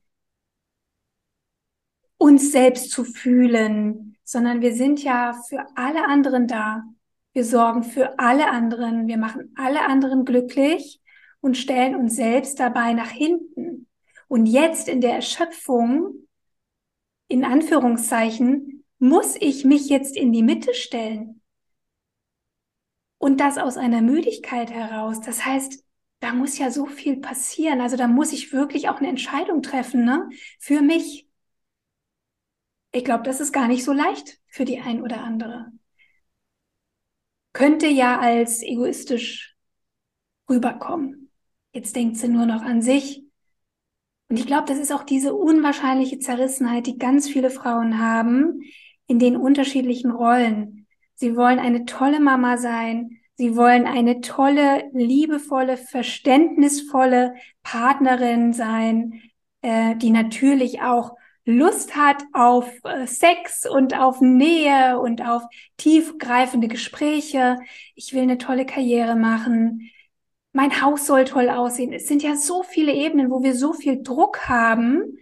uns 2.17 2.51
selbst 2.51 2.91
zu 2.91 3.03
fühlen, 3.03 4.15
sondern 4.23 4.61
wir 4.61 4.75
sind 4.75 5.03
ja 5.03 5.33
für 5.49 5.65
alle 5.75 6.07
anderen 6.07 6.47
da. 6.47 6.83
Wir 7.33 7.43
sorgen 7.43 7.83
für 7.83 8.19
alle 8.19 8.51
anderen. 8.51 9.07
Wir 9.07 9.17
machen 9.17 9.53
alle 9.57 9.83
anderen 9.85 10.23
glücklich 10.23 11.01
und 11.41 11.57
stellen 11.57 11.95
uns 11.95 12.15
selbst 12.15 12.59
dabei 12.59 12.93
nach 12.93 13.09
hinten. 13.09 13.87
Und 14.27 14.45
jetzt 14.45 14.87
in 14.87 15.01
der 15.01 15.13
Erschöpfung, 15.13 16.27
in 17.27 17.43
Anführungszeichen, 17.43 18.83
muss 18.99 19.35
ich 19.35 19.65
mich 19.65 19.89
jetzt 19.89 20.15
in 20.15 20.31
die 20.31 20.43
Mitte 20.43 20.73
stellen. 20.73 21.41
Und 23.17 23.39
das 23.39 23.57
aus 23.57 23.77
einer 23.77 24.01
Müdigkeit 24.01 24.71
heraus. 24.71 25.21
Das 25.21 25.45
heißt, 25.45 25.83
da 26.19 26.33
muss 26.33 26.57
ja 26.57 26.71
so 26.71 26.85
viel 26.85 27.17
passieren. 27.17 27.81
Also 27.81 27.97
da 27.97 28.07
muss 28.07 28.31
ich 28.31 28.51
wirklich 28.53 28.89
auch 28.89 28.97
eine 28.97 29.09
Entscheidung 29.09 29.61
treffen, 29.61 30.05
ne? 30.05 30.29
Für 30.59 30.81
mich. 30.81 31.27
Ich 32.91 33.03
glaube, 33.03 33.23
das 33.23 33.41
ist 33.41 33.51
gar 33.51 33.67
nicht 33.67 33.83
so 33.83 33.91
leicht 33.91 34.39
für 34.47 34.65
die 34.65 34.79
ein 34.79 35.01
oder 35.01 35.21
andere. 35.21 35.71
Könnte 37.53 37.87
ja 37.87 38.19
als 38.19 38.63
egoistisch 38.63 39.55
rüberkommen. 40.49 41.31
Jetzt 41.73 41.95
denkt 41.95 42.17
sie 42.17 42.27
nur 42.27 42.45
noch 42.45 42.61
an 42.61 42.81
sich. 42.81 43.24
Und 44.29 44.39
ich 44.39 44.47
glaube, 44.47 44.65
das 44.67 44.79
ist 44.79 44.91
auch 44.91 45.03
diese 45.03 45.33
unwahrscheinliche 45.35 46.19
Zerrissenheit, 46.19 46.87
die 46.87 46.97
ganz 46.97 47.29
viele 47.29 47.49
Frauen 47.49 47.99
haben 47.99 48.61
in 49.07 49.19
den 49.19 49.37
unterschiedlichen 49.37 50.11
Rollen. 50.11 50.87
Sie 51.15 51.35
wollen 51.35 51.59
eine 51.59 51.85
tolle 51.85 52.19
Mama 52.19 52.57
sein. 52.57 53.19
Sie 53.37 53.55
wollen 53.55 53.85
eine 53.85 54.21
tolle, 54.21 54.89
liebevolle, 54.93 55.77
verständnisvolle 55.77 57.35
Partnerin 57.63 58.53
sein, 58.53 59.21
äh, 59.61 59.95
die 59.97 60.09
natürlich 60.09 60.81
auch 60.81 61.15
Lust 61.45 61.95
hat 61.95 62.23
auf 62.33 62.71
äh, 62.83 63.05
Sex 63.05 63.69
und 63.69 63.97
auf 63.97 64.19
Nähe 64.19 64.99
und 64.99 65.21
auf 65.21 65.43
tiefgreifende 65.77 66.67
Gespräche. 66.67 67.57
Ich 67.93 68.13
will 68.13 68.23
eine 68.23 68.39
tolle 68.39 68.65
Karriere 68.65 69.15
machen. 69.15 69.91
Mein 70.55 70.81
Haus 70.81 71.05
soll 71.05 71.25
toll 71.25 71.49
aussehen. 71.49 71.91
Es 71.91 72.07
sind 72.07 72.23
ja 72.23 72.37
so 72.37 72.63
viele 72.63 72.93
Ebenen, 72.93 73.29
wo 73.29 73.43
wir 73.43 73.53
so 73.53 73.73
viel 73.73 74.01
Druck 74.01 74.47
haben. 74.47 75.17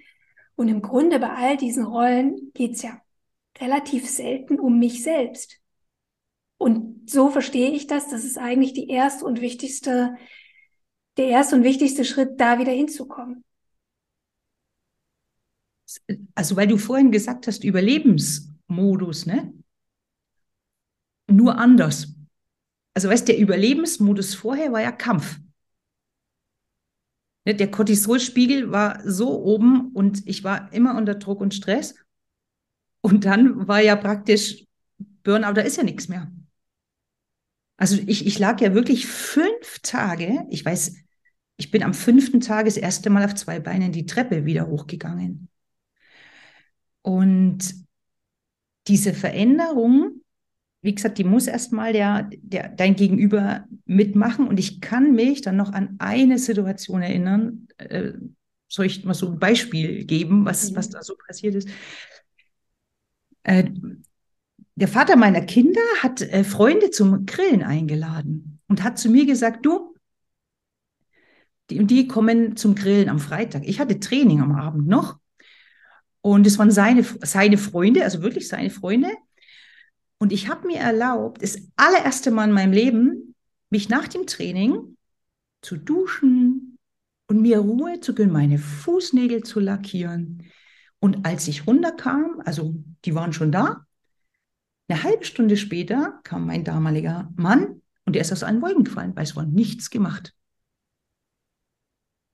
Und 0.56 0.68
im 0.68 0.84
Grunde 0.84 1.18
bei 1.18 1.32
all 1.32 1.58
diesen 1.58 1.86
Rollen 1.86 2.52
geht's 2.54 2.84
ja 2.84 3.02
relativ 3.58 4.08
selten 4.08 4.60
um 4.60 4.78
mich 4.78 5.02
selbst. 5.02 5.60
Und 6.60 7.10
so 7.10 7.32
verstehe 7.32 7.72
ich 7.72 7.88
das. 7.88 8.12
Das 8.12 8.24
ist 8.24 8.38
eigentlich 8.38 8.74
die 8.74 8.90
erste 8.90 9.26
und 9.26 9.42
wichtigste, 9.42 10.16
der 11.18 11.30
erste 11.30 11.56
und 11.56 11.64
wichtigste 11.64 12.06
Schritt, 12.06 12.40
da 12.40 12.60
wieder 12.60 12.72
hinzukommen. 12.72 13.44
Also, 16.36 16.56
weil 16.56 16.68
du 16.68 16.78
vorhin 16.78 17.12
gesagt 17.12 17.48
hast, 17.48 17.64
Überlebensmodus, 17.64 19.26
ne? 19.26 19.52
Nur 21.26 21.58
anders. 21.58 22.12
Also, 22.94 23.10
weißt 23.10 23.28
der 23.28 23.39
Überlebensmodus 23.39 24.36
vorher 24.36 24.72
war 24.72 24.82
ja 24.82 24.91
Kampf. 24.91 25.39
Ne? 27.46 27.56
Der 27.56 27.72
Cortisolspiegel 27.72 28.72
war 28.72 29.02
so 29.10 29.41
oben 29.41 29.91
und 29.94 30.28
ich 30.28 30.44
war 30.44 30.72
immer 30.74 30.96
unter 30.96 31.16
Druck 31.16 31.41
und 31.41 31.54
Stress. 31.54 31.96
Und 33.02 33.26
dann 33.26 33.68
war 33.68 33.82
ja 33.82 33.96
praktisch 33.96 34.66
Burnout, 35.24 35.54
da 35.54 35.62
ist 35.62 35.78
ja 35.78 35.84
nichts 35.84 36.08
mehr. 36.08 36.32
Also 37.78 37.98
ich, 38.06 38.26
ich 38.26 38.39
lag 38.39 38.62
ja 38.62 38.74
wirklich 38.74 39.08
fünf 39.08 39.80
Tage, 39.82 40.46
ich 40.50 40.64
weiß, 40.64 40.96
ich 41.58 41.72
bin 41.72 41.84
am 41.84 41.94
fünften 41.94 42.39
Tag 42.39 42.66
das 42.66 42.78
erste 42.78 43.10
Mal 43.10 43.26
auf 43.26 43.36
zwei 43.36 43.60
Beinen 43.60 43.91
die 43.91 44.06
Treppe 44.06 44.46
wieder 44.46 44.68
hochgegangen. 44.68 45.50
Und 47.02 47.76
diese 48.88 49.14
Veränderung, 49.14 50.23
wie 50.84 50.94
gesagt, 50.94 51.18
die 51.18 51.24
muss 51.24 51.48
erstmal 51.48 51.94
der, 51.94 52.30
der, 52.42 52.68
dein 52.68 52.96
Gegenüber 52.96 53.66
mitmachen. 53.86 54.48
Und 54.48 54.60
ich 54.60 54.82
kann 54.82 55.16
mich 55.16 55.42
dann 55.42 55.56
noch 55.56 55.72
an 55.72 55.96
eine 56.00 56.38
Situation 56.38 57.02
erinnern. 57.02 57.68
Äh, 57.78 58.12
soll 58.68 58.86
ich 58.88 59.06
mal 59.06 59.14
so 59.14 59.30
ein 59.30 59.40
Beispiel 59.40 60.04
geben, 60.04 60.44
was, 60.46 60.72
mhm. 60.72 60.76
was 60.76 60.90
da 60.90 61.02
so 61.02 61.16
passiert 61.16 61.56
ist? 61.56 61.70
Äh, 63.44 63.70
der 64.76 64.90
Vater 64.90 65.16
meiner 65.16 65.42
Kinder 65.42 65.82
hat 66.02 66.22
äh, 66.22 66.44
Freunde 66.44 66.92
zum 66.92 67.26
Grillen 67.26 67.64
eingeladen 67.64 68.60
und 68.68 68.84
hat 68.84 69.00
zu 69.00 69.10
mir 69.10 69.26
gesagt, 69.26 69.66
du, 69.66 69.96
die 71.70 71.86
die 71.86 72.08
kommen 72.10 72.58
zum 72.58 72.76
Grillen 72.76 73.08
am 73.08 73.20
Freitag. 73.20 73.64
Ich 73.66 73.80
hatte 73.80 74.02
Training 74.02 74.42
am 74.42 74.52
Abend 74.52 74.88
noch 74.88 75.18
und 76.20 76.46
es 76.46 76.60
waren 76.60 76.72
seine, 76.72 77.04
seine 77.04 77.58
Freunde, 77.58 78.04
also 78.04 78.22
wirklich 78.22 78.50
seine 78.50 78.70
Freunde. 78.70 79.12
Und 80.24 80.32
ich 80.32 80.48
habe 80.48 80.68
mir 80.68 80.78
erlaubt, 80.78 81.44
das 81.44 81.58
allererste 81.76 82.32
Mal 82.32 82.48
in 82.48 82.54
meinem 82.54 82.72
Leben, 82.72 83.36
mich 83.70 83.90
nach 83.90 84.08
dem 84.08 84.26
Training 84.26 84.96
zu 85.62 85.76
duschen 85.76 86.78
und 87.28 87.42
mir 87.42 87.58
Ruhe 87.60 88.00
zu 88.00 88.16
gönnen, 88.16 88.32
meine 88.32 88.58
Fußnägel 88.58 89.44
zu 89.44 89.60
lackieren. 89.60 90.50
Und 91.02 91.26
als 91.26 91.50
ich 91.50 91.68
runterkam, 91.68 92.42
also 92.46 92.74
die 93.04 93.16
waren 93.16 93.34
schon 93.34 93.52
da, 93.52 93.86
eine 94.88 95.04
halbe 95.04 95.26
Stunde 95.26 95.58
später 95.58 96.22
kam 96.24 96.48
mein 96.48 96.64
damaliger 96.64 97.30
Mann 97.36 97.82
und 98.06 98.16
er 98.16 98.22
ist 98.22 98.32
aus 98.32 98.44
allen 98.44 98.62
Wolken 98.62 98.86
gefallen, 98.86 99.18
weil 99.18 99.26
es 99.26 99.36
war 99.36 99.46
nichts 99.46 99.90
gemacht. 99.90 100.34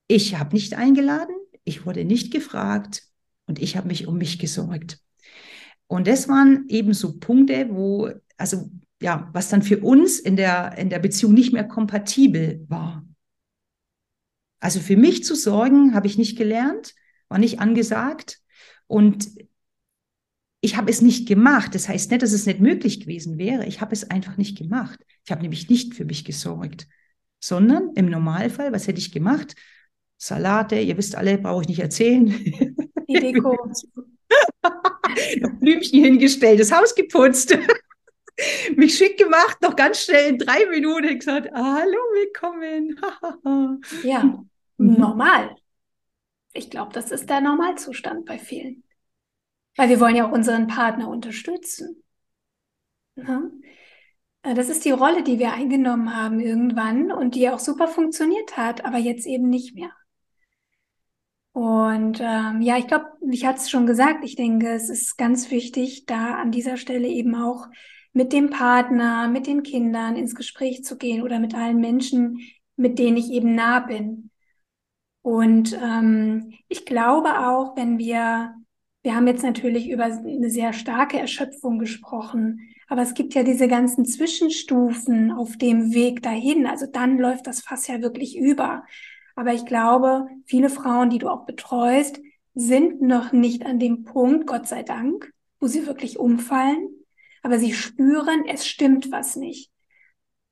Ich 0.06 0.38
habe 0.38 0.54
nicht 0.54 0.74
eingeladen, 0.74 1.34
ich 1.64 1.86
wurde 1.86 2.04
nicht 2.04 2.32
gefragt, 2.32 3.02
und 3.46 3.58
ich 3.60 3.76
habe 3.76 3.88
mich 3.88 4.06
um 4.06 4.16
mich 4.16 4.38
gesorgt. 4.38 5.00
Und 5.90 6.06
das 6.06 6.28
waren 6.28 6.66
eben 6.68 6.94
so 6.94 7.18
Punkte, 7.18 7.66
wo, 7.68 8.08
also 8.36 8.70
ja, 9.02 9.28
was 9.32 9.48
dann 9.48 9.60
für 9.60 9.80
uns 9.80 10.20
in 10.20 10.36
der, 10.36 10.78
in 10.78 10.88
der 10.88 11.00
Beziehung 11.00 11.34
nicht 11.34 11.52
mehr 11.52 11.66
kompatibel 11.66 12.64
war. 12.68 13.04
Also 14.60 14.78
für 14.78 14.96
mich 14.96 15.24
zu 15.24 15.34
sorgen, 15.34 15.92
habe 15.92 16.06
ich 16.06 16.16
nicht 16.16 16.38
gelernt, 16.38 16.94
war 17.28 17.38
nicht 17.38 17.58
angesagt. 17.58 18.40
Und 18.86 19.32
ich 20.60 20.76
habe 20.76 20.92
es 20.92 21.02
nicht 21.02 21.26
gemacht. 21.26 21.74
Das 21.74 21.88
heißt 21.88 22.12
nicht, 22.12 22.22
dass 22.22 22.30
es 22.30 22.46
nicht 22.46 22.60
möglich 22.60 23.00
gewesen 23.00 23.36
wäre. 23.36 23.66
Ich 23.66 23.80
habe 23.80 23.92
es 23.92 24.08
einfach 24.08 24.36
nicht 24.36 24.56
gemacht. 24.56 25.04
Ich 25.24 25.32
habe 25.32 25.42
nämlich 25.42 25.68
nicht 25.68 25.96
für 25.96 26.04
mich 26.04 26.24
gesorgt, 26.24 26.86
sondern 27.40 27.94
im 27.96 28.06
Normalfall, 28.06 28.70
was 28.70 28.86
hätte 28.86 29.00
ich 29.00 29.10
gemacht? 29.10 29.56
Salate, 30.18 30.78
ihr 30.78 30.96
wisst 30.96 31.16
alle, 31.16 31.36
brauche 31.36 31.62
ich 31.62 31.68
nicht 31.68 31.80
erzählen. 31.80 32.26
Die 32.28 33.14
Deko. 33.14 33.56
Blümchen 35.60 36.04
hingestellt, 36.04 36.60
das 36.60 36.72
Haus 36.72 36.94
geputzt. 36.94 37.56
Mich 38.76 38.96
schick 38.96 39.18
gemacht, 39.18 39.60
noch 39.60 39.76
ganz 39.76 40.02
schnell 40.04 40.30
in 40.30 40.38
drei 40.38 40.66
Minuten 40.66 41.18
gesagt, 41.18 41.50
hallo, 41.52 41.98
willkommen. 42.14 42.98
ja, 44.02 44.42
normal. 44.78 45.56
Ich 46.52 46.70
glaube, 46.70 46.92
das 46.92 47.10
ist 47.10 47.28
der 47.28 47.40
Normalzustand 47.40 48.24
bei 48.24 48.38
vielen. 48.38 48.82
Weil 49.76 49.88
wir 49.88 50.00
wollen 50.00 50.16
ja 50.16 50.26
auch 50.28 50.32
unseren 50.32 50.66
Partner 50.66 51.08
unterstützen. 51.08 52.02
Ja? 53.16 53.42
Äh, 54.42 54.54
das 54.54 54.68
ist 54.68 54.84
die 54.84 54.90
Rolle, 54.90 55.22
die 55.22 55.38
wir 55.38 55.52
eingenommen 55.52 56.14
haben 56.16 56.40
irgendwann 56.40 57.12
und 57.12 57.34
die 57.34 57.48
auch 57.48 57.58
super 57.58 57.88
funktioniert 57.88 58.56
hat, 58.56 58.84
aber 58.84 58.98
jetzt 58.98 59.26
eben 59.26 59.48
nicht 59.48 59.74
mehr. 59.74 59.92
Und 61.52 62.20
ähm, 62.20 62.62
ja, 62.62 62.78
ich 62.78 62.86
glaube, 62.86 63.06
ich 63.30 63.44
hatte 63.44 63.58
es 63.58 63.70
schon 63.70 63.86
gesagt, 63.86 64.24
ich 64.24 64.36
denke, 64.36 64.68
es 64.70 64.88
ist 64.88 65.16
ganz 65.18 65.50
wichtig, 65.50 66.06
da 66.06 66.34
an 66.34 66.52
dieser 66.52 66.76
Stelle 66.76 67.08
eben 67.08 67.34
auch 67.34 67.66
mit 68.12 68.32
dem 68.32 68.50
Partner, 68.50 69.28
mit 69.28 69.46
den 69.46 69.62
Kindern 69.62 70.16
ins 70.16 70.34
Gespräch 70.34 70.84
zu 70.84 70.96
gehen 70.96 71.22
oder 71.22 71.38
mit 71.38 71.54
allen 71.54 71.78
Menschen, 71.78 72.38
mit 72.76 72.98
denen 72.98 73.16
ich 73.16 73.30
eben 73.30 73.54
nah 73.54 73.80
bin. 73.80 74.30
Und 75.22 75.78
ähm, 75.82 76.54
ich 76.68 76.86
glaube 76.86 77.46
auch, 77.46 77.76
wenn 77.76 77.98
wir, 77.98 78.54
wir 79.02 79.14
haben 79.14 79.26
jetzt 79.26 79.42
natürlich 79.42 79.88
über 79.90 80.04
eine 80.04 80.50
sehr 80.50 80.72
starke 80.72 81.18
Erschöpfung 81.18 81.78
gesprochen, 81.78 82.60
aber 82.88 83.02
es 83.02 83.14
gibt 83.14 83.34
ja 83.34 83.42
diese 83.42 83.68
ganzen 83.68 84.04
Zwischenstufen 84.04 85.30
auf 85.30 85.56
dem 85.56 85.94
Weg 85.94 86.22
dahin. 86.22 86.66
Also 86.66 86.86
dann 86.86 87.18
läuft 87.18 87.46
das 87.46 87.60
Fass 87.60 87.86
ja 87.86 88.00
wirklich 88.02 88.36
über. 88.36 88.84
Aber 89.36 89.52
ich 89.52 89.64
glaube, 89.66 90.26
viele 90.44 90.70
Frauen, 90.70 91.10
die 91.10 91.18
du 91.18 91.28
auch 91.28 91.46
betreust, 91.46 92.20
sind 92.54 93.00
noch 93.00 93.32
nicht 93.32 93.64
an 93.64 93.78
dem 93.78 94.04
Punkt, 94.04 94.46
Gott 94.46 94.66
sei 94.66 94.82
Dank, 94.82 95.32
wo 95.60 95.66
sie 95.66 95.86
wirklich 95.86 96.18
umfallen. 96.18 96.88
Aber 97.42 97.58
sie 97.58 97.72
spüren, 97.72 98.44
es 98.46 98.66
stimmt 98.66 99.10
was 99.10 99.36
nicht. 99.36 99.70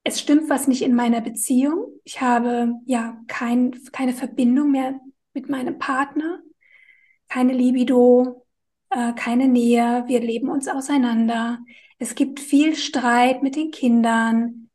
Es 0.04 0.20
stimmt 0.20 0.48
was 0.48 0.68
nicht 0.68 0.82
in 0.82 0.94
meiner 0.94 1.20
Beziehung. 1.20 1.86
Ich 2.04 2.20
habe 2.20 2.74
ja 2.86 3.20
kein, 3.26 3.72
keine 3.92 4.14
Verbindung 4.14 4.70
mehr 4.70 4.98
mit 5.34 5.48
meinem 5.48 5.78
Partner, 5.78 6.40
keine 7.28 7.52
Libido, 7.52 8.46
äh, 8.90 9.12
keine 9.12 9.48
Nähe. 9.48 10.04
Wir 10.06 10.20
leben 10.20 10.48
uns 10.48 10.68
auseinander. 10.68 11.58
Es 11.98 12.14
gibt 12.14 12.40
viel 12.40 12.74
Streit 12.76 13.42
mit 13.42 13.56
den 13.56 13.70
Kindern. 13.70 14.70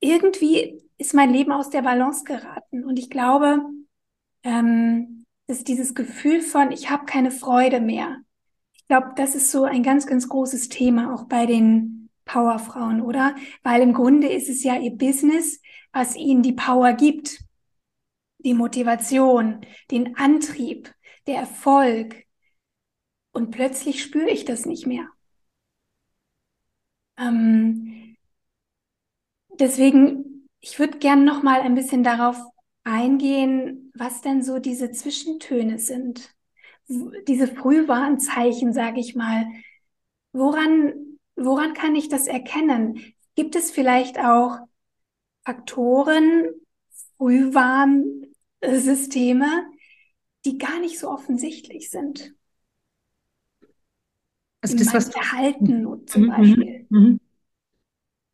Irgendwie 0.00 0.85
ist 0.98 1.14
mein 1.14 1.32
Leben 1.32 1.52
aus 1.52 1.70
der 1.70 1.82
Balance 1.82 2.24
geraten. 2.24 2.84
Und 2.84 2.98
ich 2.98 3.10
glaube, 3.10 3.60
ähm, 4.42 5.24
dass 5.46 5.64
dieses 5.64 5.94
Gefühl 5.94 6.40
von, 6.40 6.72
ich 6.72 6.90
habe 6.90 7.04
keine 7.04 7.30
Freude 7.30 7.80
mehr. 7.80 8.18
Ich 8.74 8.86
glaube, 8.88 9.12
das 9.16 9.34
ist 9.34 9.50
so 9.50 9.64
ein 9.64 9.82
ganz, 9.82 10.06
ganz 10.06 10.28
großes 10.28 10.68
Thema, 10.68 11.14
auch 11.14 11.24
bei 11.24 11.46
den 11.46 12.08
Powerfrauen, 12.24 13.00
oder? 13.00 13.34
Weil 13.62 13.82
im 13.82 13.92
Grunde 13.92 14.28
ist 14.28 14.48
es 14.48 14.62
ja 14.64 14.76
ihr 14.76 14.92
Business, 14.92 15.60
was 15.92 16.16
ihnen 16.16 16.42
die 16.42 16.52
Power 16.52 16.92
gibt, 16.92 17.40
die 18.38 18.54
Motivation, 18.54 19.64
den 19.90 20.16
Antrieb, 20.16 20.92
der 21.26 21.36
Erfolg. 21.36 22.24
Und 23.32 23.50
plötzlich 23.50 24.02
spüre 24.02 24.30
ich 24.30 24.44
das 24.44 24.66
nicht 24.66 24.86
mehr. 24.86 25.08
Ähm, 27.18 28.16
deswegen, 29.58 30.35
ich 30.60 30.78
würde 30.78 30.98
gerne 30.98 31.24
noch 31.24 31.42
mal 31.42 31.60
ein 31.60 31.74
bisschen 31.74 32.02
darauf 32.02 32.38
eingehen, 32.84 33.92
was 33.94 34.20
denn 34.20 34.42
so 34.42 34.58
diese 34.58 34.92
Zwischentöne 34.92 35.78
sind, 35.78 36.34
diese 36.88 37.48
Frühwarnzeichen, 37.48 38.72
sage 38.72 39.00
ich 39.00 39.16
mal. 39.16 39.46
Woran, 40.32 41.18
woran 41.34 41.74
kann 41.74 41.96
ich 41.96 42.08
das 42.08 42.26
erkennen? 42.26 43.14
Gibt 43.34 43.56
es 43.56 43.70
vielleicht 43.70 44.18
auch 44.18 44.58
Faktoren, 45.44 46.46
Frühwarnsysteme, 47.18 49.66
die 50.44 50.58
gar 50.58 50.80
nicht 50.80 50.98
so 50.98 51.10
offensichtlich 51.10 51.90
sind? 51.90 52.34
Also 54.60 54.76
das, 54.76 54.92
was 54.94 55.10
Verhalten 55.10 56.06
zum 56.06 56.22
mhm, 56.22 56.28
Beispiel. 56.28 56.86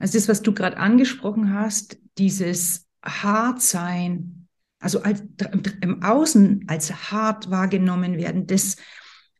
Also 0.03 0.19
das, 0.19 0.27
was 0.27 0.43
du 0.43 0.53
gerade 0.53 0.79
angesprochen 0.79 1.55
hast, 1.55 1.97
dieses 2.19 2.89
Hartsein, 3.05 4.49
also 4.81 5.01
als, 5.03 5.23
im 5.81 6.03
Außen 6.03 6.65
als 6.67 7.13
hart 7.13 7.51
wahrgenommen 7.53 8.17
werden. 8.17 8.49
Das, 8.49 8.79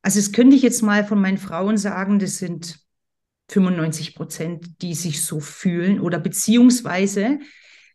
also 0.03 0.21
das 0.21 0.31
könnte 0.31 0.55
ich 0.55 0.63
jetzt 0.63 0.81
mal 0.81 1.05
von 1.05 1.21
meinen 1.21 1.39
Frauen 1.39 1.79
sagen, 1.79 2.21
das 2.21 2.39
sind 2.39 2.79
95 3.51 4.15
Prozent, 4.15 4.81
die 4.83 4.95
sich 4.95 5.25
so 5.25 5.41
fühlen 5.41 5.99
oder 5.99 6.21
beziehungsweise, 6.21 7.41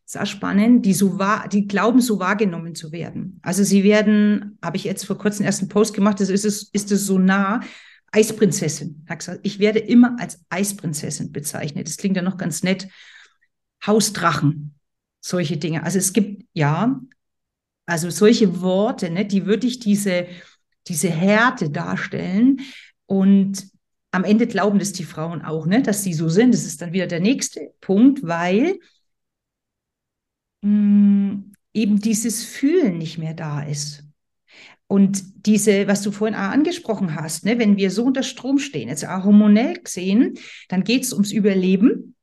sehr 0.04 0.26
spannend, 0.26 0.86
die 0.86 0.94
so 0.94 1.18
wahr, 1.20 1.48
die 1.48 1.68
glauben, 1.68 2.02
so 2.02 2.20
wahrgenommen 2.20 2.76
zu 2.76 2.92
werden. 2.92 3.40
Also 3.44 3.64
sie 3.64 3.86
werden, 3.86 4.58
habe 4.62 4.76
ich 4.76 4.84
jetzt 4.84 5.06
vor 5.06 5.18
kurzem 5.18 5.46
erst 5.46 5.62
einen 5.62 5.70
Post 5.70 5.94
gemacht, 5.94 6.20
das 6.20 6.28
ist 6.28 6.44
es, 6.44 6.70
ist 6.74 6.92
es 6.92 7.06
so 7.06 7.18
nah, 7.18 7.62
Eisprinzessin. 8.12 9.06
Ich 9.44 9.60
werde 9.60 9.80
immer 9.80 10.16
als 10.20 10.40
Eisprinzessin 10.50 11.32
bezeichnet. 11.32 11.88
Das 11.88 11.98
klingt 11.98 12.16
ja 12.16 12.22
noch 12.22 12.38
ganz 12.38 12.64
nett. 12.64 12.88
Hausdrachen, 13.86 14.76
solche 15.22 15.58
Dinge. 15.58 15.84
Also 15.84 16.00
es 16.00 16.14
gibt, 16.14 16.46
ja, 16.54 17.00
also 17.86 18.10
solche 18.10 18.62
Worte, 18.62 19.10
ne, 19.10 19.26
die 19.26 19.46
wirklich 19.46 19.80
diese, 19.80 20.28
diese 20.88 21.10
Härte 21.10 21.70
darstellen. 21.70 22.62
Und 23.06 23.68
am 24.12 24.24
Ende 24.24 24.48
glauben 24.48 24.80
das 24.80 24.94
die 24.94 25.04
Frauen 25.04 25.42
auch, 25.42 25.66
ne, 25.66 25.82
dass 25.82 26.04
sie 26.04 26.14
so 26.14 26.30
sind. 26.30 26.54
Das 26.54 26.66
ist 26.66 26.82
dann 26.82 26.94
wieder 26.94 27.08
der 27.08 27.20
nächste 27.20 27.74
Punkt, 27.82 28.24
weil 28.24 28.80
mh, 30.62 30.70
mm, 30.70 31.52
eben 31.74 32.00
dieses 32.00 32.44
Fühlen 32.44 32.98
nicht 32.98 33.18
mehr 33.18 33.34
da 33.34 33.62
ist. 33.62 34.04
Und 34.88 35.37
diese, 35.48 35.88
was 35.88 36.02
du 36.02 36.12
vorhin 36.12 36.36
angesprochen 36.36 37.16
hast, 37.16 37.46
ne, 37.46 37.58
wenn 37.58 37.78
wir 37.78 37.90
so 37.90 38.04
unter 38.04 38.24
Strom 38.24 38.60
stehen, 38.60 38.90
jetzt 38.90 39.08
auch 39.08 39.24
hormonell 39.24 39.80
gesehen, 39.82 40.38
dann 40.68 40.84
geht 40.84 41.04
es 41.04 41.14
ums 41.14 41.32
Überleben. 41.32 42.16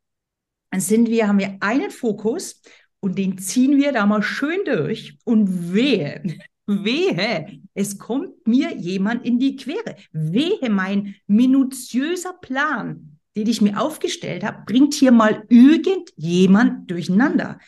Dann 0.71 0.81
sind 0.81 1.09
wir, 1.09 1.27
haben 1.27 1.39
wir 1.39 1.57
einen 1.61 1.91
Fokus 1.91 2.61
und 3.01 3.19
den 3.19 3.39
ziehen 3.39 3.79
wir 3.79 3.93
da 3.93 4.05
mal 4.07 4.23
schön 4.23 4.61
durch. 4.67 5.17
Und 5.25 5.73
wehe, 5.73 6.23
wehe, 6.67 7.61
es 7.73 7.99
kommt 7.99 8.47
mir 8.47 8.77
jemand 8.77 9.25
in 9.25 9.39
die 9.39 9.57
Quere. 9.57 9.97
Wehe, 10.13 10.69
mein 10.69 11.15
minutiöser 11.27 12.35
Plan, 12.35 13.19
den 13.37 13.49
ich 13.49 13.63
mir 13.63 13.81
aufgestellt 13.81 14.45
habe, 14.45 14.65
bringt 14.67 14.95
hier 14.95 15.13
mal 15.13 15.45
irgendjemand 15.49 16.91
durcheinander. 16.91 17.59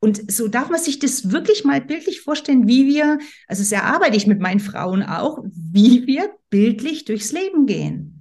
Und 0.00 0.30
so 0.30 0.48
darf 0.48 0.68
man 0.68 0.80
sich 0.80 0.98
das 0.98 1.30
wirklich 1.30 1.64
mal 1.64 1.80
bildlich 1.80 2.20
vorstellen, 2.20 2.68
wie 2.68 2.86
wir, 2.86 3.18
also 3.48 3.62
das 3.62 3.72
erarbeite 3.72 4.16
ich 4.16 4.26
mit 4.26 4.40
meinen 4.40 4.60
Frauen 4.60 5.02
auch, 5.02 5.42
wie 5.52 6.06
wir 6.06 6.30
bildlich 6.50 7.04
durchs 7.04 7.32
Leben 7.32 7.66
gehen. 7.66 8.16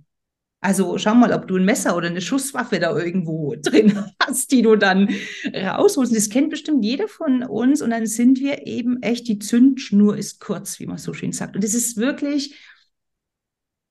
Also 0.66 0.98
schau 0.98 1.14
mal, 1.14 1.32
ob 1.32 1.48
du 1.48 1.58
ein 1.58 1.66
Messer 1.66 1.96
oder 1.96 2.08
eine 2.08 2.22
Schusswaffe 2.22 2.80
da 2.80 2.98
irgendwo 2.98 3.54
drin 3.62 4.04
hast, 4.20 4.52
die 4.52 4.64
du 4.64 4.76
dann 4.76 5.10
rausholst. 5.54 6.16
Das 6.16 6.32
kennt 6.32 6.50
bestimmt 6.50 6.84
jeder 6.84 7.08
von 7.08 7.44
uns. 7.44 7.84
Und 7.84 7.92
dann 7.92 8.08
sind 8.08 8.40
wir 8.40 8.66
eben 8.66 9.00
echt, 9.04 9.28
die 9.28 9.38
Zündschnur 9.38 10.18
ist 10.18 10.40
kurz, 10.40 10.80
wie 10.80 10.88
man 10.88 10.98
so 10.98 11.14
schön 11.14 11.34
sagt. 11.34 11.56
Und 11.56 11.64
es 11.64 11.76
ist 11.76 11.98
wirklich 11.98 12.56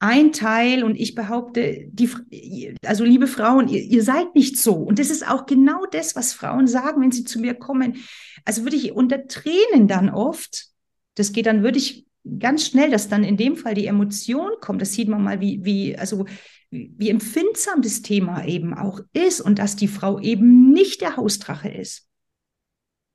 ein 0.05 0.33
Teil. 0.33 0.85
Und 0.85 0.97
ich 0.97 1.15
behaupte, 1.15 1.87
die, 1.91 2.75
also 2.85 3.05
liebe 3.05 3.27
Frauen, 3.27 3.69
ihr, 3.69 3.83
ihr 3.83 4.03
seid 4.03 4.35
nicht 4.35 4.59
so. 4.59 4.75
Und 4.75 4.99
das 4.99 5.11
ist 5.11 5.27
auch 5.27 5.47
genau 5.47 5.87
das, 5.91 6.15
was 6.15 6.35
Frauen 6.35 6.67
sagen, 6.67 7.01
wenn 7.01 7.11
sie 7.11 7.25
zu 7.25 7.41
mir 7.41 7.55
kommen. 7.55 7.97
Also 8.45 8.65
würde 8.65 8.77
ich 8.77 8.93
unter 8.93 9.27
Tränen 9.27 9.89
dann 9.89 10.11
oft, 10.11 10.67
das 11.15 11.33
geht 11.33 11.47
dann 11.47 11.63
wirklich 11.63 12.07
ganz 12.39 12.67
schnell, 12.67 12.91
dass 12.91 13.09
dann 13.09 13.25
in 13.25 13.37
dem 13.37 13.57
Fall 13.57 13.75
die 13.75 13.87
Emotion 13.87 14.51
kommt. 14.61 14.83
Das 14.83 14.93
sieht 14.93 15.09
man 15.09 15.25
mal, 15.25 15.41
wie, 15.41 15.65
wie, 15.65 15.97
also 15.97 16.27
wie 16.71 17.09
empfindsam 17.09 17.83
das 17.83 18.03
Thema 18.03 18.45
eben 18.45 18.75
auch 18.75 19.01
ist 19.13 19.41
und 19.41 19.59
dass 19.59 19.77
die 19.77 19.89
Frau 19.89 20.19
eben 20.21 20.71
nicht 20.71 21.01
der 21.01 21.17
Hausdrache 21.17 21.69
ist. 21.69 22.09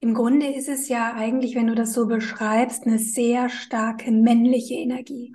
Im 0.02 0.14
Grunde 0.14 0.48
ist 0.48 0.70
es 0.70 0.88
ja 0.88 1.14
eigentlich, 1.14 1.56
wenn 1.56 1.68
du 1.68 1.76
das 1.76 1.94
so 1.94 2.08
beschreibst, 2.08 2.88
eine 2.88 3.00
sehr 3.00 3.50
starke 3.50 4.12
männliche 4.12 4.76
Energie. 4.76 5.34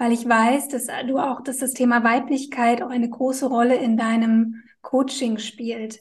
Weil 0.00 0.12
ich 0.12 0.26
weiß, 0.26 0.68
dass 0.68 0.86
du 1.06 1.18
auch, 1.18 1.42
dass 1.42 1.58
das 1.58 1.74
Thema 1.74 2.02
Weiblichkeit 2.02 2.80
auch 2.80 2.88
eine 2.88 3.10
große 3.10 3.44
Rolle 3.44 3.76
in 3.76 3.98
deinem 3.98 4.62
Coaching 4.80 5.36
spielt. 5.36 6.00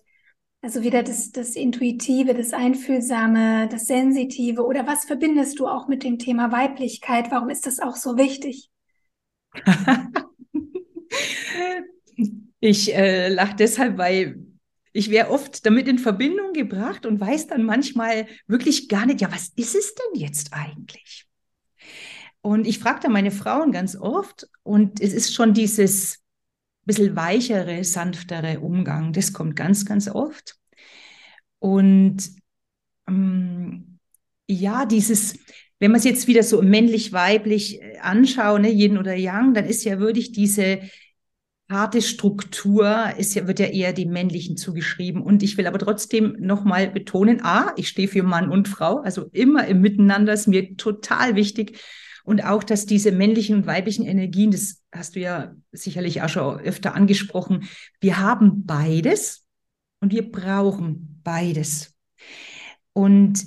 Also 0.61 0.83
wieder 0.83 1.03
das, 1.03 1.33
das 1.33 1.57
Intuitive, 1.57 2.33
das 2.33 2.53
Einfühlsame, 2.53 3.67
das 3.67 3.87
Sensitive 3.87 4.65
oder 4.65 4.87
was 4.87 5.03
verbindest 5.03 5.59
du 5.59 5.67
auch 5.67 5.89
mit 5.89 6.05
dem 6.05 6.17
Thema 6.17 6.49
Weiblichkeit? 6.49 7.29
Warum 7.29 7.49
ist 7.49 7.67
das 7.67 7.81
auch 7.81 7.97
so 7.97 8.15
wichtig? 8.15 8.69
Ich 12.61 12.95
äh, 12.95 13.27
lache 13.27 13.55
deshalb, 13.55 13.97
weil 13.97 14.45
ich 14.93 15.09
wäre 15.09 15.29
oft 15.29 15.65
damit 15.65 15.89
in 15.89 15.99
Verbindung 15.99 16.53
gebracht 16.53 17.05
und 17.05 17.19
weiß 17.19 17.47
dann 17.47 17.63
manchmal 17.63 18.27
wirklich 18.47 18.87
gar 18.87 19.05
nicht, 19.05 19.19
ja, 19.19 19.29
was 19.29 19.49
ist 19.57 19.75
es 19.75 19.93
denn 19.93 20.21
jetzt 20.21 20.53
eigentlich? 20.53 21.28
Und 22.41 22.65
ich 22.65 22.79
frage 22.79 23.01
da 23.03 23.09
meine 23.09 23.31
Frauen 23.31 23.71
ganz 23.71 23.95
oft 23.95 24.47
und 24.63 25.01
es 25.01 25.13
ist 25.13 25.33
schon 25.33 25.53
dieses 25.53 26.19
bisschen 26.89 27.15
weichere, 27.15 27.83
sanftere 27.83 28.59
Umgang, 28.61 29.13
das 29.13 29.31
kommt 29.31 29.55
ganz, 29.55 29.85
ganz 29.85 30.07
oft. 30.07 30.55
Und 31.59 32.17
ähm, 33.07 33.99
ja, 34.47 34.85
dieses, 34.85 35.37
wenn 35.77 35.91
man 35.91 35.99
es 35.99 36.05
jetzt 36.05 36.27
wieder 36.27 36.41
so 36.41 36.61
männlich-weiblich 36.61 37.81
äh, 37.81 37.99
anschaut, 37.99 38.61
ne, 38.61 38.71
Yin 38.71 38.97
oder 38.97 39.13
Yang, 39.13 39.53
dann 39.53 39.65
ist 39.65 39.83
ja 39.83 39.99
wirklich 39.99 40.31
diese 40.31 40.79
harte 41.69 42.01
Struktur, 42.01 43.13
ist 43.17 43.35
ja, 43.35 43.47
wird 43.47 43.59
ja 43.59 43.67
eher 43.67 43.93
dem 43.93 44.09
Männlichen 44.09 44.57
zugeschrieben. 44.57 45.21
Und 45.21 45.43
ich 45.43 45.57
will 45.57 45.67
aber 45.67 45.77
trotzdem 45.77 46.35
nochmal 46.39 46.89
betonen, 46.89 47.41
A, 47.43 47.71
ich 47.77 47.89
stehe 47.89 48.07
für 48.07 48.23
Mann 48.23 48.49
und 48.49 48.67
Frau, 48.67 49.01
also 49.01 49.29
immer 49.31 49.67
im 49.67 49.81
Miteinander 49.81 50.33
ist 50.33 50.47
mir 50.47 50.75
total 50.77 51.35
wichtig. 51.35 51.79
Und 52.29 52.43
auch, 52.43 52.63
dass 52.63 52.85
diese 52.85 53.11
männlichen 53.11 53.55
und 53.55 53.65
weiblichen 53.65 54.05
Energien, 54.05 54.51
das 54.51 54.83
hast 54.91 55.15
du 55.15 55.19
ja 55.19 55.55
sicherlich 55.71 56.21
auch 56.21 56.29
schon 56.29 56.59
öfter 56.59 56.93
angesprochen, 56.93 57.67
wir 58.01 58.19
haben 58.19 58.67
beides 58.67 59.47
und 59.99 60.13
wir 60.13 60.31
brauchen 60.31 61.21
beides. 61.23 61.95
Und 62.93 63.43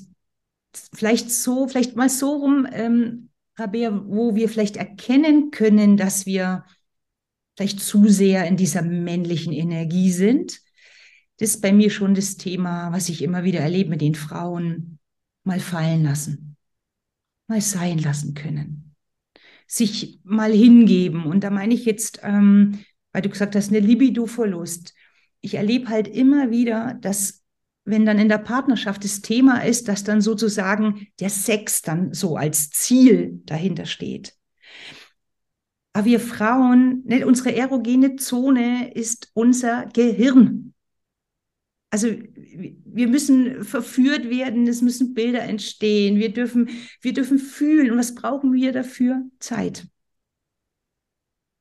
vielleicht 0.93 1.31
so, 1.31 1.69
vielleicht 1.69 1.95
mal 1.95 2.09
so 2.09 2.33
rum, 2.33 2.67
ähm, 2.73 3.29
Rabea, 3.55 4.03
wo 4.05 4.35
wir 4.35 4.49
vielleicht 4.49 4.77
erkennen 4.77 5.53
können, 5.53 5.97
dass 5.97 6.27
wir 6.27 6.65
vielleicht 7.57 7.79
zu 7.79 8.09
sehr 8.09 8.49
in 8.49 8.57
dieser 8.57 8.83
männlichen 8.83 9.53
Energie 9.53 10.11
sind. 10.11 10.61
Das 11.37 11.51
ist 11.51 11.61
bei 11.61 11.73
mir 11.73 11.91
schon 11.91 12.17
das 12.17 12.37
Thema, 12.37 12.91
was 12.91 13.09
ich 13.11 13.23
immer 13.23 13.45
wieder 13.45 13.61
erlebe 13.61 13.91
mit 13.91 14.01
den 14.01 14.17
Frauen, 14.17 14.99
mal 15.45 15.61
fallen 15.61 16.03
lassen, 16.03 16.52
mal 17.53 17.61
sein 17.61 17.99
lassen 17.99 18.33
können, 18.33 18.95
sich 19.67 20.21
mal 20.25 20.53
hingeben. 20.53 21.25
Und 21.25 21.45
da 21.45 21.51
meine 21.51 21.75
ich 21.75 21.85
jetzt, 21.85 22.21
ähm, 22.23 22.79
weil 23.13 23.21
du 23.21 23.29
gesagt 23.29 23.55
hast, 23.55 23.69
eine 23.69 23.81
Libido-Verlust. 23.81 24.95
Ich 25.43 25.55
erlebe 25.55 25.89
halt 25.89 26.09
immer 26.09 26.51
wieder, 26.51 26.95
dass 26.95 27.43
wenn 27.85 28.07
dann 28.07 28.19
in 28.19 28.29
der 28.31 28.39
Partnerschaft 28.39 29.05
das 29.05 29.21
Thema 29.21 29.65
ist, 29.65 29.89
dass 29.89 30.03
dann 30.03 30.23
sozusagen 30.23 31.09
der 31.21 31.29
Sex 31.29 31.83
dann 31.83 32.15
so 32.15 32.37
als 32.37 32.71
Ziel 32.71 33.43
dahinter 33.45 33.85
steht. 33.85 34.35
Aber 35.93 36.07
wir 36.07 36.21
Frauen, 36.21 37.03
ne, 37.05 37.27
unsere 37.27 37.55
erogene 37.55 38.17
Zone 38.17 38.95
ist 38.95 39.31
unser 39.35 39.87
Gehirn. 39.93 40.73
Also 41.93 42.09
wir 42.09 43.07
müssen 43.07 43.65
verführt 43.65 44.31
werden, 44.31 44.67
es 44.67 44.81
müssen 44.81 45.13
Bilder 45.13 45.43
entstehen, 45.43 46.17
wir 46.17 46.33
dürfen, 46.33 46.71
wir 47.03 47.13
dürfen 47.13 47.39
fühlen. 47.39 47.91
Und 47.91 47.99
was 47.99 48.15
brauchen 48.15 48.55
wir 48.55 48.73
dafür? 48.73 49.23
Zeit. 49.41 49.87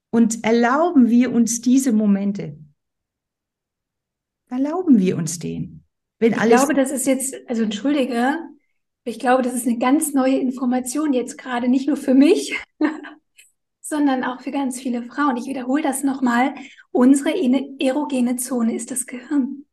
Und 0.10 0.46
erlauben 0.46 1.10
wir 1.10 1.34
uns 1.34 1.60
diese 1.60 1.92
Momente. 1.92 2.58
erlauben 4.50 5.00
wir 5.00 5.18
uns 5.18 5.38
den? 5.38 5.84
Wenn 6.20 6.32
ich 6.32 6.40
alles 6.40 6.56
glaube, 6.56 6.76
das 6.76 6.92
ist 6.92 7.08
jetzt, 7.08 7.36
also 7.48 7.64
entschuldige, 7.64 8.38
ich 9.04 9.20
glaube, 9.20 9.44
das 9.44 9.54
ist 9.54 9.68
eine 9.68 9.80
ganz 9.80 10.14
neue 10.14 10.38
Information 10.38 11.12
jetzt 11.12 11.38
gerade, 11.38 11.68
nicht 11.68 11.88
nur 11.88 11.98
für 11.98 12.14
mich, 12.14 12.58
sondern 13.82 14.24
auch 14.24 14.40
für 14.40 14.52
ganz 14.52 14.80
viele 14.80 15.04
Frauen. 15.04 15.36
Ich 15.36 15.48
wiederhole 15.48 15.84
das 15.84 16.04
nochmal. 16.04 16.54
Unsere 16.92 17.32
erogene 17.80 18.38
Zone 18.38 18.74
ist 18.74 18.92
das 18.92 19.06
Gehirn. 19.06 19.66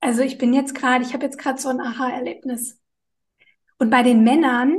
Also 0.00 0.22
ich 0.22 0.38
bin 0.38 0.54
jetzt 0.54 0.74
gerade, 0.74 1.04
ich 1.04 1.12
habe 1.12 1.24
jetzt 1.24 1.38
gerade 1.38 1.60
so 1.60 1.68
ein 1.68 1.80
Aha-Erlebnis. 1.80 2.78
Und 3.78 3.90
bei 3.90 4.02
den 4.02 4.24
Männern, 4.24 4.78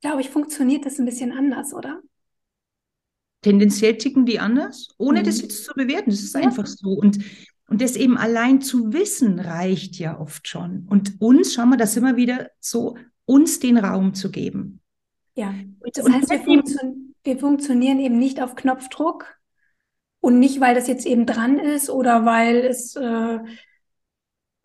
glaube 0.00 0.20
ich, 0.20 0.30
funktioniert 0.30 0.86
das 0.86 0.98
ein 0.98 1.04
bisschen 1.04 1.32
anders, 1.32 1.72
oder? 1.72 2.00
Tendenziell 3.42 3.96
ticken 3.96 4.26
die 4.26 4.40
anders, 4.40 4.88
ohne 4.98 5.20
mhm. 5.20 5.24
das 5.24 5.40
jetzt 5.40 5.64
zu 5.64 5.72
bewerten. 5.74 6.10
Das 6.10 6.20
ist 6.20 6.34
ja. 6.34 6.40
einfach 6.40 6.66
so. 6.66 6.90
Und 6.90 7.18
und 7.68 7.82
das 7.82 7.96
eben 7.96 8.16
allein 8.16 8.60
zu 8.60 8.92
wissen 8.92 9.40
reicht 9.40 9.96
ja 9.96 10.18
oft 10.20 10.46
schon. 10.46 10.86
Und 10.88 11.20
uns, 11.20 11.54
schauen 11.54 11.70
wir 11.70 11.76
das 11.76 11.96
immer 11.96 12.16
wieder 12.16 12.50
so, 12.60 12.96
uns 13.24 13.58
den 13.58 13.76
Raum 13.76 14.14
zu 14.14 14.30
geben. 14.30 14.80
Ja, 15.34 15.52
das 15.92 16.04
und 16.04 16.14
heißt, 16.14 16.30
wir, 16.30 16.40
funktio 16.40 16.94
wir 17.24 17.38
funktionieren 17.38 17.98
eben 17.98 18.18
nicht 18.18 18.40
auf 18.40 18.54
Knopfdruck 18.54 19.36
und 20.20 20.38
nicht, 20.38 20.60
weil 20.60 20.76
das 20.76 20.86
jetzt 20.86 21.06
eben 21.06 21.26
dran 21.26 21.58
ist 21.58 21.90
oder 21.90 22.24
weil 22.24 22.58
es 22.58 22.94
äh, 22.94 23.38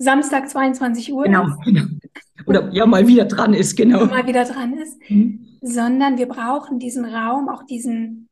Samstag 0.01 0.49
22 0.49 1.13
Uhr 1.13 1.25
genau, 1.25 1.45
ist. 1.45 1.61
Genau. 1.63 1.83
Oder 2.47 2.71
ja, 2.73 2.85
mal 2.85 3.07
wieder 3.07 3.25
dran 3.25 3.53
ist, 3.53 3.75
genau. 3.75 4.05
Mal 4.05 4.25
wieder 4.25 4.45
dran 4.45 4.73
ist. 4.77 4.97
Mhm. 5.09 5.57
Sondern 5.61 6.17
wir 6.17 6.27
brauchen 6.27 6.79
diesen 6.79 7.05
Raum, 7.05 7.49
auch 7.49 7.63
diesen 7.63 8.29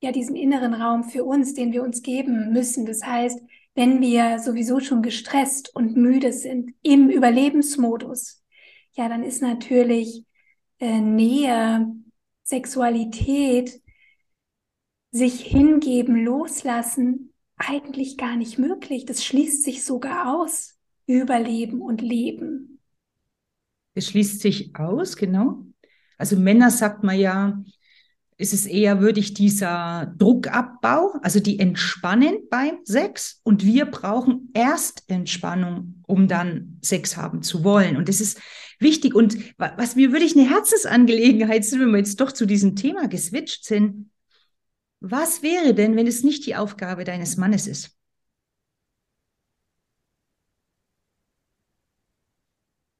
ja 0.00 0.12
diesen 0.12 0.36
inneren 0.36 0.74
Raum 0.74 1.04
für 1.04 1.24
uns, 1.24 1.54
den 1.54 1.72
wir 1.72 1.82
uns 1.82 2.02
geben 2.02 2.52
müssen. 2.52 2.86
Das 2.86 3.04
heißt, 3.04 3.40
wenn 3.74 4.00
wir 4.00 4.38
sowieso 4.38 4.80
schon 4.80 5.02
gestresst 5.02 5.74
und 5.74 5.96
müde 5.96 6.32
sind 6.32 6.72
im 6.82 7.10
Überlebensmodus, 7.10 8.42
ja, 8.92 9.08
dann 9.08 9.22
ist 9.22 9.42
natürlich 9.42 10.24
äh, 10.80 11.00
Nähe, 11.00 11.94
Sexualität, 12.44 13.80
sich 15.10 15.40
hingeben, 15.40 16.24
loslassen, 16.24 17.27
eigentlich 17.58 18.16
gar 18.16 18.36
nicht 18.36 18.58
möglich. 18.58 19.04
Das 19.04 19.24
schließt 19.24 19.62
sich 19.64 19.84
sogar 19.84 20.34
aus. 20.34 20.74
Überleben 21.06 21.80
und 21.80 22.02
Leben. 22.02 22.80
Es 23.94 24.08
schließt 24.08 24.40
sich 24.40 24.76
aus, 24.76 25.16
genau. 25.16 25.64
Also 26.18 26.36
Männer 26.36 26.70
sagt 26.70 27.02
man 27.02 27.18
ja, 27.18 27.62
ist 28.36 28.52
es 28.52 28.66
eher 28.66 29.00
würdig 29.00 29.34
dieser 29.34 30.14
Druckabbau, 30.16 31.14
also 31.22 31.40
die 31.40 31.58
entspannen 31.58 32.36
beim 32.50 32.78
Sex 32.84 33.40
und 33.42 33.64
wir 33.64 33.86
brauchen 33.86 34.50
erst 34.54 35.02
Entspannung, 35.08 36.02
um 36.06 36.28
dann 36.28 36.78
Sex 36.82 37.16
haben 37.16 37.42
zu 37.42 37.64
wollen. 37.64 37.96
Und 37.96 38.08
das 38.08 38.20
ist 38.20 38.40
wichtig. 38.78 39.14
Und 39.14 39.36
was 39.58 39.96
mir 39.96 40.12
wirklich 40.12 40.36
eine 40.36 40.48
Herzensangelegenheit 40.48 41.64
ist, 41.64 41.72
wenn 41.72 41.90
wir 41.90 41.98
jetzt 41.98 42.20
doch 42.20 42.30
zu 42.30 42.46
diesem 42.46 42.76
Thema 42.76 43.08
geswitcht 43.08 43.64
sind, 43.64 44.10
was 45.00 45.42
wäre 45.42 45.74
denn, 45.74 45.96
wenn 45.96 46.06
es 46.06 46.24
nicht 46.24 46.46
die 46.46 46.56
Aufgabe 46.56 47.04
deines 47.04 47.36
Mannes 47.36 47.66
ist? 47.66 47.96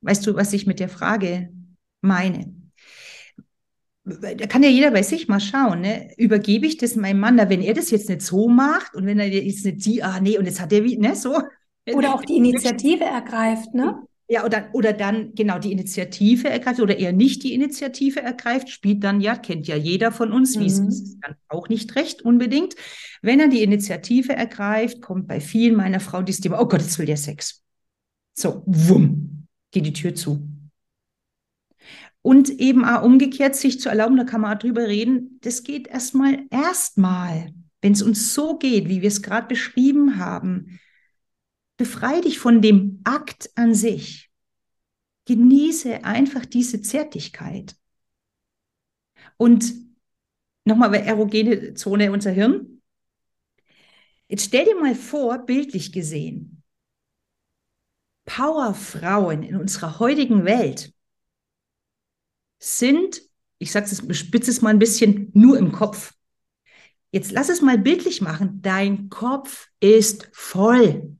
Weißt 0.00 0.26
du, 0.26 0.34
was 0.36 0.52
ich 0.52 0.66
mit 0.66 0.80
der 0.80 0.88
Frage 0.88 1.52
meine? 2.00 2.58
da 4.04 4.46
kann 4.46 4.62
ja 4.62 4.68
jeder 4.68 4.90
bei 4.90 5.02
sich 5.02 5.28
mal 5.28 5.40
schauen, 5.40 5.82
ne? 5.82 6.10
übergebe 6.16 6.66
ich 6.66 6.78
das 6.78 6.96
meinem 6.96 7.20
Mann, 7.20 7.36
da, 7.36 7.50
wenn 7.50 7.60
er 7.60 7.74
das 7.74 7.90
jetzt 7.90 8.08
nicht 8.08 8.22
so 8.22 8.48
macht 8.48 8.94
und 8.94 9.06
wenn 9.06 9.18
er 9.18 9.28
jetzt 9.28 9.64
nicht 9.64 9.82
sieht, 9.82 10.02
ah 10.02 10.20
nee, 10.20 10.38
und 10.38 10.46
jetzt 10.46 10.60
hat 10.60 10.72
er 10.72 10.84
wie, 10.84 10.96
ne, 10.96 11.14
so. 11.14 11.42
Oder 11.92 12.14
auch 12.14 12.24
die 12.24 12.36
Initiative 12.38 13.04
ergreift, 13.04 13.74
ne? 13.74 14.02
Ja, 14.30 14.44
oder, 14.44 14.68
oder 14.74 14.92
dann 14.92 15.34
genau 15.34 15.58
die 15.58 15.72
Initiative 15.72 16.50
ergreift 16.50 16.80
oder 16.80 16.98
eher 16.98 17.12
nicht 17.12 17.42
die 17.44 17.54
Initiative 17.54 18.20
ergreift, 18.20 18.68
spielt 18.68 19.02
dann 19.02 19.22
ja, 19.22 19.36
kennt 19.36 19.66
ja 19.66 19.76
jeder 19.76 20.12
von 20.12 20.32
uns, 20.32 20.54
mhm. 20.54 20.60
wie 20.60 20.66
es 20.66 20.78
ist, 20.78 21.16
dann 21.22 21.36
auch 21.48 21.70
nicht 21.70 21.96
recht 21.96 22.20
unbedingt. 22.20 22.74
Wenn 23.22 23.40
er 23.40 23.48
die 23.48 23.62
Initiative 23.62 24.34
ergreift, 24.34 25.00
kommt 25.00 25.28
bei 25.28 25.40
vielen 25.40 25.76
meiner 25.76 26.00
Frauen 26.00 26.26
dieses 26.26 26.42
Thema, 26.42 26.60
oh 26.60 26.68
Gott, 26.68 26.82
jetzt 26.82 26.98
will 26.98 27.06
der 27.06 27.16
Sex. 27.16 27.62
So, 28.34 28.62
wumm, 28.66 29.46
geht 29.70 29.86
die 29.86 29.94
Tür 29.94 30.14
zu. 30.14 30.46
Und 32.20 32.50
eben 32.50 32.84
auch 32.84 33.02
umgekehrt 33.02 33.56
sich 33.56 33.80
zu 33.80 33.88
erlauben, 33.88 34.18
da 34.18 34.24
kann 34.24 34.42
man 34.42 34.54
auch 34.54 34.58
drüber 34.58 34.86
reden, 34.86 35.38
das 35.40 35.62
geht 35.62 35.88
erstmal, 35.88 36.40
erstmal, 36.50 37.54
wenn 37.80 37.92
es 37.92 38.02
uns 38.02 38.34
so 38.34 38.58
geht, 38.58 38.88
wie 38.90 39.00
wir 39.00 39.08
es 39.08 39.22
gerade 39.22 39.48
beschrieben 39.48 40.18
haben, 40.18 40.78
befreie 41.78 42.20
dich 42.20 42.38
von 42.38 42.60
dem 42.60 43.00
Akt 43.04 43.50
an 43.54 43.74
sich. 43.74 44.30
Genieße 45.24 46.04
einfach 46.04 46.44
diese 46.44 46.82
Zärtlichkeit. 46.82 47.76
Und 49.38 49.72
nochmal 50.64 50.90
bei 50.90 50.98
erogene 50.98 51.74
Zone 51.74 52.12
unser 52.12 52.32
Hirn. 52.32 52.82
Jetzt 54.26 54.46
stell 54.46 54.66
dir 54.66 54.78
mal 54.78 54.94
vor, 54.94 55.38
bildlich 55.38 55.92
gesehen, 55.92 56.62
Powerfrauen 58.26 59.42
in 59.42 59.56
unserer 59.56 59.98
heutigen 60.00 60.44
Welt, 60.44 60.92
sind, 62.58 63.22
ich 63.58 63.70
sage 63.72 63.86
es, 63.86 64.18
spitze 64.18 64.50
es 64.50 64.60
mal 64.60 64.70
ein 64.70 64.78
bisschen, 64.78 65.30
nur 65.32 65.56
im 65.56 65.72
Kopf. 65.72 66.12
Jetzt 67.10 67.32
lass 67.32 67.48
es 67.48 67.62
mal 67.62 67.78
bildlich 67.78 68.20
machen. 68.20 68.60
Dein 68.60 69.08
Kopf 69.08 69.68
ist 69.80 70.28
voll. 70.32 71.17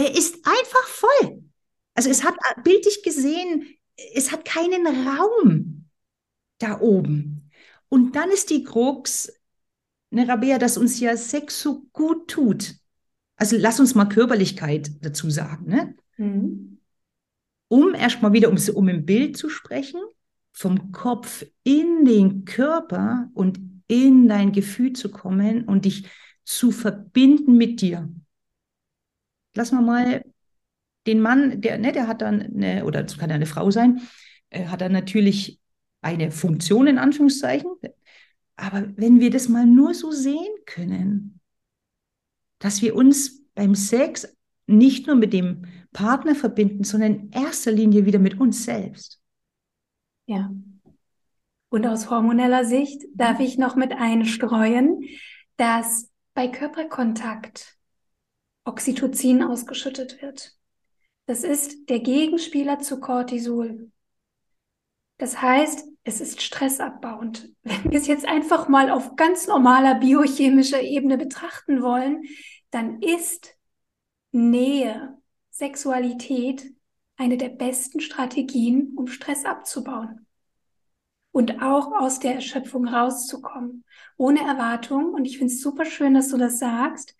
Er 0.00 0.16
ist 0.16 0.36
einfach 0.46 0.86
voll. 0.86 1.42
Also 1.92 2.08
es 2.08 2.24
hat 2.24 2.34
bildlich 2.64 3.02
gesehen, 3.02 3.68
es 4.14 4.32
hat 4.32 4.46
keinen 4.46 4.86
Raum 5.06 5.90
da 6.56 6.80
oben. 6.80 7.50
Und 7.90 8.16
dann 8.16 8.30
ist 8.30 8.48
die 8.48 8.64
Krux, 8.64 9.30
ne, 10.08 10.26
Rabea, 10.26 10.56
dass 10.56 10.78
uns 10.78 10.98
ja 11.00 11.14
Sex 11.18 11.60
so 11.60 11.82
gut 11.92 12.28
tut. 12.28 12.76
Also 13.36 13.58
lass 13.58 13.78
uns 13.78 13.94
mal 13.94 14.06
Körperlichkeit 14.06 14.90
dazu 15.04 15.28
sagen, 15.28 15.66
ne? 15.66 15.94
Mhm. 16.16 16.78
Um 17.68 17.94
erstmal 17.94 18.32
wieder, 18.32 18.48
um, 18.48 18.56
um 18.74 18.88
im 18.88 19.04
Bild 19.04 19.36
zu 19.36 19.50
sprechen, 19.50 20.00
vom 20.50 20.92
Kopf 20.92 21.44
in 21.62 22.06
den 22.06 22.46
Körper 22.46 23.28
und 23.34 23.60
in 23.86 24.28
dein 24.28 24.52
Gefühl 24.52 24.94
zu 24.94 25.10
kommen 25.10 25.68
und 25.68 25.84
dich 25.84 26.08
zu 26.42 26.70
verbinden 26.70 27.58
mit 27.58 27.82
dir. 27.82 28.08
Lass 29.54 29.72
mal 29.72 29.82
mal 29.82 30.24
den 31.06 31.20
Mann, 31.20 31.60
der, 31.60 31.78
ne, 31.78 31.92
der 31.92 32.06
hat 32.06 32.22
dann, 32.22 32.40
eine, 32.40 32.84
oder 32.84 33.04
es 33.04 33.18
kann 33.18 33.30
ja 33.30 33.36
eine 33.36 33.46
Frau 33.46 33.70
sein, 33.70 34.02
äh, 34.50 34.66
hat 34.66 34.80
dann 34.80 34.92
natürlich 34.92 35.60
eine 36.02 36.30
Funktion 36.30 36.86
in 36.86 36.98
Anführungszeichen. 36.98 37.70
Aber 38.56 38.86
wenn 38.96 39.20
wir 39.20 39.30
das 39.30 39.48
mal 39.48 39.66
nur 39.66 39.94
so 39.94 40.10
sehen 40.10 40.54
können, 40.66 41.40
dass 42.58 42.82
wir 42.82 42.94
uns 42.94 43.42
beim 43.54 43.74
Sex 43.74 44.36
nicht 44.66 45.06
nur 45.06 45.16
mit 45.16 45.32
dem 45.32 45.64
Partner 45.92 46.34
verbinden, 46.34 46.84
sondern 46.84 47.14
in 47.14 47.30
erster 47.32 47.72
Linie 47.72 48.06
wieder 48.06 48.18
mit 48.18 48.38
uns 48.38 48.64
selbst. 48.64 49.20
Ja. 50.26 50.52
Und 51.70 51.86
aus 51.86 52.10
hormoneller 52.10 52.64
Sicht 52.64 53.02
darf 53.14 53.40
ich 53.40 53.58
noch 53.58 53.76
mit 53.76 53.92
einstreuen, 53.92 55.04
dass 55.56 56.10
bei 56.34 56.48
Körperkontakt 56.48 57.79
Oxytocin 58.64 59.42
ausgeschüttet 59.42 60.20
wird. 60.22 60.56
Das 61.26 61.44
ist 61.44 61.88
der 61.88 62.00
Gegenspieler 62.00 62.80
zu 62.80 63.00
Cortisol. 63.00 63.90
Das 65.18 65.40
heißt, 65.40 65.86
es 66.02 66.20
ist 66.20 66.40
stressabbauend. 66.40 67.52
Wenn 67.62 67.92
wir 67.92 67.98
es 67.98 68.06
jetzt 68.06 68.26
einfach 68.26 68.68
mal 68.68 68.90
auf 68.90 69.16
ganz 69.16 69.46
normaler 69.46 69.96
biochemischer 69.96 70.80
Ebene 70.80 71.18
betrachten 71.18 71.82
wollen, 71.82 72.24
dann 72.70 73.02
ist 73.02 73.56
Nähe, 74.32 75.18
Sexualität 75.50 76.74
eine 77.16 77.36
der 77.36 77.50
besten 77.50 78.00
Strategien, 78.00 78.94
um 78.96 79.08
Stress 79.08 79.44
abzubauen 79.44 80.26
und 81.32 81.62
auch 81.62 81.92
aus 81.92 82.18
der 82.18 82.34
Erschöpfung 82.34 82.88
rauszukommen, 82.88 83.84
ohne 84.16 84.40
Erwartung. 84.40 85.12
Und 85.12 85.26
ich 85.26 85.38
finde 85.38 85.52
es 85.52 85.60
super 85.60 85.84
schön, 85.84 86.14
dass 86.14 86.28
du 86.28 86.38
das 86.38 86.58
sagst, 86.58 87.14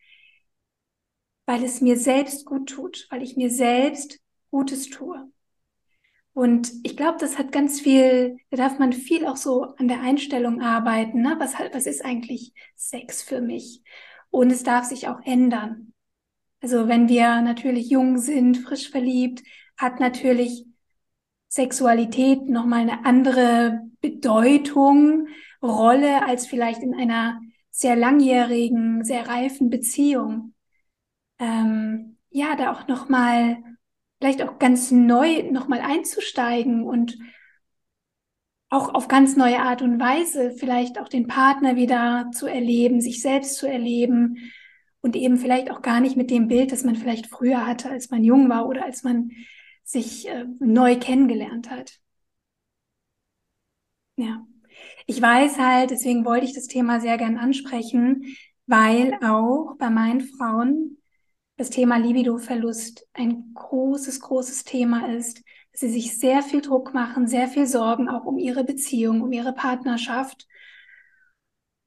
weil 1.51 1.65
es 1.65 1.81
mir 1.81 1.97
selbst 1.97 2.47
gut 2.47 2.69
tut, 2.69 3.09
weil 3.11 3.25
ich 3.25 3.37
mir 3.37 3.51
selbst 3.51 4.21
Gutes 4.53 4.89
tue. 4.89 5.29
Und 6.33 6.71
ich 6.85 6.97
glaube, 6.97 7.19
das 7.19 7.39
hat 7.39 7.51
ganz 7.51 7.81
viel, 7.81 8.37
da 8.51 8.57
darf 8.57 8.79
man 8.79 8.93
viel 8.93 9.27
auch 9.27 9.37
so 9.37 9.65
an 9.77 9.89
der 9.89 10.01
Einstellung 10.01 10.61
arbeiten. 10.61 11.23
Ne? 11.23 11.35
Was, 11.41 11.55
was 11.73 11.87
ist 11.87 12.05
eigentlich 12.05 12.53
Sex 12.77 13.23
für 13.23 13.41
mich? 13.41 13.83
Und 14.31 14.53
es 14.53 14.63
darf 14.63 14.85
sich 14.85 15.09
auch 15.09 15.21
ändern. 15.25 15.93
Also 16.61 16.87
wenn 16.87 17.09
wir 17.09 17.43
natürlich 17.43 17.91
jung 17.91 18.19
sind, 18.19 18.59
frisch 18.59 18.89
verliebt, 18.89 19.43
hat 19.77 19.99
natürlich 19.99 20.67
Sexualität 21.49 22.49
nochmal 22.49 22.83
eine 22.83 23.05
andere 23.05 23.89
Bedeutung, 24.01 25.27
Rolle 25.61 26.25
als 26.25 26.47
vielleicht 26.47 26.85
in 26.85 26.95
einer 26.95 27.41
sehr 27.73 27.97
langjährigen, 27.97 29.03
sehr 29.03 29.27
reifen 29.27 29.69
Beziehung. 29.69 30.55
Ähm, 31.41 32.19
ja, 32.31 32.55
da 32.55 32.73
auch 32.73 32.87
nochmal, 32.87 33.57
vielleicht 34.21 34.43
auch 34.43 34.59
ganz 34.59 34.93
neu 34.93 35.51
nochmal 35.51 35.81
einzusteigen 35.81 36.85
und 36.85 37.19
auch 38.69 38.95
auf 38.95 39.09
ganz 39.09 39.37
neue 39.37 39.61
Art 39.61 39.83
und 39.83 39.99
Weise 39.99 40.53
vielleicht 40.53 41.01
auch 41.01 41.09
den 41.09 41.27
Partner 41.27 41.75
wieder 41.75 42.31
zu 42.33 42.47
erleben, 42.47 43.01
sich 43.01 43.21
selbst 43.21 43.57
zu 43.57 43.67
erleben 43.67 44.37
und 45.01 45.17
eben 45.17 45.39
vielleicht 45.39 45.71
auch 45.73 45.83
gar 45.83 46.01
nicht 46.01 46.17
mit 46.17 46.31
dem 46.31 46.47
Bild, 46.47 46.71
das 46.71 46.85
man 46.85 46.95
vielleicht 46.95 47.27
früher 47.27 47.67
hatte, 47.67 47.91
als 47.91 48.11
man 48.11 48.23
jung 48.23 48.49
war 48.49 48.69
oder 48.69 48.85
als 48.85 49.03
man 49.03 49.33
sich 49.83 50.29
äh, 50.29 50.45
neu 50.61 50.97
kennengelernt 50.97 51.71
hat. 51.71 51.99
Ja. 54.17 54.47
Ich 55.07 55.21
weiß 55.21 55.59
halt, 55.59 55.91
deswegen 55.91 56.25
wollte 56.25 56.47
ich 56.47 56.55
das 56.55 56.67
Thema 56.67 57.01
sehr 57.01 57.19
gern 57.19 57.39
ansprechen, 57.39 58.37
weil 58.67 59.19
auch 59.23 59.75
bei 59.79 59.91
meinen 59.91 60.21
Frauen 60.21 61.00
das 61.61 61.69
Thema 61.69 61.99
Libido-Verlust 61.99 63.07
ein 63.13 63.53
großes, 63.53 64.21
großes 64.21 64.65
Thema 64.65 65.13
ist, 65.13 65.45
dass 65.73 65.81
sie 65.83 65.91
sich 65.91 66.19
sehr 66.19 66.43
viel 66.43 66.63
Druck 66.63 66.95
machen, 66.95 67.29
sehr 67.29 67.49
viel 67.49 67.67
Sorgen 67.67 68.09
auch 68.09 68.25
um 68.25 68.39
ihre 68.39 68.65
Beziehung, 68.65 69.21
um 69.21 69.31
ihre 69.31 69.53
Partnerschaft. 69.53 70.47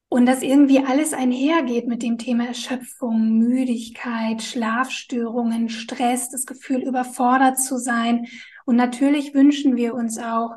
Und 0.08 0.26
dass 0.26 0.42
irgendwie 0.42 0.78
alles 0.78 1.12
einhergeht 1.12 1.88
mit 1.88 2.04
dem 2.04 2.18
Thema 2.18 2.46
Erschöpfung, 2.46 3.36
Müdigkeit, 3.36 4.42
Schlafstörungen, 4.42 5.68
Stress, 5.68 6.30
das 6.30 6.46
Gefühl, 6.46 6.82
überfordert 6.82 7.58
zu 7.58 7.76
sein. 7.76 8.28
Und 8.66 8.76
natürlich 8.76 9.34
wünschen 9.34 9.74
wir 9.74 9.94
uns 9.94 10.18
auch 10.18 10.52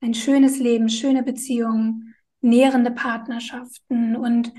ein 0.00 0.14
schönes 0.14 0.58
Leben, 0.58 0.88
schöne 0.88 1.22
Beziehungen, 1.22 2.14
nährende 2.40 2.90
Partnerschaften. 2.90 4.16
Und 4.16 4.54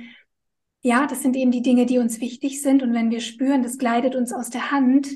ja, 0.83 1.07
das 1.07 1.21
sind 1.21 1.35
eben 1.37 1.51
die 1.51 1.61
Dinge, 1.61 1.85
die 1.85 1.97
uns 1.97 2.19
wichtig 2.19 2.61
sind. 2.61 2.83
Und 2.83 2.93
wenn 2.93 3.09
wir 3.09 3.21
spüren, 3.21 3.63
das 3.63 3.77
gleitet 3.77 4.15
uns 4.15 4.33
aus 4.33 4.49
der 4.49 4.69
Hand, 4.69 5.07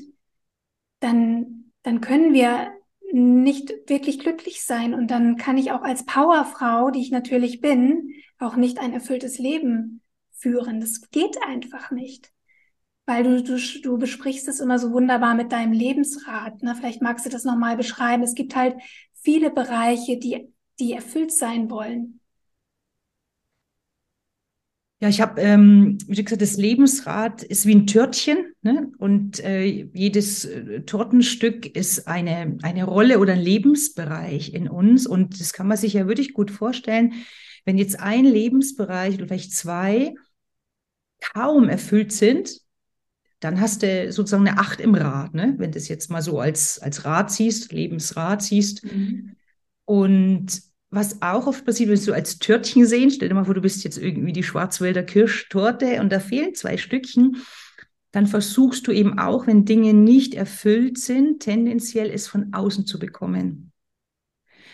dann, 1.00 1.72
dann 1.82 2.00
können 2.00 2.32
wir 2.32 2.72
nicht 3.12 3.72
wirklich 3.86 4.18
glücklich 4.18 4.64
sein. 4.64 4.94
Und 4.94 5.10
dann 5.10 5.36
kann 5.36 5.58
ich 5.58 5.70
auch 5.70 5.82
als 5.82 6.06
Powerfrau, 6.06 6.90
die 6.90 7.00
ich 7.00 7.10
natürlich 7.10 7.60
bin, 7.60 8.14
auch 8.38 8.56
nicht 8.56 8.78
ein 8.78 8.94
erfülltes 8.94 9.38
Leben 9.38 10.00
führen. 10.32 10.80
Das 10.80 11.10
geht 11.10 11.36
einfach 11.46 11.90
nicht. 11.90 12.32
Weil 13.04 13.24
du, 13.24 13.42
du, 13.42 13.58
du 13.82 13.98
besprichst 13.98 14.48
es 14.48 14.60
immer 14.60 14.78
so 14.78 14.92
wunderbar 14.92 15.34
mit 15.34 15.52
deinem 15.52 15.72
Lebensrat. 15.72 16.62
Ne? 16.62 16.74
Vielleicht 16.76 17.02
magst 17.02 17.26
du 17.26 17.30
das 17.30 17.44
nochmal 17.44 17.76
beschreiben. 17.76 18.22
Es 18.22 18.34
gibt 18.34 18.56
halt 18.56 18.76
viele 19.20 19.50
Bereiche, 19.50 20.18
die, 20.18 20.50
die 20.78 20.94
erfüllt 20.94 21.32
sein 21.32 21.70
wollen. 21.70 22.20
Ja, 25.00 25.08
ich 25.08 25.20
habe, 25.20 25.40
ähm, 25.40 25.98
wie 26.08 26.24
gesagt, 26.24 26.42
das 26.42 26.56
Lebensrad 26.56 27.44
ist 27.44 27.66
wie 27.66 27.74
ein 27.74 27.86
Törtchen 27.86 28.52
ne? 28.62 28.90
und 28.98 29.38
äh, 29.44 29.64
jedes 29.64 30.44
äh, 30.44 30.80
Tortenstück 30.80 31.66
ist 31.76 32.08
eine, 32.08 32.58
eine 32.62 32.82
Rolle 32.82 33.20
oder 33.20 33.34
ein 33.34 33.40
Lebensbereich 33.40 34.54
in 34.54 34.68
uns 34.68 35.06
und 35.06 35.40
das 35.40 35.52
kann 35.52 35.68
man 35.68 35.76
sich 35.76 35.92
ja 35.92 36.08
wirklich 36.08 36.32
gut 36.32 36.50
vorstellen, 36.50 37.12
wenn 37.64 37.78
jetzt 37.78 38.00
ein 38.00 38.24
Lebensbereich 38.24 39.14
oder 39.14 39.28
vielleicht 39.28 39.52
zwei 39.52 40.14
kaum 41.20 41.68
erfüllt 41.68 42.12
sind, 42.12 42.60
dann 43.38 43.60
hast 43.60 43.84
du 43.84 44.10
sozusagen 44.10 44.48
eine 44.48 44.58
Acht 44.58 44.80
im 44.80 44.96
Rad, 44.96 45.32
ne? 45.32 45.54
wenn 45.58 45.70
du 45.70 45.78
es 45.78 45.86
jetzt 45.86 46.10
mal 46.10 46.22
so 46.22 46.40
als, 46.40 46.80
als 46.80 47.04
Rad 47.04 47.30
siehst, 47.30 47.72
Lebensrad 47.72 48.42
siehst. 48.42 48.84
Mhm. 48.84 49.36
Und 49.84 50.67
was 50.90 51.20
auch 51.20 51.46
oft 51.46 51.64
passiert, 51.64 51.90
wenn 51.90 52.02
du 52.02 52.12
als 52.12 52.38
Törtchen 52.38 52.86
sehen, 52.86 53.10
stell 53.10 53.28
dir 53.28 53.34
mal 53.34 53.44
vor, 53.44 53.54
du 53.54 53.60
bist 53.60 53.84
jetzt 53.84 53.98
irgendwie 53.98 54.32
die 54.32 54.42
Schwarzwälder 54.42 55.02
Kirschtorte 55.02 56.00
und 56.00 56.10
da 56.10 56.20
fehlen 56.20 56.54
zwei 56.54 56.76
Stückchen, 56.78 57.36
dann 58.10 58.26
versuchst 58.26 58.86
du 58.86 58.92
eben 58.92 59.18
auch, 59.18 59.46
wenn 59.46 59.66
Dinge 59.66 59.92
nicht 59.92 60.34
erfüllt 60.34 60.98
sind, 60.98 61.40
tendenziell 61.40 62.10
es 62.10 62.26
von 62.26 62.54
außen 62.54 62.86
zu 62.86 62.98
bekommen. 62.98 63.72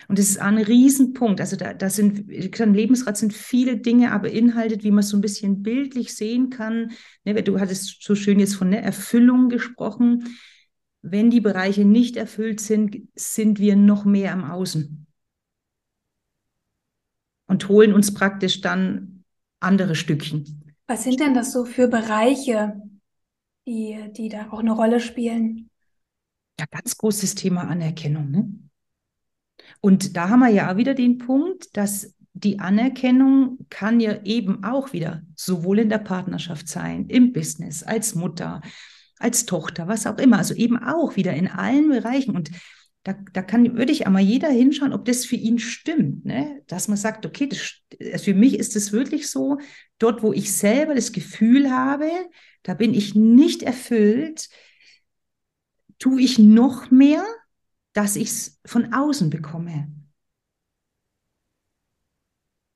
Und 0.07 0.19
das 0.19 0.29
ist 0.29 0.37
ein 0.37 0.57
Riesenpunkt. 0.57 1.41
Also 1.41 1.57
da, 1.57 1.73
da 1.73 1.89
sind, 1.89 2.29
im 2.29 2.73
Lebensrat 2.73 3.17
sind 3.17 3.33
viele 3.33 3.77
Dinge 3.77 4.11
aber 4.11 4.29
beinhaltet, 4.29 4.83
wie 4.83 4.91
man 4.91 5.03
so 5.03 5.17
ein 5.17 5.21
bisschen 5.21 5.63
bildlich 5.63 6.15
sehen 6.15 6.51
kann. 6.51 6.91
Ne, 7.23 7.41
du 7.41 7.59
hattest 7.59 8.03
so 8.03 8.15
schön 8.15 8.39
jetzt 8.39 8.55
von 8.55 8.71
der 8.71 8.83
Erfüllung 8.83 9.49
gesprochen. 9.49 10.37
Wenn 11.01 11.31
die 11.31 11.41
Bereiche 11.41 11.85
nicht 11.85 12.17
erfüllt 12.17 12.61
sind, 12.61 12.97
sind 13.15 13.59
wir 13.59 13.75
noch 13.75 14.05
mehr 14.05 14.31
am 14.31 14.43
Außen 14.49 15.04
und 17.47 17.69
holen 17.69 17.93
uns 17.93 18.13
praktisch 18.13 18.61
dann 18.61 19.23
andere 19.59 19.95
Stückchen. 19.95 20.73
Was 20.87 21.03
sind 21.03 21.19
denn 21.19 21.33
das 21.33 21.51
so 21.51 21.65
für 21.65 21.87
Bereiche, 21.87 22.81
die, 23.67 23.97
die 24.11 24.29
da 24.29 24.49
auch 24.51 24.59
eine 24.59 24.71
Rolle 24.71 24.99
spielen? 24.99 25.69
Ja, 26.59 26.65
ganz 26.69 26.97
großes 26.97 27.35
Thema 27.35 27.67
Anerkennung. 27.67 28.31
Ne? 28.31 28.49
Und 29.81 30.15
da 30.15 30.29
haben 30.29 30.39
wir 30.39 30.49
ja 30.49 30.71
auch 30.71 30.77
wieder 30.77 30.93
den 30.93 31.17
Punkt, 31.17 31.75
dass 31.75 32.15
die 32.33 32.59
Anerkennung 32.59 33.65
kann 33.69 33.99
ja 33.99 34.21
eben 34.23 34.63
auch 34.63 34.93
wieder 34.93 35.21
sowohl 35.35 35.79
in 35.79 35.89
der 35.89 35.99
Partnerschaft 35.99 36.67
sein, 36.67 37.07
im 37.07 37.31
Business, 37.31 37.81
als 37.81 38.13
Mutter, 38.13 38.61
als 39.19 39.45
Tochter, 39.45 39.87
was 39.87 40.05
auch 40.05 40.17
immer. 40.17 40.37
Also 40.37 40.53
eben 40.53 40.77
auch 40.77 41.15
wieder 41.15 41.33
in 41.33 41.47
allen 41.47 41.89
Bereichen. 41.89 42.35
Und 42.35 42.51
da, 43.05 43.13
da 43.33 43.43
kann, 43.43 43.77
würde 43.77 43.91
ich 43.91 44.07
einmal 44.07 44.23
jeder 44.23 44.49
hinschauen, 44.49 44.91
ob 44.91 45.05
das 45.05 45.25
für 45.25 45.35
ihn 45.35 45.59
stimmt, 45.59 46.25
ne? 46.25 46.63
dass 46.65 46.87
man 46.87 46.97
sagt, 46.97 47.27
okay, 47.27 47.47
das, 47.47 47.75
also 48.11 48.25
für 48.25 48.33
mich 48.33 48.57
ist 48.57 48.75
es 48.75 48.91
wirklich 48.91 49.29
so, 49.29 49.59
dort, 49.99 50.23
wo 50.23 50.33
ich 50.33 50.51
selber 50.51 50.95
das 50.95 51.11
Gefühl 51.11 51.71
habe, 51.71 52.09
da 52.63 52.73
bin 52.73 52.95
ich 52.95 53.13
nicht 53.13 53.61
erfüllt, 53.61 54.49
tue 55.99 56.19
ich 56.19 56.39
noch 56.39 56.89
mehr, 56.89 57.23
dass 57.93 58.15
ich 58.15 58.29
es 58.29 58.59
von 58.65 58.91
außen 58.91 59.29
bekomme. 59.29 59.87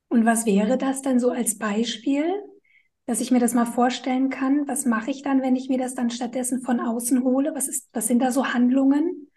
Und 0.10 0.26
was 0.26 0.46
wäre 0.46 0.78
das 0.78 1.02
dann 1.02 1.20
so 1.20 1.32
als 1.32 1.58
Beispiel, 1.58 2.32
dass 3.08 3.20
ich 3.20 3.32
mir 3.32 3.40
das 3.40 3.56
mal 3.56 3.66
vorstellen 3.66 4.30
kann? 4.30 4.68
Was 4.68 4.86
mache 4.86 5.10
ich 5.10 5.24
dann, 5.24 5.42
wenn 5.42 5.56
ich 5.56 5.70
mir 5.70 5.80
das 5.80 5.96
dann 5.96 6.12
stattdessen 6.12 6.62
von 6.62 6.80
außen 6.80 7.24
hole? 7.24 7.56
Was, 7.56 7.68
ist, 7.68 7.90
was 7.94 8.08
sind 8.08 8.20
da 8.20 8.32
so 8.32 8.54
Handlungen? 8.54 9.29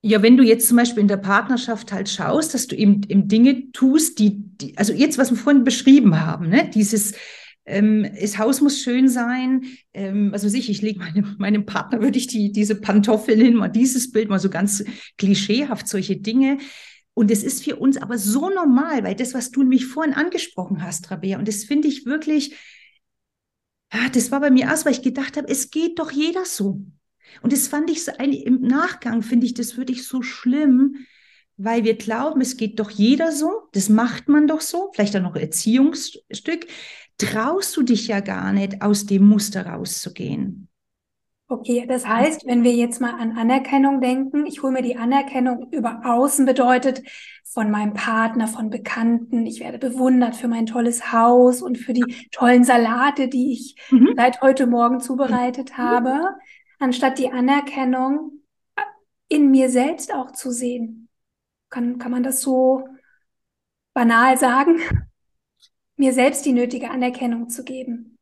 Ja, 0.00 0.22
wenn 0.22 0.36
du 0.36 0.44
jetzt 0.44 0.68
zum 0.68 0.76
Beispiel 0.76 1.00
in 1.00 1.08
der 1.08 1.16
Partnerschaft 1.16 1.92
halt 1.92 2.08
schaust, 2.08 2.54
dass 2.54 2.68
du 2.68 2.76
eben, 2.76 3.02
eben 3.08 3.26
Dinge 3.26 3.72
tust, 3.72 4.20
die, 4.20 4.36
die, 4.36 4.78
also 4.78 4.92
jetzt, 4.92 5.18
was 5.18 5.30
wir 5.30 5.36
vorhin 5.36 5.64
beschrieben 5.64 6.20
haben, 6.20 6.48
ne, 6.48 6.70
dieses, 6.72 7.14
ähm, 7.66 8.08
das 8.20 8.38
Haus 8.38 8.60
muss 8.60 8.80
schön 8.80 9.08
sein, 9.08 9.64
ähm, 9.92 10.30
was 10.32 10.44
weiß 10.44 10.54
ich, 10.54 10.82
lege 10.82 11.00
meinem, 11.00 11.34
meinem 11.38 11.66
Partner, 11.66 12.00
würde 12.00 12.16
ich 12.16 12.28
die, 12.28 12.52
diese 12.52 12.76
Pantoffeln 12.76 13.40
hin, 13.40 13.54
mal 13.54 13.68
dieses 13.68 14.12
Bild, 14.12 14.28
mal 14.28 14.38
so 14.38 14.50
ganz 14.50 14.84
klischeehaft, 15.18 15.88
solche 15.88 16.16
Dinge. 16.16 16.58
Und 17.14 17.32
es 17.32 17.42
ist 17.42 17.64
für 17.64 17.74
uns 17.76 17.96
aber 17.96 18.16
so 18.16 18.48
normal, 18.48 19.02
weil 19.02 19.16
das, 19.16 19.34
was 19.34 19.50
du 19.50 19.62
nämlich 19.62 19.86
vorhin 19.86 20.14
angesprochen 20.14 20.82
hast, 20.82 21.10
Rabea, 21.10 21.38
und 21.38 21.48
das 21.48 21.64
finde 21.64 21.88
ich 21.88 22.06
wirklich, 22.06 22.54
ja, 23.92 24.08
das 24.10 24.30
war 24.30 24.40
bei 24.40 24.50
mir 24.50 24.66
erst, 24.66 24.86
weil 24.86 24.92
ich 24.92 25.02
gedacht 25.02 25.36
habe, 25.36 25.48
es 25.48 25.70
geht 25.70 25.98
doch 25.98 26.12
jeder 26.12 26.44
so. 26.44 26.80
Und 27.42 27.52
das 27.52 27.68
fand 27.68 27.90
ich 27.90 28.04
so, 28.04 28.12
im 28.12 28.62
Nachgang 28.62 29.22
finde 29.22 29.46
ich 29.46 29.54
das 29.54 29.76
wirklich 29.76 30.06
so 30.06 30.22
schlimm, 30.22 31.06
weil 31.56 31.84
wir 31.84 31.96
glauben, 31.96 32.40
es 32.40 32.56
geht 32.56 32.78
doch 32.78 32.90
jeder 32.90 33.32
so, 33.32 33.68
das 33.72 33.88
macht 33.88 34.28
man 34.28 34.46
doch 34.46 34.60
so, 34.60 34.90
vielleicht 34.94 35.16
auch 35.16 35.22
noch 35.22 35.36
Erziehungsstück. 35.36 36.66
Traust 37.18 37.76
du 37.76 37.82
dich 37.82 38.06
ja 38.06 38.20
gar 38.20 38.52
nicht, 38.52 38.80
aus 38.80 39.06
dem 39.06 39.26
Muster 39.26 39.66
rauszugehen. 39.66 40.68
Okay, 41.50 41.86
das 41.88 42.06
heißt, 42.06 42.46
wenn 42.46 42.62
wir 42.62 42.74
jetzt 42.74 43.00
mal 43.00 43.14
an 43.18 43.36
Anerkennung 43.36 44.02
denken, 44.02 44.44
ich 44.46 44.62
hole 44.62 44.72
mir 44.72 44.82
die 44.82 44.96
Anerkennung 44.96 45.68
über 45.72 46.02
außen 46.04 46.44
bedeutet 46.44 47.02
von 47.42 47.70
meinem 47.70 47.94
Partner, 47.94 48.46
von 48.46 48.68
Bekannten, 48.68 49.46
ich 49.46 49.60
werde 49.60 49.78
bewundert 49.78 50.36
für 50.36 50.46
mein 50.46 50.66
tolles 50.66 51.10
Haus 51.10 51.62
und 51.62 51.78
für 51.78 51.94
die 51.94 52.28
tollen 52.30 52.64
Salate, 52.64 53.28
die 53.28 53.52
ich 53.52 53.76
mhm. 53.90 54.10
seit 54.14 54.42
heute 54.42 54.66
Morgen 54.66 55.00
zubereitet 55.00 55.70
mhm. 55.70 55.76
habe 55.78 56.20
anstatt 56.78 57.18
die 57.18 57.30
Anerkennung 57.30 58.42
in 59.28 59.50
mir 59.50 59.70
selbst 59.70 60.12
auch 60.12 60.32
zu 60.32 60.50
sehen. 60.50 61.08
Kann, 61.70 61.98
kann 61.98 62.10
man 62.10 62.22
das 62.22 62.40
so 62.40 62.88
banal 63.92 64.38
sagen? 64.38 64.80
Mir 65.96 66.12
selbst 66.12 66.46
die 66.46 66.52
nötige 66.52 66.90
Anerkennung 66.90 67.48
zu 67.48 67.64
geben 67.64 68.16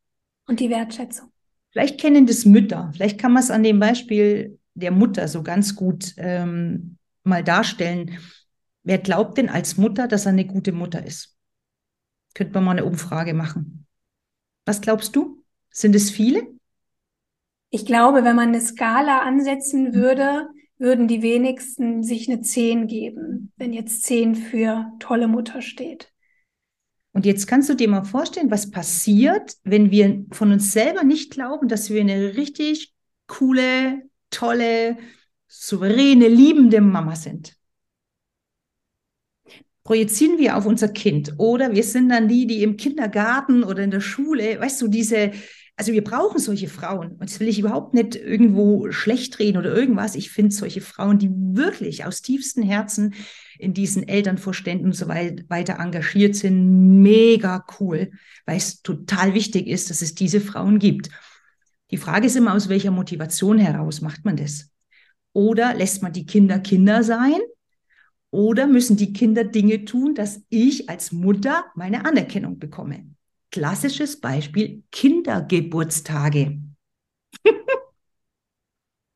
und 0.46 0.60
die 0.60 0.70
Wertschätzung. 0.70 1.30
Vielleicht 1.70 2.00
kennen 2.00 2.26
das 2.26 2.46
Mütter. 2.46 2.90
Vielleicht 2.94 3.20
kann 3.20 3.32
man 3.32 3.42
es 3.42 3.50
an 3.50 3.62
dem 3.62 3.78
Beispiel 3.78 4.58
der 4.74 4.90
Mutter 4.90 5.28
so 5.28 5.42
ganz 5.42 5.76
gut 5.76 6.14
ähm, 6.16 6.96
mal 7.22 7.44
darstellen. 7.44 8.18
Wer 8.82 8.98
glaubt 8.98 9.36
denn 9.36 9.50
als 9.50 9.76
Mutter, 9.76 10.08
dass 10.08 10.24
er 10.24 10.32
eine 10.32 10.46
gute 10.46 10.72
Mutter 10.72 11.04
ist? 11.04 11.36
Könnte 12.34 12.54
man 12.54 12.64
mal 12.64 12.70
eine 12.72 12.86
Umfrage 12.86 13.34
machen. 13.34 13.86
Was 14.64 14.80
glaubst 14.80 15.14
du? 15.14 15.44
Sind 15.70 15.94
es 15.94 16.10
viele? 16.10 16.55
Ich 17.76 17.84
glaube, 17.84 18.24
wenn 18.24 18.36
man 18.36 18.48
eine 18.48 18.60
Skala 18.62 19.18
ansetzen 19.18 19.92
würde, 19.92 20.48
würden 20.78 21.08
die 21.08 21.20
wenigsten 21.20 22.02
sich 22.02 22.26
eine 22.26 22.40
10 22.40 22.86
geben, 22.86 23.52
wenn 23.58 23.74
jetzt 23.74 24.04
10 24.04 24.34
für 24.34 24.86
tolle 24.98 25.28
Mutter 25.28 25.60
steht. 25.60 26.10
Und 27.12 27.26
jetzt 27.26 27.46
kannst 27.46 27.68
du 27.68 27.74
dir 27.74 27.88
mal 27.88 28.04
vorstellen, 28.04 28.50
was 28.50 28.70
passiert, 28.70 29.56
wenn 29.62 29.90
wir 29.90 30.24
von 30.32 30.52
uns 30.52 30.72
selber 30.72 31.04
nicht 31.04 31.32
glauben, 31.32 31.68
dass 31.68 31.90
wir 31.90 32.00
eine 32.00 32.38
richtig 32.38 32.94
coole, 33.26 34.04
tolle, 34.30 34.96
souveräne, 35.46 36.28
liebende 36.28 36.80
Mama 36.80 37.14
sind. 37.14 37.58
Projizieren 39.84 40.38
wir 40.38 40.56
auf 40.56 40.64
unser 40.64 40.88
Kind 40.88 41.34
oder 41.36 41.74
wir 41.74 41.84
sind 41.84 42.08
dann 42.08 42.26
die, 42.26 42.46
die 42.46 42.62
im 42.62 42.78
Kindergarten 42.78 43.64
oder 43.64 43.84
in 43.84 43.90
der 43.90 44.00
Schule, 44.00 44.58
weißt 44.58 44.80
du, 44.80 44.88
diese, 44.88 45.32
also 45.76 45.92
wir 45.92 46.02
brauchen 46.02 46.38
solche 46.38 46.68
Frauen. 46.68 47.12
Und 47.12 47.24
das 47.24 47.38
will 47.38 47.48
ich 47.48 47.58
überhaupt 47.58 47.92
nicht 47.92 48.16
irgendwo 48.16 48.90
schlecht 48.90 49.38
reden 49.38 49.58
oder 49.58 49.74
irgendwas. 49.74 50.14
Ich 50.14 50.30
finde 50.30 50.54
solche 50.54 50.80
Frauen, 50.80 51.18
die 51.18 51.30
wirklich 51.30 52.06
aus 52.06 52.22
tiefstem 52.22 52.62
Herzen 52.62 53.14
in 53.58 53.74
diesen 53.74 54.08
Elternvorständen 54.08 54.86
und 54.86 54.94
so 54.94 55.06
weiter 55.08 55.78
engagiert 55.78 56.34
sind, 56.34 57.02
mega 57.02 57.64
cool, 57.78 58.10
weil 58.46 58.56
es 58.56 58.80
total 58.80 59.34
wichtig 59.34 59.66
ist, 59.66 59.90
dass 59.90 60.00
es 60.00 60.14
diese 60.14 60.40
Frauen 60.40 60.78
gibt. 60.78 61.10
Die 61.90 61.98
Frage 61.98 62.26
ist 62.26 62.36
immer, 62.36 62.54
aus 62.54 62.70
welcher 62.70 62.90
Motivation 62.90 63.58
heraus 63.58 64.00
macht 64.00 64.24
man 64.24 64.36
das? 64.36 64.70
Oder 65.34 65.74
lässt 65.74 66.02
man 66.02 66.12
die 66.12 66.24
Kinder 66.24 66.58
Kinder 66.58 67.02
sein? 67.02 67.38
Oder 68.30 68.66
müssen 68.66 68.96
die 68.96 69.12
Kinder 69.12 69.44
Dinge 69.44 69.84
tun, 69.84 70.14
dass 70.14 70.42
ich 70.48 70.88
als 70.88 71.12
Mutter 71.12 71.66
meine 71.74 72.06
Anerkennung 72.06 72.58
bekomme? 72.58 73.15
Klassisches 73.56 74.20
Beispiel 74.20 74.82
Kindergeburtstage. 74.92 76.60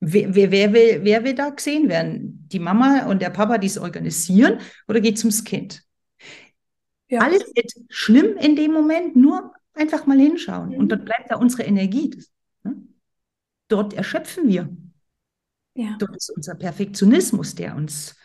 wer, 0.00 0.34
wer, 0.34 0.50
wer, 0.50 0.72
will, 0.72 1.00
wer 1.02 1.24
will 1.24 1.34
da 1.34 1.50
gesehen 1.50 1.90
werden? 1.90 2.48
Die 2.50 2.58
Mama 2.58 3.04
und 3.04 3.20
der 3.20 3.28
Papa, 3.28 3.58
die 3.58 3.66
es 3.66 3.76
organisieren, 3.76 4.58
oder 4.88 5.02
geht 5.02 5.18
es 5.18 5.24
ums 5.24 5.44
Kind? 5.44 5.82
Ja. 7.10 7.20
Alles 7.20 7.42
wird 7.54 7.70
schlimm 7.90 8.38
in 8.38 8.56
dem 8.56 8.72
Moment, 8.72 9.14
nur 9.14 9.52
einfach 9.74 10.06
mal 10.06 10.18
hinschauen. 10.18 10.70
Mhm. 10.70 10.76
Und 10.76 10.88
dort 10.88 11.04
bleibt 11.04 11.30
da 11.30 11.36
unsere 11.36 11.64
Energie. 11.64 12.18
Ne? 12.62 12.76
Dort 13.68 13.92
erschöpfen 13.92 14.48
wir. 14.48 14.74
Ja. 15.74 15.98
Dort 15.98 16.16
ist 16.16 16.30
unser 16.30 16.54
Perfektionismus, 16.54 17.56
der 17.56 17.76
uns 17.76 18.16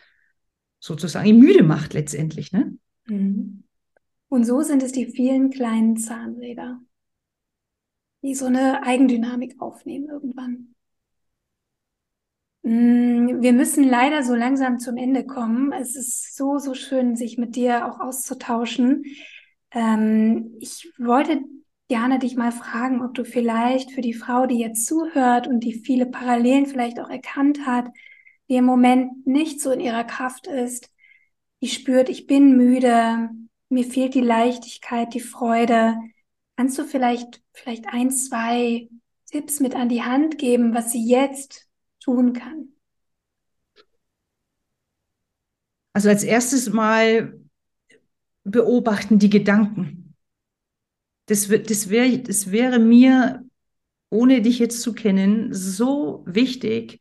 sozusagen 0.80 1.38
müde 1.38 1.62
macht 1.62 1.92
letztendlich. 1.92 2.52
Ne? 2.52 2.78
Mhm. 3.06 3.64
Und 4.36 4.44
so 4.44 4.60
sind 4.60 4.82
es 4.82 4.92
die 4.92 5.06
vielen 5.06 5.48
kleinen 5.48 5.96
Zahnräder, 5.96 6.78
die 8.20 8.34
so 8.34 8.44
eine 8.44 8.82
Eigendynamik 8.82 9.62
aufnehmen 9.62 10.10
irgendwann. 10.10 10.74
Mm, 12.60 13.40
wir 13.40 13.54
müssen 13.54 13.82
leider 13.82 14.22
so 14.22 14.34
langsam 14.34 14.78
zum 14.78 14.98
Ende 14.98 15.24
kommen. 15.24 15.72
Es 15.72 15.96
ist 15.96 16.36
so, 16.36 16.58
so 16.58 16.74
schön, 16.74 17.16
sich 17.16 17.38
mit 17.38 17.56
dir 17.56 17.86
auch 17.86 17.98
auszutauschen. 17.98 19.04
Ähm, 19.70 20.54
ich 20.60 20.92
wollte 20.98 21.40
gerne 21.88 22.18
dich 22.18 22.36
mal 22.36 22.52
fragen, 22.52 23.02
ob 23.02 23.14
du 23.14 23.24
vielleicht 23.24 23.92
für 23.92 24.02
die 24.02 24.12
Frau, 24.12 24.44
die 24.44 24.58
jetzt 24.58 24.84
zuhört 24.84 25.48
und 25.48 25.60
die 25.60 25.72
viele 25.72 26.04
Parallelen 26.04 26.66
vielleicht 26.66 27.00
auch 27.00 27.08
erkannt 27.08 27.64
hat, 27.64 27.86
die 28.50 28.56
im 28.56 28.66
Moment 28.66 29.26
nicht 29.26 29.62
so 29.62 29.70
in 29.70 29.80
ihrer 29.80 30.04
Kraft 30.04 30.46
ist, 30.46 30.92
die 31.62 31.68
spürt, 31.68 32.10
ich 32.10 32.26
bin 32.26 32.54
müde, 32.58 33.30
mir 33.68 33.84
fehlt 33.84 34.14
die 34.14 34.20
Leichtigkeit, 34.20 35.14
die 35.14 35.20
Freude. 35.20 35.96
Kannst 36.56 36.78
du 36.78 36.84
vielleicht, 36.84 37.42
vielleicht 37.52 37.86
ein, 37.88 38.10
zwei 38.10 38.88
Tipps 39.30 39.60
mit 39.60 39.74
an 39.74 39.88
die 39.88 40.02
Hand 40.02 40.38
geben, 40.38 40.74
was 40.74 40.92
sie 40.92 41.06
jetzt 41.06 41.68
tun 42.00 42.32
kann? 42.32 42.68
Also 45.92 46.08
als 46.08 46.24
erstes 46.24 46.70
mal 46.70 47.40
beobachten 48.44 49.18
die 49.18 49.30
Gedanken. 49.30 50.14
Das, 51.26 51.48
das, 51.48 51.88
wär, 51.88 52.18
das 52.18 52.52
wäre 52.52 52.78
mir, 52.78 53.44
ohne 54.10 54.42
dich 54.42 54.60
jetzt 54.60 54.82
zu 54.82 54.92
kennen, 54.92 55.52
so 55.52 56.22
wichtig, 56.26 57.00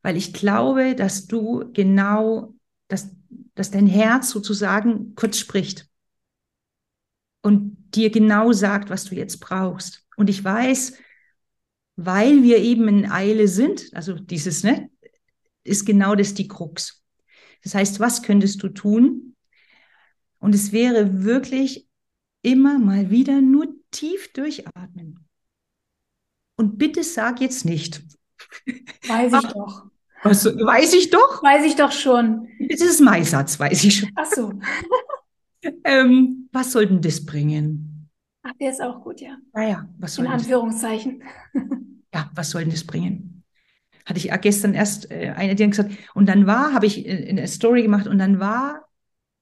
weil 0.00 0.16
ich 0.16 0.32
glaube, 0.32 0.94
dass 0.94 1.26
du 1.26 1.70
genau, 1.72 2.54
dass, 2.88 3.10
dass 3.54 3.70
dein 3.70 3.86
Herz 3.86 4.30
sozusagen 4.30 5.14
kurz 5.14 5.38
spricht 5.38 5.90
und 7.46 7.76
dir 7.94 8.10
genau 8.10 8.50
sagt, 8.50 8.90
was 8.90 9.04
du 9.04 9.14
jetzt 9.14 9.38
brauchst. 9.38 10.04
Und 10.16 10.28
ich 10.28 10.42
weiß, 10.42 10.94
weil 11.94 12.42
wir 12.42 12.58
eben 12.58 12.88
in 12.88 13.08
Eile 13.08 13.46
sind, 13.46 13.88
also 13.92 14.14
dieses, 14.14 14.64
ne, 14.64 14.90
ist 15.62 15.86
genau 15.86 16.16
das 16.16 16.34
die 16.34 16.48
Krux. 16.48 17.04
Das 17.62 17.76
heißt, 17.76 18.00
was 18.00 18.24
könntest 18.24 18.64
du 18.64 18.68
tun? 18.68 19.36
Und 20.40 20.56
es 20.56 20.72
wäre 20.72 21.22
wirklich 21.22 21.86
immer 22.42 22.80
mal 22.80 23.10
wieder 23.10 23.40
nur 23.40 23.68
tief 23.92 24.32
durchatmen. 24.32 25.24
Und 26.56 26.78
bitte 26.78 27.04
sag 27.04 27.40
jetzt 27.40 27.64
nicht. 27.64 28.02
Weiß 29.06 29.32
ich 29.32 29.52
doch. 29.52 29.86
Was, 30.24 30.44
weiß 30.46 30.94
ich 30.94 31.10
doch? 31.10 31.44
Weiß 31.44 31.64
ich 31.64 31.76
doch 31.76 31.92
schon. 31.92 32.48
Das 32.68 32.80
ist 32.80 33.00
mein 33.00 33.22
Satz, 33.22 33.60
weiß 33.60 33.84
ich 33.84 34.00
schon. 34.00 34.10
Ach 34.16 34.26
so. 34.26 34.52
Ähm, 35.84 36.48
was 36.52 36.72
soll 36.72 36.86
denn 36.86 37.00
das 37.00 37.24
bringen? 37.24 38.10
Ach, 38.42 38.52
der 38.60 38.70
ist 38.70 38.80
auch 38.80 39.02
gut, 39.02 39.20
ja. 39.20 39.36
Ah 39.52 39.86
was 39.98 40.14
soll 40.14 40.26
In 40.26 40.30
Anführungszeichen. 40.30 41.22
ja, 42.14 42.30
was 42.34 42.50
soll 42.50 42.62
denn 42.62 42.70
das 42.70 42.84
bringen? 42.84 43.44
Hatte 44.04 44.18
ich 44.18 44.30
gestern 44.40 44.74
erst 44.74 45.10
äh, 45.10 45.32
eine, 45.36 45.56
die 45.56 45.68
gesagt, 45.68 45.90
und 46.14 46.26
dann 46.26 46.46
war, 46.46 46.72
habe 46.72 46.86
ich 46.86 47.06
äh, 47.06 47.28
eine 47.28 47.48
Story 47.48 47.82
gemacht 47.82 48.06
und 48.06 48.18
dann 48.18 48.38
war 48.38 48.88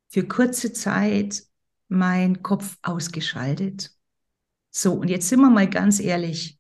für 0.09 0.25
kurze 0.27 0.73
Zeit 0.73 1.43
mein 1.89 2.43
Kopf 2.43 2.79
ausgeschaltet. 2.83 3.91
So, 4.71 4.95
und 4.95 5.09
jetzt 5.09 5.29
sind 5.29 5.41
wir 5.41 5.51
mal 5.51 5.69
ganz 5.69 6.01
ehrlich. 6.01 6.59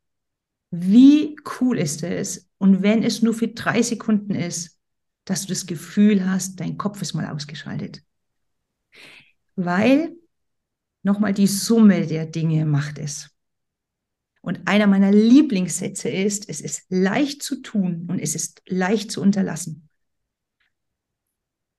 Wie 0.70 1.36
cool 1.60 1.78
ist 1.78 2.02
es? 2.02 2.50
Und 2.58 2.82
wenn 2.82 3.02
es 3.02 3.22
nur 3.22 3.32
für 3.32 3.48
drei 3.48 3.80
Sekunden 3.80 4.34
ist, 4.34 4.78
dass 5.24 5.42
du 5.42 5.48
das 5.48 5.66
Gefühl 5.66 6.28
hast, 6.28 6.60
dein 6.60 6.76
Kopf 6.76 7.00
ist 7.00 7.14
mal 7.14 7.26
ausgeschaltet 7.32 8.02
weil 9.56 10.14
nochmal 11.02 11.32
die 11.32 11.46
Summe 11.46 12.06
der 12.06 12.26
Dinge 12.26 12.66
macht 12.66 12.98
es. 12.98 13.30
Und 14.40 14.66
einer 14.66 14.86
meiner 14.86 15.10
Lieblingssätze 15.10 16.10
ist, 16.10 16.48
es 16.48 16.60
ist 16.60 16.84
leicht 16.90 17.42
zu 17.42 17.62
tun 17.62 18.06
und 18.10 18.18
es 18.18 18.34
ist 18.34 18.62
leicht 18.66 19.10
zu 19.10 19.22
unterlassen. 19.22 19.88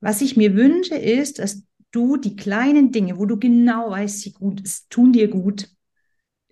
Was 0.00 0.20
ich 0.20 0.36
mir 0.36 0.54
wünsche, 0.54 0.96
ist, 0.96 1.38
dass 1.38 1.62
du 1.92 2.16
die 2.16 2.36
kleinen 2.36 2.92
Dinge, 2.92 3.18
wo 3.18 3.26
du 3.26 3.38
genau 3.38 3.90
weißt, 3.90 4.20
sie 4.20 4.32
gut, 4.32 4.60
es 4.64 4.88
tun 4.88 5.12
dir 5.12 5.28
gut. 5.28 5.70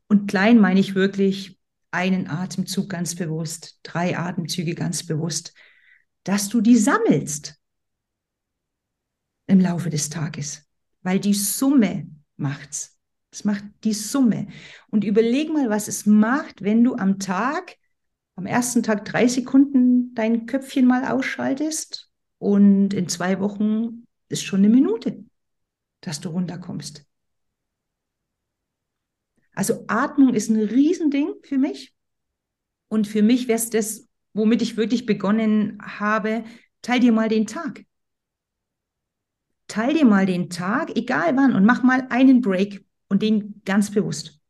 Und 0.07 0.29
klein 0.29 0.61
meine 0.61 0.81
ich 0.81 0.95
wirklich 0.95 1.59
einen 1.91 2.29
Atemzug 2.29 2.89
ganz 2.89 3.15
bewusst, 3.15 3.79
drei 3.83 4.17
Atemzüge 4.17 4.75
ganz 4.75 5.05
bewusst, 5.05 5.53
dass 6.23 6.49
du 6.49 6.61
die 6.61 6.77
sammelst 6.77 7.61
im 9.47 9.61
Laufe 9.61 9.91
des 9.91 10.11
Tages 10.11 10.64
weil 11.05 11.21
die 11.21 11.35
Summe 11.35 12.09
macht's. 12.37 12.99
Es 13.31 13.45
macht 13.45 13.65
die 13.85 13.93
Summe. 13.93 14.49
Und 14.89 15.05
überleg 15.05 15.53
mal, 15.53 15.71
was 15.71 15.87
es 15.87 16.07
macht, 16.07 16.63
wenn 16.63 16.83
du 16.83 16.97
am 16.97 17.19
Tag, 17.19 17.77
am 18.37 18.47
ersten 18.47 18.83
Tag 18.83 19.05
drei 19.05 19.29
Sekunden 19.29 20.15
dein 20.15 20.47
Köpfchen 20.47 20.87
mal 20.87 21.05
ausschaltest 21.05 22.11
und 22.39 22.95
in 22.95 23.09
zwei 23.09 23.39
Wochen 23.41 24.07
ist 24.29 24.45
schon 24.45 24.61
eine 24.61 24.69
Minute, 24.69 25.25
dass 26.01 26.21
du 26.21 26.31
runterkommst. 26.31 27.05
Also 29.55 29.85
Atmung 29.87 30.35
ist 30.35 30.49
ein 30.49 30.61
Riesending 30.61 31.35
für 31.43 31.59
mich. 31.59 31.95
Und 32.89 33.07
für 33.07 33.23
mich 33.23 33.47
wäre 33.47 33.59
es 33.59 33.71
das, 33.71 34.09
womit 34.33 34.63
ich 34.63 34.77
wirklich 34.77 35.07
begonnen 35.07 35.79
habe, 35.81 36.45
teil 36.83 37.01
dir 37.01 37.13
mal 37.13 37.29
den 37.29 37.47
Tag 37.47 37.85
teil 39.75 39.95
dir 39.95 40.05
mal 40.05 40.25
den 40.25 40.51
Tag, 40.51 40.97
egal 40.97 41.37
wann, 41.37 41.53
und 41.53 41.65
mach 41.65 41.83
mal 41.83 42.07
einen 42.11 42.41
Break 42.41 42.87
und 43.09 43.23
den 43.23 43.61
ganz 43.65 43.91
bewusst. 43.91 44.41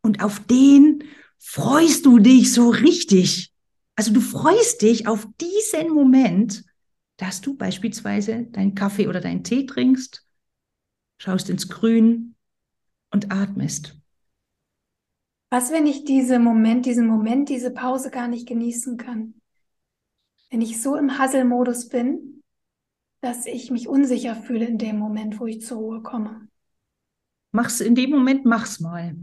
Und 0.00 0.24
auf 0.24 0.40
den 0.40 1.04
freust 1.38 2.06
du 2.06 2.18
dich 2.18 2.50
so 2.52 2.70
richtig. 2.70 3.52
Also 3.94 4.10
du 4.10 4.22
freust 4.22 4.80
dich 4.80 5.06
auf 5.06 5.28
diesen 5.38 5.92
Moment, 5.92 6.64
dass 7.18 7.42
du 7.42 7.54
beispielsweise 7.58 8.44
deinen 8.44 8.74
Kaffee 8.74 9.06
oder 9.06 9.20
deinen 9.20 9.44
Tee 9.44 9.66
trinkst, 9.66 10.26
schaust 11.18 11.50
ins 11.50 11.68
Grün 11.68 12.34
und 13.10 13.30
atmest. 13.30 14.00
Was, 15.50 15.70
wenn 15.70 15.86
ich 15.86 16.04
diesen 16.04 16.42
Moment, 16.42 16.86
diesen 16.86 17.06
Moment, 17.06 17.50
diese 17.50 17.70
Pause 17.70 18.10
gar 18.10 18.28
nicht 18.28 18.48
genießen 18.48 18.96
kann? 18.96 19.34
Wenn 20.48 20.62
ich 20.62 20.80
so 20.80 20.96
im 20.96 21.18
Hasselmodus 21.18 21.90
bin, 21.90 22.41
dass 23.22 23.46
ich 23.46 23.70
mich 23.70 23.88
unsicher 23.88 24.34
fühle 24.34 24.66
in 24.66 24.78
dem 24.78 24.98
Moment, 24.98 25.38
wo 25.40 25.46
ich 25.46 25.62
zur 25.62 25.78
Ruhe 25.78 26.02
komme. 26.02 26.48
Mach's 27.52 27.80
in 27.80 27.94
dem 27.94 28.10
Moment, 28.10 28.44
mach's 28.44 28.80
mal. 28.80 29.16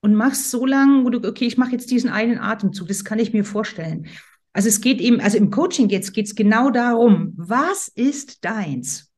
Und 0.00 0.14
mach's 0.14 0.50
so 0.50 0.64
lange, 0.64 1.04
wo 1.04 1.10
du, 1.10 1.28
okay, 1.28 1.46
ich 1.46 1.58
mache 1.58 1.72
jetzt 1.72 1.90
diesen 1.90 2.10
einen 2.10 2.38
Atemzug, 2.38 2.88
das 2.88 3.04
kann 3.04 3.18
ich 3.18 3.32
mir 3.32 3.44
vorstellen. 3.44 4.06
Also 4.52 4.68
es 4.68 4.80
geht 4.80 5.00
eben, 5.00 5.20
also 5.20 5.36
im 5.36 5.50
Coaching 5.50 5.88
jetzt 5.88 6.12
geht 6.12 6.26
es 6.26 6.34
genau 6.34 6.70
darum, 6.70 7.32
was 7.36 7.88
ist 7.88 8.44
deins? 8.44 9.10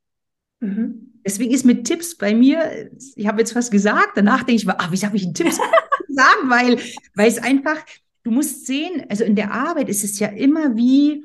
Mhm. 0.60 1.20
Deswegen 1.26 1.52
ist 1.52 1.64
mit 1.64 1.86
Tipps 1.86 2.16
bei 2.16 2.34
mir, 2.34 2.90
ich 3.16 3.26
habe 3.26 3.40
jetzt 3.40 3.54
was 3.54 3.70
gesagt, 3.70 4.12
danach 4.14 4.44
denke 4.44 4.62
ich 4.62 4.68
ach, 4.68 4.92
wieso 4.92 5.06
habe 5.06 5.16
ich 5.16 5.24
einen 5.24 5.34
Tipps 5.34 5.56
sagen? 6.08 6.48
Weil, 6.48 6.78
weil 7.14 7.28
es 7.28 7.38
einfach, 7.38 7.84
du 8.22 8.30
musst 8.30 8.66
sehen, 8.66 9.04
also 9.10 9.24
in 9.24 9.36
der 9.36 9.52
Arbeit 9.52 9.88
ist 9.88 10.04
es 10.04 10.18
ja 10.18 10.28
immer 10.28 10.76
wie, 10.76 11.24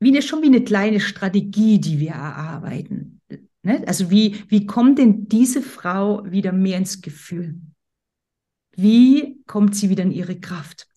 wie 0.00 0.08
eine, 0.08 0.22
schon 0.22 0.42
wie 0.42 0.46
eine 0.46 0.64
kleine 0.64 0.98
Strategie, 0.98 1.78
die 1.78 2.00
wir 2.00 2.12
erarbeiten. 2.12 3.20
Ne? 3.62 3.84
Also 3.86 4.10
wie, 4.10 4.36
wie 4.48 4.66
kommt 4.66 4.98
denn 4.98 5.28
diese 5.28 5.62
Frau 5.62 6.24
wieder 6.24 6.52
mehr 6.52 6.78
ins 6.78 7.02
Gefühl? 7.02 7.60
Wie 8.74 9.42
kommt 9.46 9.76
sie 9.76 9.90
wieder 9.90 10.02
in 10.02 10.12
ihre 10.12 10.40
Kraft? 10.40 10.88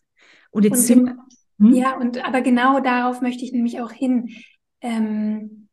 Und 0.52 0.64
jetzt 0.64 0.80
und 0.80 0.86
sind 0.86 1.06
wir, 1.06 1.18
hm? 1.60 1.74
Ja, 1.74 1.98
und 1.98 2.24
aber 2.24 2.42
genau 2.42 2.80
darauf 2.80 3.22
möchte 3.22 3.44
ich 3.44 3.52
nämlich 3.52 3.82
auch 3.82 3.92
hin. 3.92 4.30
Ähm, 4.82 5.68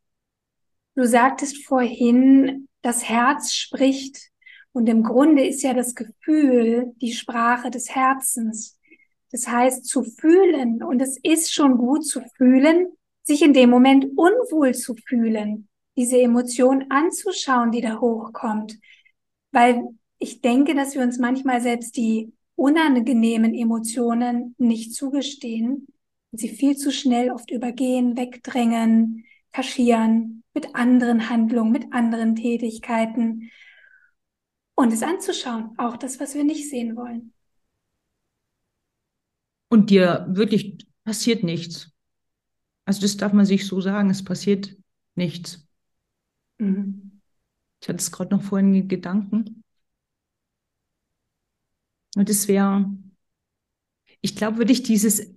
du 0.96 1.06
sagtest 1.06 1.64
vorhin, 1.64 2.68
das 2.82 3.08
Herz 3.08 3.52
spricht. 3.52 4.30
Und 4.72 4.88
im 4.88 5.02
Grunde 5.02 5.44
ist 5.44 5.62
ja 5.62 5.74
das 5.74 5.94
Gefühl 5.94 6.92
die 7.00 7.12
Sprache 7.12 7.70
des 7.70 7.90
Herzens. 7.94 8.78
Das 9.32 9.48
heißt, 9.48 9.84
zu 9.84 10.02
fühlen, 10.02 10.82
und 10.82 11.00
es 11.00 11.18
ist 11.22 11.52
schon 11.52 11.76
gut 11.76 12.06
zu 12.06 12.20
fühlen, 12.36 12.86
sich 13.22 13.42
in 13.42 13.52
dem 13.52 13.70
Moment 13.70 14.06
unwohl 14.16 14.74
zu 14.74 14.94
fühlen, 14.94 15.68
diese 15.96 16.20
Emotion 16.20 16.86
anzuschauen, 16.90 17.70
die 17.70 17.80
da 17.80 18.00
hochkommt. 18.00 18.78
Weil 19.52 19.82
ich 20.18 20.40
denke, 20.40 20.74
dass 20.74 20.94
wir 20.94 21.02
uns 21.02 21.18
manchmal 21.18 21.60
selbst 21.60 21.96
die 21.96 22.32
unangenehmen 22.56 23.54
Emotionen 23.54 24.54
nicht 24.58 24.94
zugestehen 24.94 25.86
und 26.30 26.38
sie 26.38 26.48
viel 26.48 26.76
zu 26.76 26.92
schnell 26.92 27.30
oft 27.30 27.50
übergehen, 27.50 28.16
wegdrängen, 28.16 29.24
kaschieren 29.52 30.44
mit 30.54 30.74
anderen 30.74 31.30
Handlungen, 31.30 31.72
mit 31.72 31.92
anderen 31.92 32.36
Tätigkeiten 32.36 33.50
und 34.74 34.92
es 34.92 35.02
anzuschauen, 35.02 35.74
auch 35.76 35.96
das, 35.96 36.20
was 36.20 36.34
wir 36.34 36.44
nicht 36.44 36.68
sehen 36.68 36.96
wollen. 36.96 37.32
Und 39.68 39.90
dir 39.90 40.26
wirklich 40.30 40.86
passiert 41.04 41.44
nichts. 41.44 41.89
Also 42.84 43.02
das 43.02 43.16
darf 43.16 43.32
man 43.32 43.46
sich 43.46 43.66
so 43.66 43.80
sagen, 43.80 44.10
es 44.10 44.24
passiert 44.24 44.76
nichts. 45.14 45.66
Mhm. 46.58 47.20
Ich 47.80 47.88
hatte 47.88 47.98
es 47.98 48.12
gerade 48.12 48.34
noch 48.34 48.42
vorhin 48.42 48.88
Gedanken. 48.88 49.62
Und 52.16 52.28
es 52.28 52.48
wäre, 52.48 52.90
ich 54.20 54.34
glaube, 54.36 54.58
würde 54.58 54.72
ich 54.72 54.82
dieses, 54.82 55.32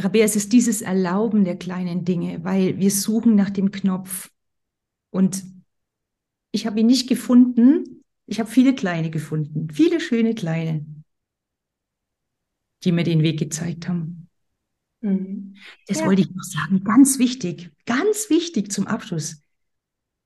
Rabea, 0.00 0.24
es 0.24 0.36
ist 0.36 0.52
dieses 0.52 0.82
Erlauben 0.82 1.44
der 1.44 1.56
kleinen 1.56 2.04
Dinge, 2.04 2.42
weil 2.42 2.78
wir 2.78 2.90
suchen 2.90 3.34
nach 3.34 3.50
dem 3.50 3.70
Knopf. 3.70 4.30
Und 5.10 5.44
ich 6.52 6.66
habe 6.66 6.80
ihn 6.80 6.86
nicht 6.86 7.08
gefunden. 7.08 8.02
Ich 8.26 8.40
habe 8.40 8.50
viele 8.50 8.74
kleine 8.74 9.10
gefunden, 9.10 9.68
viele 9.70 10.00
schöne 10.00 10.34
kleine, 10.34 10.86
die 12.84 12.92
mir 12.92 13.04
den 13.04 13.22
Weg 13.22 13.38
gezeigt 13.38 13.88
haben. 13.88 14.19
Mhm. 15.00 15.56
Das 15.86 16.00
ja. 16.00 16.06
wollte 16.06 16.22
ich 16.22 16.30
noch 16.30 16.42
sagen. 16.42 16.84
Ganz 16.84 17.18
wichtig, 17.18 17.70
ganz 17.86 18.30
wichtig 18.30 18.70
zum 18.70 18.86
Abschluss. 18.86 19.42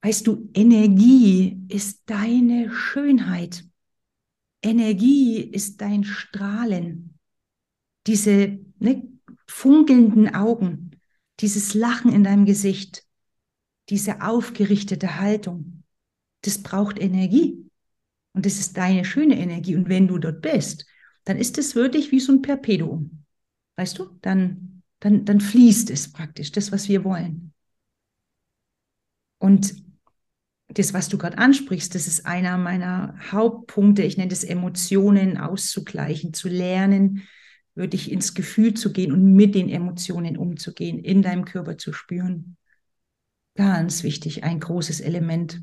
Weißt 0.03 0.27
du, 0.27 0.51
Energie 0.53 1.65
ist 1.69 2.03
deine 2.07 2.71
Schönheit. 2.71 3.65
Energie 4.63 5.41
ist 5.41 5.81
dein 5.81 6.05
Strahlen. 6.05 7.19
Diese 8.07 8.59
ne, 8.79 9.09
funkelnden 9.47 10.35
Augen, 10.35 10.91
dieses 11.41 11.75
Lachen 11.75 12.13
in 12.13 12.25
deinem 12.25 12.45
Gesicht, 12.45 13.07
diese 13.89 14.23
aufgerichtete 14.23 15.19
Haltung, 15.19 15.85
das 16.43 16.63
braucht 16.63 16.99
Energie. 16.99 17.65
Und 18.33 18.45
das 18.45 18.59
ist 18.59 18.77
deine 18.77 19.05
schöne 19.05 19.39
Energie. 19.39 19.77
Und 19.77 19.89
wenn 19.89 20.09
du 20.09 20.19
dort 20.19 20.43
bist, 20.43 20.87
dann 21.25 21.39
ist 21.39 21.57
es 21.57 21.75
wirklich 21.75 22.11
wie 22.11 22.21
so 22.21 22.33
ein 22.33 22.43
Perpetuum. 22.43 23.24
Weißt 23.77 23.99
du? 23.99 24.19
Dann, 24.23 24.83
dann, 25.01 25.25
dann 25.25 25.41
fließt 25.41 25.91
es 25.91 26.13
praktisch, 26.13 26.53
das, 26.53 26.73
was 26.73 26.89
wir 26.89 27.05
wollen. 27.05 27.53
Und 29.39 29.75
das, 30.69 30.95
was 30.95 31.09
du 31.09 31.19
gerade 31.19 31.39
ansprichst, 31.39 31.95
das 31.95 32.07
ist 32.07 32.27
einer 32.27 32.57
meiner 32.59 33.15
Hauptpunkte. 33.31 34.03
Ich 34.03 34.17
nenne 34.17 34.31
das 34.31 34.45
Emotionen 34.45 35.37
auszugleichen, 35.39 36.33
zu 36.33 36.49
lernen, 36.49 37.23
wirklich 37.75 38.11
ins 38.11 38.35
Gefühl 38.35 38.75
zu 38.75 38.93
gehen 38.93 39.13
und 39.13 39.35
mit 39.35 39.55
den 39.55 39.69
Emotionen 39.69 40.37
umzugehen, 40.37 40.99
in 40.99 41.23
deinem 41.23 41.45
Körper 41.45 41.77
zu 41.77 41.93
spüren. 41.93 42.57
Ganz 43.57 44.03
wichtig, 44.03 44.43
ein 44.43 44.61
großes 44.61 45.01
Element. 45.01 45.63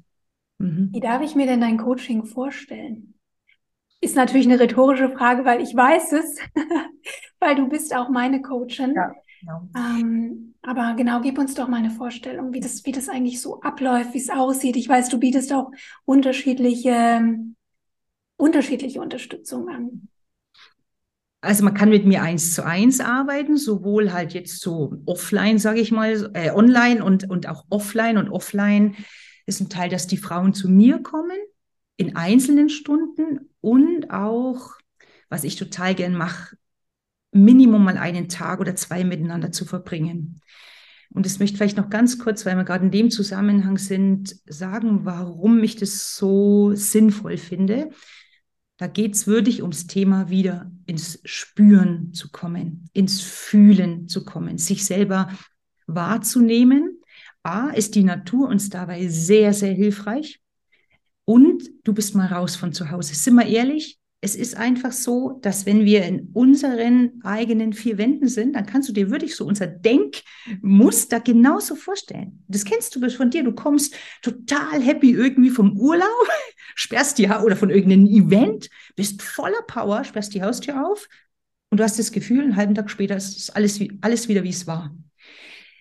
Mhm. 0.60 0.90
Wie 0.94 1.00
darf 1.00 1.22
ich 1.22 1.36
mir 1.36 1.46
denn 1.46 1.62
dein 1.62 1.78
Coaching 1.78 2.26
vorstellen? 2.26 3.16
Ist 4.02 4.16
natürlich 4.16 4.48
eine 4.48 4.60
rhetorische 4.60 5.10
Frage, 5.10 5.46
weil 5.46 5.62
ich 5.62 5.76
weiß 5.76 6.14
es, 6.14 6.38
weil 7.42 7.56
du 7.56 7.68
bist 7.68 7.94
auch 7.94 8.10
meine 8.10 8.42
Coachin. 8.42 8.94
Ja. 8.96 9.12
Genau. 9.42 9.68
Ähm, 9.76 10.54
aber 10.62 10.94
genau, 10.96 11.20
gib 11.22 11.40
uns 11.40 11.56
doch 11.56 11.68
mal 11.68 11.78
eine 11.78 11.90
Vorstellung, 11.90 12.54
wie 12.54 12.60
das, 12.60 12.86
wie 12.86 12.92
das 12.92 13.10
eigentlich 13.10 13.42
so 13.42 13.60
abläuft, 13.62 14.14
wie 14.14 14.20
es 14.20 14.30
aussieht. 14.30 14.78
Ich 14.78 14.88
weiß, 14.88 15.10
du 15.10 15.20
bietest 15.20 15.52
auch 15.52 15.72
unterschiedliche, 16.06 17.38
unterschiedliche 18.38 19.02
Unterstützung 19.02 19.68
an. 19.70 20.08
Also 21.44 21.64
man 21.64 21.74
kann 21.74 21.90
mit 21.90 22.06
mir 22.06 22.22
eins 22.22 22.54
zu 22.54 22.64
eins 22.64 23.00
arbeiten, 23.00 23.58
sowohl 23.58 24.14
halt 24.14 24.34
jetzt 24.34 24.62
so 24.62 25.02
offline, 25.08 25.58
sage 25.58 25.80
ich 25.80 25.92
mal, 25.92 26.30
äh, 26.36 26.52
online 26.52 27.04
und, 27.04 27.28
und 27.28 27.50
auch 27.50 27.66
offline. 27.72 28.20
Und 28.20 28.30
offline 28.30 28.96
ist 29.48 29.60
ein 29.60 29.70
Teil, 29.70 29.90
dass 29.90 30.06
die 30.06 30.18
Frauen 30.18 30.54
zu 30.54 30.70
mir 30.70 31.02
kommen 31.02 31.38
in 31.98 32.16
einzelnen 32.16 32.70
Stunden 32.70 33.50
und 33.60 34.12
auch, 34.12 34.74
was 35.30 35.44
ich 35.44 35.56
total 35.56 35.96
gern 35.96 36.14
mache, 36.14 36.58
Minimum 37.32 37.84
mal 37.84 37.98
einen 37.98 38.28
Tag 38.28 38.60
oder 38.60 38.76
zwei 38.76 39.04
miteinander 39.04 39.52
zu 39.52 39.66
verbringen. 39.66 40.42
Und 41.14 41.26
das 41.26 41.40
möchte 41.40 41.54
ich 41.54 41.58
vielleicht 41.58 41.78
noch 41.78 41.90
ganz 41.90 42.20
kurz, 42.20 42.46
weil 42.46 42.56
wir 42.56 42.64
gerade 42.64 42.86
in 42.86 42.92
dem 42.92 43.12
Zusammenhang 43.12 43.78
sind, 43.78 44.36
sagen, 44.46 45.06
warum 45.06 45.62
ich 45.64 45.76
das 45.76 46.16
so 46.16 46.74
sinnvoll 46.74 47.38
finde. 47.38 47.90
Da 48.78 48.88
geht 48.88 49.14
es 49.14 49.28
wirklich 49.28 49.62
ums 49.62 49.88
Thema 49.88 50.30
wieder 50.30 50.72
ins 50.86 51.20
Spüren 51.26 52.14
zu 52.14 52.32
kommen, 52.32 52.90
ins 52.94 53.22
Fühlen 53.22 54.08
zu 54.08 54.26
kommen, 54.26 54.58
sich 54.58 54.86
selber 54.86 55.30
wahrzunehmen. 55.86 57.02
A, 57.44 57.70
ist 57.70 57.96
die 57.96 58.04
Natur 58.04 58.48
uns 58.48 58.70
dabei 58.70 59.08
sehr, 59.08 59.54
sehr 59.54 59.74
hilfreich. 59.74 60.42
Und 61.26 61.64
du 61.84 61.94
bist 61.94 62.16
mal 62.16 62.28
raus 62.28 62.56
von 62.56 62.74
zu 62.74 62.90
Hause. 62.90 63.14
Sind 63.16 63.36
wir 63.36 63.46
ehrlich? 63.46 64.01
Es 64.24 64.36
ist 64.36 64.56
einfach 64.56 64.92
so, 64.92 65.40
dass 65.42 65.66
wenn 65.66 65.84
wir 65.84 66.06
in 66.06 66.30
unseren 66.34 67.22
eigenen 67.24 67.74
vier 67.74 67.98
Wänden 67.98 68.28
sind, 68.28 68.56
dann 68.56 68.68
kannst 68.68 68.88
du 68.88 68.94
dir 68.94 69.10
wirklich 69.10 69.36
so 69.36 69.46
unser 69.46 69.66
Denkmuster 69.66 71.20
genauso 71.20 71.76
vorstellen. 71.76 72.44
Das 72.48 72.64
kennst 72.64 72.96
du 72.96 73.10
von 73.10 73.32
dir. 73.32 73.44
Du 73.44 73.54
kommst 73.54 73.96
total 74.22 74.80
happy 74.82 75.12
irgendwie 75.12 75.50
vom 75.50 75.76
Urlaub, 75.76 76.28
sperrst 76.76 77.18
die 77.18 77.28
oder 77.28 77.56
von 77.56 77.72
irgendeinem 77.72 78.06
Event, 78.06 78.70
bist 78.96 79.24
voller 79.24 79.64
Power, 79.66 80.04
sperrst 80.04 80.36
die 80.36 80.44
Haustür 80.44 80.88
auf 80.88 81.10
und 81.72 81.80
du 81.80 81.84
hast 81.84 81.98
das 81.98 82.12
Gefühl, 82.12 82.44
einen 82.44 82.58
halben 82.58 82.76
Tag 82.76 82.92
später 82.92 83.16
ist 83.16 83.50
alles, 83.56 83.80
alles 84.02 84.28
wieder, 84.28 84.44
wie 84.44 84.50
es 84.50 84.68
war. 84.68 84.96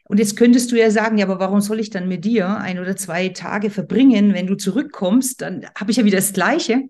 Und 0.04 0.18
jetzt 0.18 0.36
könntest 0.36 0.72
du 0.72 0.78
ja 0.78 0.90
sagen, 0.90 1.18
ja, 1.18 1.26
aber 1.26 1.38
warum 1.38 1.60
soll 1.60 1.78
ich 1.78 1.90
dann 1.90 2.08
mit 2.08 2.24
dir 2.24 2.56
ein 2.56 2.78
oder 2.78 2.96
zwei 2.96 3.28
Tage 3.28 3.70
verbringen, 3.70 4.32
wenn 4.32 4.46
du 4.46 4.56
zurückkommst? 4.56 5.42
Dann 5.42 5.66
habe 5.78 5.90
ich 5.90 5.98
ja 5.98 6.04
wieder 6.04 6.16
das 6.16 6.32
Gleiche. 6.32 6.88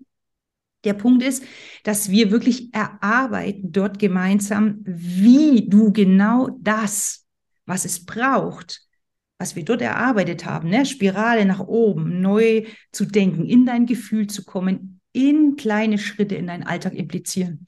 Der 0.85 0.95
Punkt 0.95 1.23
ist, 1.23 1.45
dass 1.85 2.11
wir 2.11 2.31
wirklich 2.31 2.73
erarbeiten 2.73 3.73
dort 3.73 3.99
gemeinsam, 3.99 4.81
wie 4.85 5.69
du 5.69 5.93
genau 5.93 6.57
das, 6.61 7.27
was 7.67 7.85
es 7.85 8.05
braucht, 8.05 8.83
was 9.39 9.57
wir 9.57 9.65
dort 9.65 9.83
erarbeitet 9.83 10.45
haben, 10.45 10.69
ne? 10.69 10.85
Spirale 10.87 11.45
nach 11.45 11.61
oben, 11.61 12.21
neu 12.21 12.65
zu 12.93 13.05
denken, 13.07 13.47
in 13.47 13.67
dein 13.67 13.87
Gefühl 13.87 14.27
zu 14.27 14.45
kommen, 14.45 15.01
in 15.13 15.57
kleine 15.57 15.99
Schritte 15.99 16.35
in 16.35 16.47
deinen 16.47 16.63
Alltag 16.63 16.95
implizieren. 16.95 17.67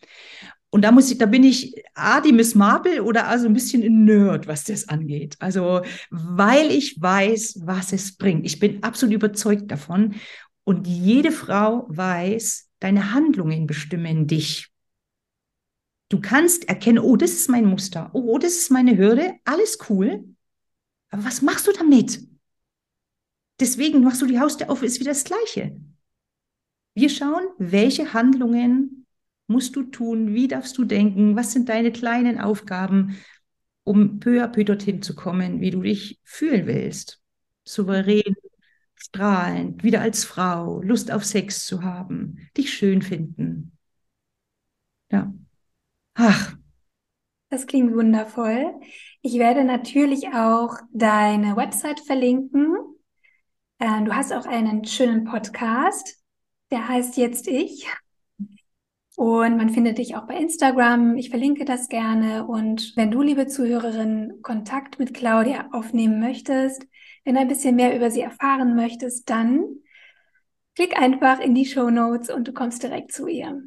Und 0.71 0.83
da 0.83 0.91
muss 0.91 1.11
ich, 1.11 1.19
da 1.19 1.27
bin 1.27 1.45
ich 1.45 1.85
A, 1.95 2.23
die 2.23 2.33
Miss 2.33 2.55
Marple 2.55 3.03
oder 3.03 3.29
also 3.29 3.47
ein 3.47 3.53
bisschen 3.53 3.83
ein 3.83 4.05
Nerd, 4.05 4.47
was 4.47 4.65
das 4.65 4.89
angeht. 4.89 5.37
Also, 5.39 5.83
weil 6.11 6.71
ich 6.71 7.01
weiß, 7.01 7.61
was 7.65 7.93
es 7.93 8.17
bringt. 8.17 8.47
Ich 8.47 8.59
bin 8.59 8.83
absolut 8.83 9.15
überzeugt 9.15 9.71
davon. 9.71 10.15
Und 10.65 10.87
jede 10.87 11.31
Frau 11.31 11.87
weiß, 11.91 12.71
Deine 12.83 13.13
Handlungen 13.13 13.69
bestimmen 13.69 14.27
dich. 14.27 14.73
Du 16.09 16.21
kannst 16.21 16.69
erkennen, 16.69 16.99
oh, 16.99 17.15
das 17.15 17.31
ist 17.31 17.49
mein 17.49 17.65
Muster, 17.65 18.11
oh, 18.13 18.39
das 18.39 18.57
ist 18.57 18.73
meine 18.73 18.99
Hürde, 18.99 19.35
alles 19.45 19.79
cool. 19.89 20.25
Aber 21.11 21.25
was 21.25 21.43
machst 21.43 21.69
du 21.69 21.73
damit? 21.73 22.27
Deswegen 23.61 24.03
machst 24.03 24.21
du 24.21 24.27
die 24.27 24.41
Haustür 24.41 24.69
auf, 24.69 24.83
ist 24.83 24.99
wieder 24.99 25.13
das 25.13 25.23
Gleiche. 25.23 25.81
Wir 26.95 27.09
schauen, 27.09 27.45
welche 27.59 28.15
Handlungen 28.15 29.07
musst 29.47 29.77
du 29.77 29.85
tun, 29.85 30.35
wie 30.35 30.49
darfst 30.49 30.77
du 30.77 30.85
denken, 30.85 31.37
was 31.37 31.53
sind 31.53 31.69
deine 31.69 31.93
kleinen 31.93 32.41
Aufgaben, 32.41 33.17
um 33.85 34.19
peu 34.19 34.43
à 34.43 34.49
peu 34.49 34.65
dorthin 34.65 35.03
zu 35.03 35.15
kommen, 35.15 35.61
wie 35.61 35.71
du 35.71 35.83
dich 35.83 36.19
fühlen 36.25 36.67
willst. 36.67 37.23
Souverän, 37.65 38.35
strahlend, 39.15 39.85
wieder 39.85 40.01
als 40.01 40.25
Frau, 40.25 40.81
Lust 40.81 41.13
auf 41.13 41.25
Sex 41.25 41.67
zu 41.67 41.83
haben, 41.83 42.39
dich 42.57 42.73
schön 42.73 43.03
finden. 43.03 43.77
Ja. 45.11 45.33
Ach. 46.15 46.57
Das 47.51 47.67
klingt 47.67 47.95
wundervoll. 47.95 48.73
Ich 49.21 49.35
werde 49.35 49.65
natürlich 49.65 50.29
auch 50.29 50.77
deine 50.93 51.57
Website 51.57 52.01
verlinken. 52.01 52.75
Äh, 53.79 54.03
du 54.05 54.17
hast 54.17 54.33
auch 54.33 54.47
einen 54.47 54.87
schönen 54.87 55.25
Podcast, 55.25 56.17
der 56.71 56.89
heißt 56.89 57.19
Jetzt 57.19 57.47
Ich. 57.49 57.87
Und 59.17 59.59
man 59.59 59.69
findet 59.69 59.99
dich 59.99 60.17
auch 60.17 60.27
bei 60.27 60.39
Instagram. 60.39 61.19
Ich 61.19 61.29
verlinke 61.29 61.67
das 61.67 61.91
gerne. 61.91 62.47
Und 62.47 62.97
wenn 62.97 63.11
du, 63.11 63.21
liebe 63.21 63.47
Zuhörerin, 63.47 64.39
Kontakt 64.43 64.99
mit 64.99 65.13
Claudia 65.13 65.69
aufnehmen 65.73 66.19
möchtest, 66.19 66.87
wenn 67.25 67.35
du 67.35 67.41
ein 67.41 67.49
bisschen 67.49 67.77
mehr 67.77 67.97
über 67.97 68.11
sie 68.11 68.21
erfahren 68.21 68.75
möchtest, 68.77 69.29
dann 69.31 69.65
klick 70.75 70.99
einfach 70.99 71.41
in 71.41 71.55
die 71.55 71.67
Show 71.67 71.91
Notes 71.91 72.31
und 72.31 72.49
du 72.49 72.53
kommst 72.53 72.83
direkt 72.83 73.13
zu 73.13 73.27
ihr. 73.27 73.63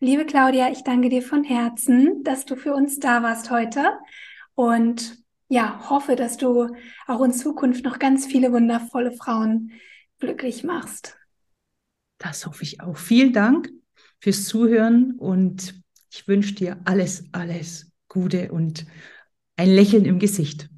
Liebe 0.00 0.26
Claudia, 0.26 0.70
ich 0.70 0.84
danke 0.84 1.08
dir 1.08 1.22
von 1.22 1.44
Herzen, 1.44 2.22
dass 2.24 2.44
du 2.44 2.56
für 2.56 2.74
uns 2.74 2.98
da 2.98 3.22
warst 3.22 3.50
heute 3.50 3.84
und 4.54 5.18
ja, 5.48 5.88
hoffe, 5.88 6.16
dass 6.16 6.36
du 6.36 6.74
auch 7.06 7.22
in 7.22 7.32
Zukunft 7.32 7.84
noch 7.84 7.98
ganz 7.98 8.26
viele 8.26 8.52
wundervolle 8.52 9.12
Frauen 9.12 9.72
glücklich 10.18 10.64
machst. 10.64 11.16
Das 12.18 12.46
hoffe 12.46 12.62
ich 12.62 12.80
auch. 12.80 12.96
Vielen 12.96 13.32
Dank 13.32 13.70
fürs 14.20 14.44
Zuhören 14.44 15.18
und 15.18 15.82
ich 16.10 16.26
wünsche 16.28 16.54
dir 16.54 16.80
alles, 16.84 17.24
alles 17.32 17.90
Gute 18.08 18.52
und 18.52 18.86
ein 19.56 19.68
Lächeln 19.68 20.04
im 20.04 20.18
Gesicht. 20.18 20.68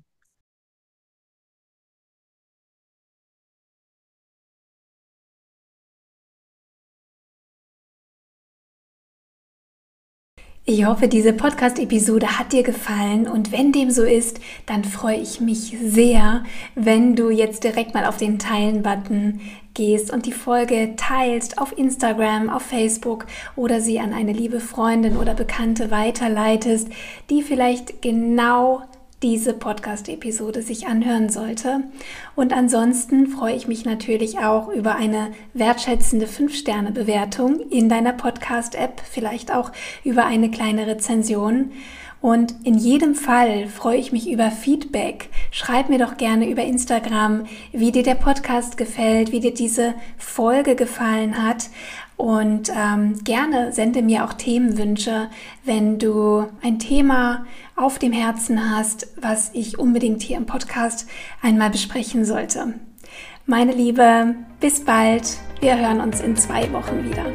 Ich 10.68 10.84
hoffe, 10.84 11.06
diese 11.06 11.32
Podcast-Episode 11.32 12.40
hat 12.40 12.52
dir 12.52 12.64
gefallen 12.64 13.28
und 13.28 13.52
wenn 13.52 13.70
dem 13.70 13.92
so 13.92 14.02
ist, 14.02 14.40
dann 14.66 14.82
freue 14.82 15.18
ich 15.18 15.40
mich 15.40 15.76
sehr, 15.80 16.42
wenn 16.74 17.14
du 17.14 17.30
jetzt 17.30 17.62
direkt 17.62 17.94
mal 17.94 18.04
auf 18.04 18.16
den 18.16 18.40
Teilen-Button 18.40 19.40
gehst 19.74 20.12
und 20.12 20.26
die 20.26 20.32
Folge 20.32 20.94
teilst 20.96 21.58
auf 21.58 21.78
Instagram, 21.78 22.50
auf 22.50 22.62
Facebook 22.62 23.26
oder 23.54 23.80
sie 23.80 24.00
an 24.00 24.12
eine 24.12 24.32
liebe 24.32 24.58
Freundin 24.58 25.18
oder 25.18 25.34
Bekannte 25.34 25.92
weiterleitest, 25.92 26.88
die 27.30 27.42
vielleicht 27.42 28.02
genau 28.02 28.82
diese 29.22 29.54
Podcast-Episode 29.54 30.62
sich 30.62 30.86
anhören 30.86 31.30
sollte. 31.30 31.84
Und 32.34 32.52
ansonsten 32.52 33.28
freue 33.28 33.54
ich 33.54 33.66
mich 33.66 33.84
natürlich 33.84 34.38
auch 34.40 34.68
über 34.68 34.96
eine 34.96 35.32
wertschätzende 35.54 36.26
5-Sterne-Bewertung 36.26 37.60
in 37.70 37.88
deiner 37.88 38.12
Podcast-App, 38.12 39.00
vielleicht 39.00 39.52
auch 39.52 39.72
über 40.04 40.26
eine 40.26 40.50
kleine 40.50 40.86
Rezension. 40.86 41.72
Und 42.20 42.54
in 42.64 42.74
jedem 42.74 43.14
Fall 43.14 43.68
freue 43.68 43.98
ich 43.98 44.10
mich 44.10 44.30
über 44.30 44.50
Feedback. 44.50 45.28
Schreib 45.50 45.88
mir 45.88 45.98
doch 45.98 46.16
gerne 46.16 46.48
über 46.48 46.64
Instagram, 46.64 47.46
wie 47.72 47.92
dir 47.92 48.02
der 48.02 48.14
Podcast 48.14 48.76
gefällt, 48.76 49.32
wie 49.32 49.40
dir 49.40 49.54
diese 49.54 49.94
Folge 50.18 50.74
gefallen 50.74 51.42
hat. 51.42 51.70
Und 52.16 52.70
ähm, 52.74 53.22
gerne 53.24 53.72
sende 53.72 54.00
mir 54.00 54.24
auch 54.24 54.32
Themenwünsche, 54.32 55.28
wenn 55.64 55.98
du 55.98 56.46
ein 56.62 56.78
Thema 56.78 57.44
auf 57.76 57.98
dem 57.98 58.12
Herzen 58.12 58.70
hast, 58.70 59.08
was 59.20 59.50
ich 59.52 59.78
unbedingt 59.78 60.22
hier 60.22 60.38
im 60.38 60.46
Podcast 60.46 61.06
einmal 61.42 61.70
besprechen 61.70 62.24
sollte. 62.24 62.74
Meine 63.44 63.72
Liebe, 63.72 64.34
bis 64.60 64.84
bald. 64.84 65.38
Wir 65.60 65.78
hören 65.78 66.00
uns 66.00 66.20
in 66.20 66.36
zwei 66.36 66.72
Wochen 66.72 67.04
wieder. 67.04 67.26